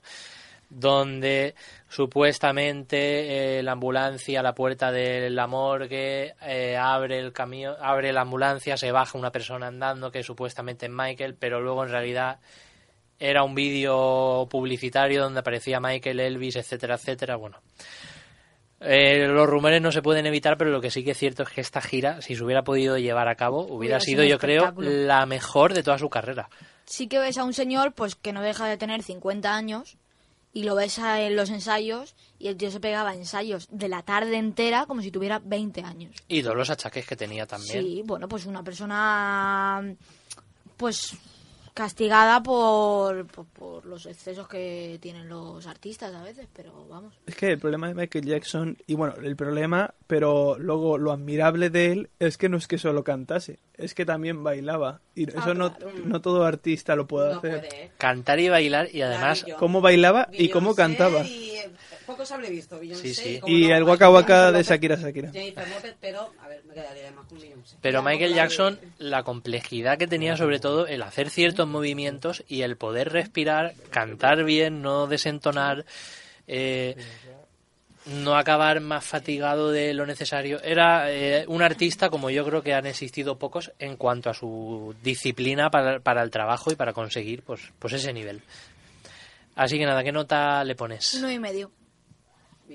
donde 0.72 1.54
supuestamente 1.90 3.60
eh, 3.60 3.64
la 3.64 3.74
ambulancia, 3.74 4.42
la 4.42 4.56
puerta 4.56 4.90
de 4.92 5.30
la 5.30 5.46
morgue, 5.46 6.34
eh, 6.42 6.78
abre 6.78 7.20
el 7.20 7.34
camión, 7.34 7.76
abre 7.82 8.14
la 8.14 8.22
ambulancia, 8.22 8.78
se 8.78 8.92
baja 8.92 9.18
una 9.18 9.32
persona 9.32 9.68
andando 9.68 10.12
que 10.12 10.24
supuestamente 10.24 10.86
es 10.86 10.92
Michael, 10.92 11.36
pero 11.38 11.60
luego 11.60 11.84
en 11.84 11.90
realidad 11.90 12.40
era 13.20 13.44
un 13.44 13.54
vídeo 13.54 14.48
publicitario 14.50 15.22
donde 15.22 15.42
aparecía 15.42 15.82
Michael, 15.82 16.22
Elvis, 16.22 16.56
etcétera, 16.56 16.96
etcétera. 16.96 17.36
Bueno, 17.36 17.58
Eh, 18.84 19.28
los 19.28 19.48
rumores 19.48 19.80
no 19.80 19.92
se 19.92 20.02
pueden 20.02 20.26
evitar, 20.26 20.58
pero 20.58 20.72
lo 20.72 20.82
que 20.82 20.90
sí 20.90 21.04
que 21.04 21.12
es 21.12 21.18
cierto 21.18 21.44
es 21.44 21.50
que 21.50 21.62
esta 21.62 21.82
gira, 21.82 22.20
si 22.24 22.36
se 22.36 22.44
hubiera 22.44 22.64
podido 22.64 22.98
llevar 22.98 23.28
a 23.28 23.36
cabo, 23.36 23.60
hubiera 23.60 23.76
Hubiera 23.76 24.00
sido, 24.00 24.24
yo 24.24 24.40
creo, 24.40 24.74
la 24.78 25.28
mejor 25.28 25.76
de 25.76 25.84
toda 25.84 26.00
su 26.00 26.10
carrera. 26.10 26.50
Sí 26.86 27.08
que 27.08 27.20
ves 27.20 27.38
a 27.38 27.44
un 27.44 27.54
señor 27.54 27.94
pues 27.94 28.16
que 28.16 28.34
no 28.34 28.42
deja 28.42 28.66
de 28.66 28.78
tener 28.78 29.04
50 29.04 29.54
años 29.54 29.98
y 30.54 30.64
lo 30.64 30.76
ves 30.76 30.98
en 30.98 31.36
los 31.36 31.50
ensayos 31.50 32.16
y 32.40 32.48
el 32.48 32.58
tío 32.58 32.72
se 32.72 32.80
pegaba 32.80 33.14
ensayos 33.14 33.68
de 33.72 33.88
la 33.88 34.04
tarde 34.04 34.38
entera 34.38 34.86
como 34.86 35.02
si 35.02 35.12
tuviera 35.12 35.40
20 35.40 35.82
años. 35.82 36.16
Y 36.28 36.44
todos 36.44 36.56
los 36.56 36.70
achaques 36.70 37.06
que 37.06 37.16
tenía 37.16 37.46
también. 37.46 37.84
Sí, 37.84 38.02
bueno, 38.06 38.28
pues 38.28 38.46
una 38.46 38.64
persona 38.64 39.96
pues 40.78 41.16
castigada 41.74 42.44
por, 42.44 43.26
por, 43.28 43.46
por 43.48 43.86
los 43.86 44.06
excesos 44.06 44.48
que 44.48 44.98
tienen 45.02 45.30
los 45.30 45.66
artistas 45.68 46.14
a 46.14 46.24
veces, 46.24 46.48
pero 46.54 46.88
vamos. 46.90 47.14
Es 47.26 47.36
que 47.36 47.52
el 47.52 47.60
problema 47.60 47.88
de 47.88 47.96
Michael 47.96 48.26
Jackson, 48.26 48.78
y 48.88 48.96
bueno, 48.96 49.16
el 49.24 49.36
problema, 49.36 49.94
pero 50.08 50.58
luego 50.60 50.98
lo 50.98 51.12
admirable 51.12 51.70
de 51.70 51.92
él 51.92 52.10
es 52.20 52.38
que 52.38 52.50
no 52.50 52.58
es 52.58 52.68
que 52.68 52.78
solo 52.78 53.04
cantase, 53.04 53.60
es 53.76 53.94
que 53.94 54.06
también 54.06 54.44
bailaba. 54.44 55.02
Y 55.16 55.30
eso 55.30 55.40
Ah, 55.42 55.54
no, 55.54 55.74
claro. 55.76 55.92
no 56.06 56.22
todo 56.22 56.44
artista 56.46 56.96
lo 56.96 57.08
puede 57.08 57.32
No 57.34 57.38
hacer. 57.40 57.60
puede, 57.62 57.84
¿eh? 57.86 57.92
Cantar 57.98 58.40
y 58.40 58.50
bailar 58.50 58.88
y 58.94 59.02
además 59.02 59.40
Maravilloso. 59.42 59.60
Cómo 59.60 59.82
bailaba 59.82 60.28
y 60.32 60.50
cómo 60.50 60.74
Beyoncé 60.76 60.98
cantaba. 60.98 61.24
Y, 61.26 61.52
poco 62.12 62.26
se 62.26 62.34
habré 62.34 62.50
visto, 62.50 62.80
Beyoncé. 62.80 63.14
Sí, 63.14 63.14
sí. 63.14 63.42
Y 63.46 63.68
no, 63.68 63.76
el 63.76 63.84
Waka 63.84 64.10
Waka 64.10 64.52
de 64.52 64.64
Shakira 64.64 64.96
Shakira. 64.96 65.32
Jennifer 65.32 65.68
López, 65.68 65.96
pero, 66.00 66.34
a 66.42 66.48
ver, 66.48 66.64
me 66.66 66.74
quedaría 66.74 67.12
más 67.12 67.26
con 67.26 67.40
Beyoncé. 67.40 67.78
Pero 67.82 68.04
Michael 68.04 68.34
Jackson, 68.34 68.80
la 69.00 69.24
complejidad 69.24 69.98
que 69.98 70.08
tenía 70.08 70.38
sobre 70.38 70.60
todo 70.60 70.88
el 70.88 71.02
hacer 71.02 71.30
ciertos 71.30 71.68
movimientos 71.68 72.44
y 72.48 72.62
el 72.62 72.78
poder 72.78 73.12
respirar, 73.12 73.74
cantar 73.90 74.44
bien, 74.44 74.82
no 74.82 75.08
desentonar, 75.08 75.86
eh, 76.48 76.96
no 78.06 78.36
acabar 78.36 78.82
más 78.82 79.06
fatigado 79.06 79.72
de 79.72 79.94
lo 79.94 80.06
necesario. 80.06 80.62
Era 80.64 81.12
eh, 81.12 81.46
un 81.48 81.62
artista 81.62 82.10
como 82.10 82.30
yo 82.30 82.46
creo 82.46 82.62
que 82.62 82.74
han 82.74 82.86
existido 82.86 83.38
pocos 83.38 83.72
en 83.80 83.96
cuanto 83.96 84.30
a 84.30 84.34
su 84.34 84.96
disciplina 85.04 85.70
para, 85.70 86.00
para 86.00 86.24
el 86.24 86.32
trabajo 86.32 86.72
y 86.72 86.76
para 86.76 86.94
conseguir 86.94 87.44
pues, 87.44 87.72
pues 87.80 87.94
ese 87.94 88.14
nivel. 88.14 88.42
Así 89.56 89.78
que 89.78 89.86
nada, 89.86 90.04
¿qué 90.04 90.12
nota 90.12 90.64
le 90.64 90.76
pones? 90.76 91.14
Uno 91.16 91.30
y 91.30 91.38
medio. 91.38 91.72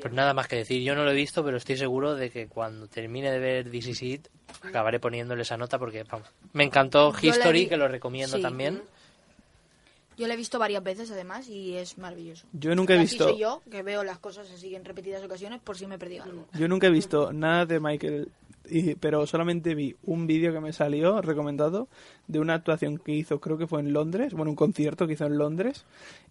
Pues 0.00 0.12
nada 0.14 0.34
más 0.34 0.48
que 0.48 0.56
decir, 0.56 0.82
yo 0.82 0.94
no 0.94 1.04
lo 1.04 1.10
he 1.10 1.14
visto, 1.14 1.44
pero 1.44 1.56
estoy 1.56 1.76
seguro 1.76 2.14
de 2.14 2.30
que 2.30 2.46
cuando 2.48 2.86
termine 2.88 3.30
de 3.30 3.38
ver 3.38 3.70
This 3.70 3.88
Is 3.88 4.02
It, 4.02 4.28
acabaré 4.62 5.00
poniéndole 5.00 5.42
esa 5.42 5.56
nota 5.56 5.78
porque, 5.78 6.04
vamos, 6.04 6.28
me 6.52 6.64
encantó 6.64 7.12
Yo 7.12 7.30
la 7.30 7.36
History, 7.36 7.60
vi- 7.62 7.68
que 7.68 7.76
lo 7.76 7.88
recomiendo 7.88 8.36
sí. 8.36 8.42
también. 8.42 8.82
Yo 10.18 10.26
lo 10.26 10.32
he 10.32 10.36
visto 10.36 10.58
varias 10.58 10.82
veces 10.82 11.10
además 11.10 11.46
y 11.48 11.74
es 11.76 11.98
maravilloso. 11.98 12.46
Yo 12.52 12.74
nunca 12.74 12.94
he 12.94 12.98
visto- 12.98 13.28
soy 13.28 13.38
yo, 13.38 13.62
que 13.70 13.82
veo 13.82 14.02
las 14.02 14.18
cosas 14.18 14.50
así 14.50 14.74
en 14.74 14.84
repetidas 14.84 15.22
ocasiones 15.22 15.60
por 15.60 15.76
si 15.76 15.86
me 15.86 15.96
he 15.96 15.98
perdido 15.98 16.24
algo. 16.24 16.46
Yo 16.54 16.68
nunca 16.68 16.86
he 16.86 16.90
visto 16.90 17.32
nada 17.34 17.66
de 17.66 17.80
Michael, 17.80 18.28
y- 18.70 18.94
pero 18.96 19.26
solamente 19.26 19.74
vi 19.74 19.96
un 20.04 20.26
vídeo 20.26 20.52
que 20.52 20.60
me 20.60 20.72
salió 20.72 21.20
recomendado 21.22 21.88
de 22.26 22.38
una 22.40 22.54
actuación 22.54 22.98
que 22.98 23.12
hizo, 23.12 23.40
creo 23.40 23.58
que 23.58 23.66
fue 23.66 23.80
en 23.80 23.92
Londres, 23.92 24.32
bueno, 24.34 24.50
un 24.50 24.56
concierto 24.56 25.06
que 25.06 25.14
hizo 25.14 25.26
en 25.26 25.38
Londres, 25.38 25.84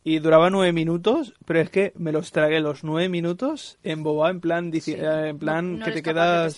y 0.03 0.19
duraba 0.19 0.49
nueve 0.49 0.71
minutos, 0.73 1.33
pero 1.45 1.59
es 1.61 1.69
que 1.69 1.91
me 1.95 2.11
los 2.11 2.31
tragué 2.31 2.59
los 2.59 2.83
nueve 2.83 3.09
minutos 3.09 3.77
en 3.83 4.03
boba, 4.03 4.29
en 4.29 4.39
plan, 4.41 4.71
dici- 4.71 4.95
eh, 4.97 5.29
en 5.29 5.39
plan 5.39 5.73
No- 5.73 5.79
no 5.79 5.86
que 5.86 5.91
te 5.91 6.03
quedas... 6.03 6.53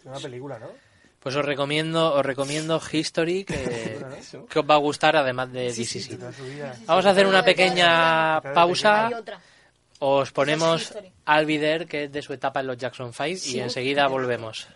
Es 0.00 0.06
una 0.06 0.18
película, 0.20 0.58
¿no? 0.58 0.66
Pues 1.20 1.34
os 1.34 1.44
recomiendo, 1.44 2.14
os 2.14 2.24
recomiendo 2.24 2.80
History, 2.92 3.42
que, 3.44 3.98
que 4.48 4.58
os 4.60 4.64
va 4.70 4.74
a 4.74 4.78
gustar 4.78 5.16
además 5.16 5.52
de 5.52 5.70
su 5.74 5.82
vida. 6.10 6.30
Vamos 6.86 7.04
a 7.04 7.10
hacer 7.10 7.26
una 7.26 7.42
pequeña 7.44 8.40
pausa. 8.54 9.10
Os 9.98 10.30
ponemos 10.32 10.92
There, 11.24 11.86
que 11.86 12.04
es 12.04 12.12
de 12.12 12.22
su 12.22 12.32
etapa 12.32 12.60
en 12.60 12.66
los 12.66 12.76
Jackson 12.76 13.12
5, 13.12 13.40
y 13.46 13.60
enseguida 13.60 14.06
volvemos. 14.08 14.68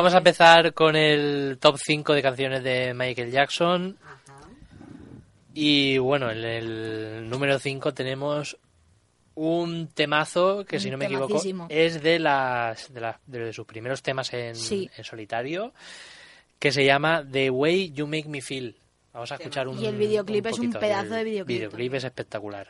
Vamos 0.00 0.14
a 0.14 0.18
empezar 0.18 0.72
con 0.72 0.96
el 0.96 1.58
top 1.60 1.76
5 1.76 2.14
de 2.14 2.22
canciones 2.22 2.64
de 2.64 2.94
Michael 2.94 3.30
Jackson. 3.30 3.98
Y 5.52 5.98
bueno, 5.98 6.30
en 6.30 6.38
el 6.42 7.28
número 7.28 7.58
5 7.58 7.92
tenemos 7.92 8.56
un 9.34 9.88
temazo 9.88 10.64
que, 10.64 10.76
Un 10.76 10.80
si 10.80 10.90
no 10.90 10.96
me 10.96 11.04
equivoco, 11.04 11.38
es 11.68 12.02
de, 12.02 12.18
las, 12.18 12.90
de, 12.94 13.00
la- 13.02 13.20
de 13.26 13.52
sus 13.52 13.66
primeros 13.66 14.02
temas 14.02 14.32
en, 14.32 14.56
Sí. 14.56 14.88
en 14.96 15.04
solitario, 15.04 15.74
que 16.58 16.72
se 16.72 16.82
llama 16.86 17.22
The 17.30 17.50
Way 17.50 17.90
You 17.92 18.06
Make 18.06 18.26
Me 18.30 18.40
Feel. 18.40 18.76
Vamos 19.12 19.30
a 19.32 19.34
escuchar 19.34 19.68
un 19.68 19.78
Y 19.78 19.84
el 19.84 19.96
videoclip 19.98 20.46
es 20.46 20.58
un 20.58 20.72
pedazo 20.72 21.12
de 21.12 21.24
videoclip 21.24 21.46
videoclip 21.58 21.92
es 21.92 22.04
espectacular. 22.04 22.68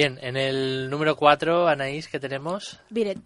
Bien, 0.00 0.18
en 0.22 0.38
el 0.38 0.88
número 0.88 1.14
4, 1.14 1.68
Anaís, 1.68 2.08
que 2.08 2.18
tenemos 2.18 2.80
It. 2.88 3.18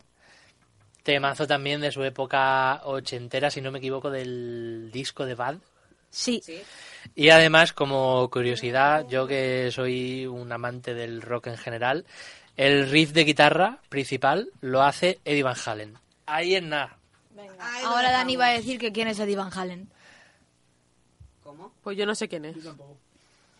temazo 1.04 1.46
también 1.46 1.80
de 1.80 1.92
su 1.92 2.02
época 2.02 2.80
ochentera, 2.82 3.48
si 3.48 3.60
no 3.60 3.70
me 3.70 3.78
equivoco, 3.78 4.10
del 4.10 4.90
disco 4.90 5.24
de 5.24 5.36
Bad. 5.36 5.58
Sí. 6.10 6.42
Y 7.14 7.28
además, 7.28 7.72
como 7.72 8.28
curiosidad, 8.28 9.06
yo 9.08 9.28
que 9.28 9.70
soy 9.70 10.26
un 10.26 10.50
amante 10.50 10.94
del 10.94 11.22
rock 11.22 11.46
en 11.46 11.58
general, 11.58 12.06
el 12.56 12.90
riff 12.90 13.12
de 13.12 13.22
guitarra 13.22 13.78
principal 13.88 14.50
lo 14.60 14.82
hace 14.82 15.20
Eddie 15.24 15.44
Van 15.44 15.54
Halen. 15.64 15.96
Ahí 16.26 16.56
en 16.56 16.70
nada. 16.70 16.98
Ahora 17.84 18.10
Dani 18.10 18.34
va 18.34 18.46
a 18.46 18.52
decir 18.54 18.80
que 18.80 18.90
quién 18.90 19.06
es 19.06 19.20
Eddie 19.20 19.36
Van 19.36 19.56
Halen. 19.56 19.88
¿Cómo? 21.44 21.72
Pues 21.84 21.96
yo 21.96 22.04
no 22.04 22.16
sé 22.16 22.26
quién 22.26 22.46
es. 22.46 22.56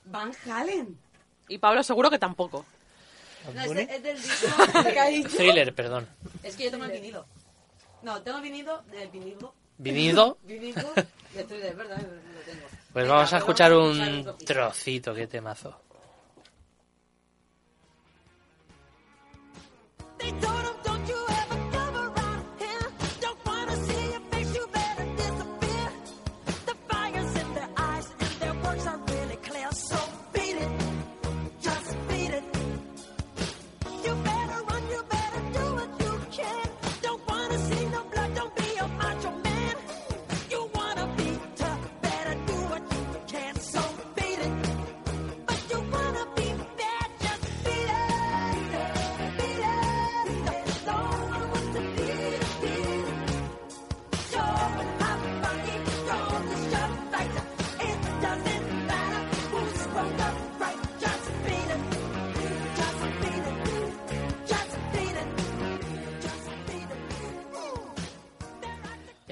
Van 0.06 0.32
Halen. 0.50 0.98
Y 1.48 1.58
Pablo 1.58 1.84
seguro 1.84 2.10
que 2.10 2.18
tampoco. 2.18 2.64
No, 3.52 3.62
es, 3.62 3.70
de- 3.74 3.82
es 3.82 4.02
del 4.02 4.16
disco 4.22 4.46
dicho. 5.10 5.36
Thriller, 5.36 5.74
perdón. 5.74 6.08
Es 6.42 6.56
que 6.56 6.64
yo 6.64 6.70
tengo 6.70 6.84
el 6.84 6.92
vinilo. 6.92 7.26
No, 8.02 8.22
tengo 8.22 8.38
el 8.38 8.42
vinilo 8.44 8.82
del 8.90 9.08
vinilo. 9.08 9.54
¿Vinilo? 9.78 10.38
vinilo 10.44 10.92
de 11.34 11.44
Thriller, 11.44 11.66
es 11.72 11.76
verdad, 11.76 11.96
lo 11.98 12.40
tengo. 12.52 12.66
Pues 12.92 13.04
Venga, 13.04 13.14
vamos 13.14 13.32
a 13.32 13.38
escuchar 13.38 13.72
vamos 13.72 13.98
a 13.98 14.02
un 14.02 14.22
trocito. 14.24 14.44
trocito, 14.44 15.14
qué 15.14 15.26
temazo. 15.26 15.80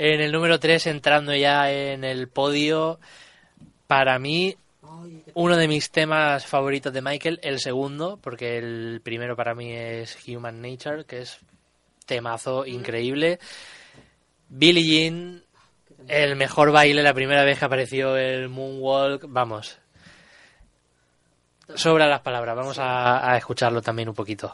En 0.05 0.21
el 0.21 0.33
número 0.33 0.59
3, 0.59 0.89
entrando 0.89 1.33
ya 1.33 1.71
en 1.71 2.03
el 2.03 2.27
podio, 2.27 2.99
para 3.87 4.19
mí, 4.19 4.57
uno 5.35 5.57
de 5.57 5.69
mis 5.69 5.93
temas 5.93 6.45
favoritos 6.45 6.93
de 6.93 7.01
Michael, 7.01 7.39
el 7.45 7.61
segundo, 7.61 8.19
porque 8.21 8.59
el 8.59 9.01
primero 9.05 9.37
para 9.37 9.55
mí 9.55 9.73
es 9.73 10.19
Human 10.27 10.61
Nature, 10.61 11.05
que 11.05 11.21
es 11.21 11.39
temazo 12.05 12.67
increíble. 12.67 13.39
Billie 14.49 14.83
Jean, 14.83 15.45
el 16.09 16.35
mejor 16.35 16.73
baile, 16.73 17.05
la 17.05 17.15
primera 17.15 17.45
vez 17.45 17.61
que 17.61 17.65
apareció 17.67 18.17
el 18.17 18.49
Moonwalk, 18.49 19.27
vamos. 19.29 19.79
Sobra 21.77 22.09
las 22.09 22.23
palabras, 22.23 22.57
vamos 22.57 22.81
a, 22.81 23.35
a 23.35 23.37
escucharlo 23.37 23.81
también 23.81 24.09
un 24.09 24.17
poquito. 24.17 24.53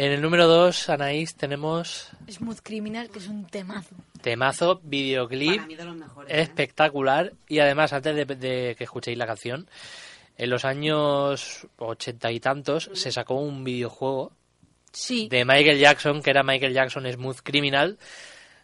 En 0.00 0.12
el 0.12 0.22
número 0.22 0.46
2, 0.46 0.90
Anaís, 0.90 1.34
tenemos 1.34 2.08
Smooth 2.30 2.60
Criminal, 2.62 3.10
que 3.10 3.18
es 3.18 3.26
un 3.26 3.46
temazo. 3.46 3.96
temazo, 4.22 4.80
videoclip 4.84 5.56
Para 5.56 5.66
mí 5.66 5.74
de 5.74 5.84
los 5.84 5.96
mejores. 5.96 6.30
¿eh? 6.32 6.40
espectacular 6.40 7.32
y 7.48 7.58
además 7.58 7.92
antes 7.92 8.14
de, 8.14 8.24
de 8.24 8.76
que 8.78 8.84
escuchéis 8.84 9.18
la 9.18 9.26
canción, 9.26 9.68
en 10.36 10.50
los 10.50 10.64
años 10.64 11.66
ochenta 11.78 12.30
y 12.30 12.38
tantos 12.38 12.90
se 12.94 13.10
sacó 13.10 13.34
un 13.34 13.64
videojuego 13.64 14.30
Sí. 14.92 15.28
de 15.28 15.44
Michael 15.44 15.80
Jackson 15.80 16.22
que 16.22 16.30
era 16.30 16.44
Michael 16.44 16.74
Jackson 16.74 17.04
Smooth 17.12 17.40
Criminal 17.42 17.98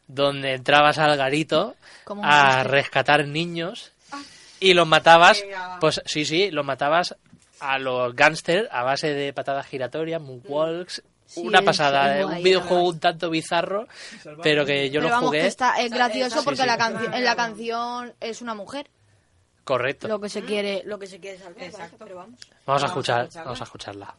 donde 0.07 0.55
entrabas 0.55 0.99
al 0.99 1.17
garito 1.17 1.75
a 2.23 2.63
rescatar 2.63 3.27
niños 3.27 3.91
y 4.61 4.73
los 4.75 4.87
matabas, 4.87 5.45
pues 5.81 6.01
sí, 6.07 6.25
sí, 6.25 6.53
los 6.53 6.65
matabas 6.65 7.17
a 7.59 7.79
los 7.81 8.15
gángsters 8.15 8.69
a 8.71 8.85
base 8.85 9.13
de 9.13 9.33
patadas 9.33 9.67
giratorias, 9.67 10.21
moonwalks, 10.23 11.03
Sí, 11.27 11.41
una 11.41 11.63
pasada, 11.63 12.19
es 12.19 12.23
eh, 12.23 12.25
un 12.25 12.43
videojuego 12.43 12.89
un 12.89 13.01
tanto 13.01 13.31
bizarro, 13.31 13.89
pero 14.43 14.65
que 14.67 14.91
yo 14.91 15.01
Pero 15.01 15.09
lo 15.09 15.11
vamos, 15.11 15.29
jugué 15.29 15.41
que 15.41 15.47
está, 15.47 15.81
es 15.81 15.91
gracioso 15.91 16.45
porque 16.45 16.61
sí, 16.63 16.67
la 16.67 16.77
sí. 16.77 17.07
en 17.13 17.25
la 17.25 17.35
canción 17.35 18.15
es 18.21 18.43
una 18.43 18.55
mujer 18.55 18.91
correcto. 19.65 20.07
lo 20.07 20.21
que 20.21 20.29
se 20.29 20.43
quiere, 20.43 20.83
lo 20.85 20.99
que 20.99 21.07
se 21.07 21.19
quiere 21.21 21.39
salvar. 21.39 21.63
Exacto. 21.65 21.97
Pero 21.99 22.17
vamos. 22.17 22.39
Vamos 22.41 22.51
a 22.51 22.65
Vamos 22.67 22.83
a 22.83 22.87
escuchar, 22.87 23.21
escucharla. 23.23 23.45
vamos 23.45 23.61
a 23.61 23.65
escucharla. 23.65 24.15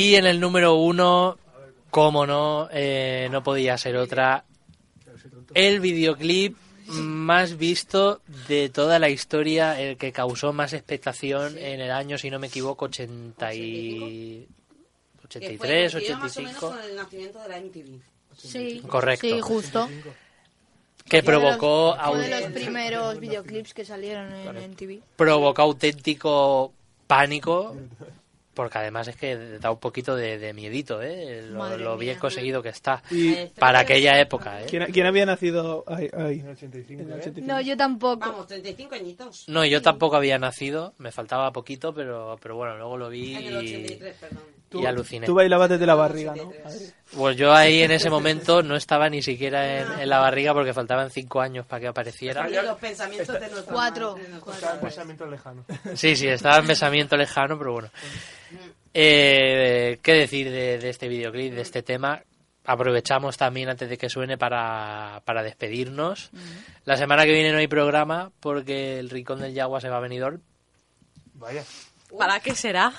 Y 0.00 0.16
en 0.16 0.24
el 0.24 0.40
número 0.40 0.76
uno, 0.76 1.36
como 1.90 2.26
no, 2.26 2.70
eh, 2.72 3.28
no 3.30 3.42
podía 3.42 3.76
ser 3.76 3.98
otra, 3.98 4.44
el 5.52 5.80
videoclip 5.80 6.56
más 6.86 7.58
visto 7.58 8.22
de 8.48 8.70
toda 8.70 8.98
la 8.98 9.10
historia, 9.10 9.78
el 9.78 9.98
que 9.98 10.10
causó 10.10 10.54
más 10.54 10.72
expectación 10.72 11.58
en 11.58 11.82
el 11.82 11.90
año, 11.90 12.16
si 12.16 12.30
no 12.30 12.38
me 12.38 12.46
equivoco, 12.46 12.86
80 12.86 13.54
y... 13.54 14.48
Que 15.28 15.56
fue 15.58 15.86
83, 15.86 15.92
coincidió 15.92 16.18
más 16.18 16.36
o 16.36 16.40
menos 16.40 16.56
85, 16.56 16.70
con 16.70 16.90
el 16.90 16.96
nacimiento 16.96 17.42
de 17.42 17.48
la 17.48 17.60
MTV. 17.60 18.00
Sí, 18.38 18.82
Correcto. 18.88 19.26
Sí, 19.26 19.40
justo. 19.42 19.88
que 21.10 21.22
provocó, 21.22 21.94
Fue 22.02 22.18
de 22.20 22.40
los 22.40 22.52
primeros 22.52 23.20
videoclips 23.20 23.74
que 23.74 23.84
salieron 23.84 24.32
en, 24.32 24.56
en 24.56 24.74
TV. 24.74 25.02
provocó 25.16 25.60
auténtico 25.60 26.72
pánico, 27.06 27.76
porque 28.60 28.76
además 28.76 29.08
es 29.08 29.16
que 29.16 29.36
da 29.58 29.70
un 29.70 29.78
poquito 29.78 30.14
de, 30.14 30.38
de 30.38 30.52
miedito, 30.52 31.00
¿eh? 31.00 31.40
Lo, 31.48 31.96
bien 31.96 32.12
mía. 32.12 32.20
conseguido 32.20 32.62
que 32.62 32.68
está 32.68 33.02
Y 33.10 33.34
para 33.58 33.78
aquella 33.80 34.20
época, 34.20 34.60
¿eh? 34.60 34.66
¿quién, 34.68 34.92
quién 34.92 35.06
había 35.06 35.24
nacido 35.24 35.82
ahí? 35.86 36.10
ahí? 36.12 36.40
En 36.40 36.46
el 36.46 36.52
85, 36.52 37.02
En 37.02 37.08
el 37.08 37.12
¿eh? 37.14 37.20
85. 37.20 37.46
No, 37.54 37.60
yo 37.62 37.76
tampoco. 37.78 38.20
Vamos, 38.20 38.46
35 38.48 38.94
añitos. 38.94 39.48
No, 39.48 39.64
yo 39.64 39.80
tampoco 39.80 40.16
había 40.16 40.38
nacido, 40.38 40.92
me 40.98 41.10
faltaba 41.10 41.50
poquito, 41.52 41.94
pero, 41.94 42.36
pero 42.42 42.54
bueno, 42.56 42.76
luego 42.76 42.98
lo 42.98 43.08
vi 43.08 43.34
En 43.34 43.44
el 43.46 43.52
y, 43.52 43.56
83, 43.56 44.14
perdón. 44.20 44.42
y 44.72 44.84
aluciné. 44.86 45.26
Tú 45.26 45.34
bailabas 45.34 45.70
desde 45.70 45.86
la 45.86 45.94
barriga, 45.94 46.34
¿no? 46.36 46.52
Pues 47.16 47.36
yo 47.36 47.52
ahí 47.54 47.82
en 47.82 47.90
ese 47.92 48.10
momento 48.10 48.62
no 48.62 48.76
estaba 48.76 49.08
ni 49.08 49.22
siquiera 49.22 49.80
en, 49.80 50.00
en 50.00 50.08
la 50.08 50.18
barriga 50.18 50.52
porque 50.52 50.74
faltaban 50.74 51.10
cinco 51.10 51.40
años 51.40 51.64
para 51.64 51.80
que 51.80 51.86
apareciera. 51.88 52.48
Y 52.48 52.52
los 52.52 52.76
pensamientos 52.78 53.40
de 53.40 53.48
nuestra 53.48 53.72
Cuatro. 53.72 54.16
Estaba 54.52 54.74
en 54.74 54.80
pensamiento 54.80 55.26
lejano. 55.26 55.64
Sí, 55.94 56.14
sí, 56.14 56.28
estaba 56.28 56.58
en 56.58 56.66
besamiento 56.66 57.16
lejano, 57.16 57.58
pero 57.58 57.72
bueno. 57.72 57.88
Eh, 58.92 59.98
¿Qué 60.02 60.12
decir 60.14 60.50
de, 60.50 60.78
de 60.78 60.90
este 60.90 61.08
videoclip, 61.08 61.54
de 61.54 61.62
este 61.62 61.82
tema? 61.82 62.22
Aprovechamos 62.64 63.36
también 63.36 63.68
antes 63.68 63.88
de 63.88 63.96
que 63.96 64.08
suene 64.10 64.36
para, 64.36 65.22
para 65.24 65.42
despedirnos. 65.42 66.30
La 66.84 66.96
semana 66.96 67.24
que 67.24 67.32
viene 67.32 67.52
no 67.52 67.58
hay 67.58 67.68
programa 67.68 68.30
porque 68.40 68.98
el 68.98 69.10
Rincón 69.10 69.40
del 69.40 69.54
Yagua 69.54 69.80
se 69.80 69.88
va 69.88 69.96
a 69.96 70.00
venir. 70.00 70.24
Vaya. 71.34 71.64
¿Para 72.16 72.38
qué 72.40 72.54
será, 72.54 72.92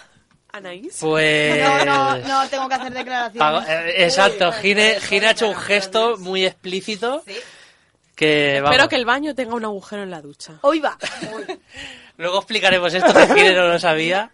Anaís? 0.51 0.97
Pues... 0.99 1.61
No, 1.63 1.85
no, 1.85 2.17
no, 2.17 2.49
tengo 2.49 2.67
que 2.67 2.75
hacer 2.75 2.93
declaraciones. 2.93 3.69
Eh, 3.69 4.03
exacto, 4.03 4.51
Gine, 4.53 4.93
pues, 4.93 5.05
Gine 5.05 5.27
ha 5.27 5.31
hecho 5.31 5.47
un 5.47 5.53
pues, 5.53 5.65
gesto 5.67 6.09
pues, 6.11 6.21
muy 6.21 6.45
explícito 6.45 7.21
Sí. 7.25 7.35
que 8.15 8.59
vamos, 8.61 8.71
Espero 8.75 8.89
que 8.89 8.95
el 8.95 9.05
baño 9.05 9.35
tenga 9.35 9.53
un 9.55 9.63
agujero 9.65 10.03
en 10.03 10.09
la 10.09 10.21
ducha. 10.21 10.53
Hoy 10.61 10.79
va. 10.79 10.97
luego 12.17 12.39
explicaremos 12.39 12.93
esto 12.93 13.13
que 13.13 13.27
Gine 13.27 13.53
no 13.53 13.67
lo 13.67 13.79
sabía. 13.79 14.31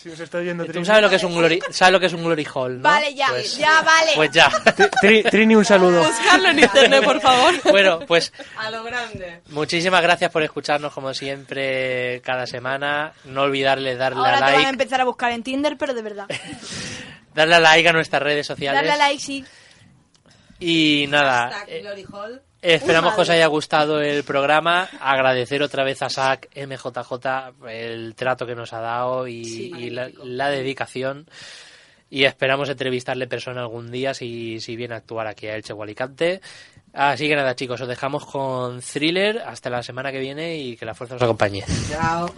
Si 0.00 0.08
os 0.10 0.20
está 0.20 0.38
oyendo 0.38 0.64
Tú 0.64 0.70
Trini. 0.70 0.86
sabes 0.86 1.02
lo 1.02 1.10
que 1.10 1.16
es 1.16 1.24
un 1.24 1.34
glory, 1.34 1.60
sabes 1.70 1.92
lo 1.92 1.98
que 1.98 2.06
es 2.06 2.12
un 2.12 2.22
glory 2.22 2.46
hall, 2.54 2.76
¿no? 2.76 2.82
Vale, 2.82 3.12
ya, 3.16 3.26
Pues- 3.30 3.56
ya, 3.58 3.82
vale. 3.82 4.12
Pues 4.14 4.30
ya. 4.30 4.48
Tri- 4.48 5.28
Trini, 5.28 5.56
un 5.56 5.64
saludo. 5.64 6.04
Buscarlo 6.04 6.50
en 6.50 6.60
internet, 6.60 7.02
por 7.02 7.20
favor. 7.20 7.54
Bueno, 7.64 7.98
pues 8.06 8.32
A 8.56 8.70
lo 8.70 8.84
grande. 8.84 9.40
muchísimas 9.48 10.00
gracias 10.00 10.30
por 10.30 10.42
escucharnos 10.44 10.92
como 10.92 11.12
siempre 11.14 12.20
cada 12.24 12.46
semana. 12.46 13.12
No 13.24 13.42
olvidarle 13.42 13.96
darle 13.96 14.20
Ahora 14.20 14.34
a 14.34 14.36
te 14.36 14.42
van 14.44 14.52
a 14.52 14.56
like, 14.58 14.68
empezar 14.70 15.00
a 15.00 15.04
buscar 15.04 15.32
en 15.32 15.42
Tinder, 15.42 15.76
pero 15.76 15.92
de 15.94 16.02
verdad. 16.02 16.26
darle 17.34 17.56
a 17.56 17.60
like 17.60 17.88
a 17.88 17.92
nuestras 17.92 18.22
redes 18.22 18.46
sociales. 18.46 18.78
Darle 18.78 18.92
a 18.92 19.08
like, 19.08 19.20
sí. 19.20 19.44
Y 20.60 21.06
nada, 21.08 21.64
eh, 21.68 21.82
esperamos 22.62 23.14
que 23.14 23.20
os 23.20 23.30
haya 23.30 23.46
gustado 23.46 24.00
el 24.00 24.24
programa. 24.24 24.88
Agradecer 25.00 25.62
otra 25.62 25.84
vez 25.84 26.02
a 26.02 26.08
SAC 26.10 26.48
MJJ 26.56 27.52
el 27.68 28.14
trato 28.16 28.46
que 28.46 28.54
nos 28.56 28.72
ha 28.72 28.80
dado 28.80 29.28
y, 29.28 29.44
Sí. 29.44 29.72
y 29.76 29.90
la, 29.90 30.10
la 30.24 30.50
dedicación. 30.50 31.28
Y 32.10 32.24
esperamos 32.24 32.68
entrevistarle 32.70 33.26
persona 33.26 33.60
algún 33.60 33.90
día 33.90 34.14
si, 34.14 34.60
si 34.60 34.76
viene 34.76 34.94
a 34.94 34.98
actuar 34.98 35.26
aquí 35.26 35.46
a 35.46 35.54
Elche 35.56 35.74
o 35.74 35.82
Alicante. 35.82 36.40
Así 36.94 37.28
que 37.28 37.36
nada, 37.36 37.54
chicos, 37.54 37.80
os 37.82 37.86
dejamos 37.88 38.24
con 38.26 38.80
Thriller 38.80 39.40
hasta 39.40 39.68
la 39.70 39.82
semana 39.82 40.10
que 40.10 40.18
viene 40.18 40.56
y 40.56 40.76
que 40.76 40.86
la 40.86 40.94
fuerza 40.94 41.16
os 41.16 41.22
acompañe. 41.22 41.62
Chao. 41.90 42.28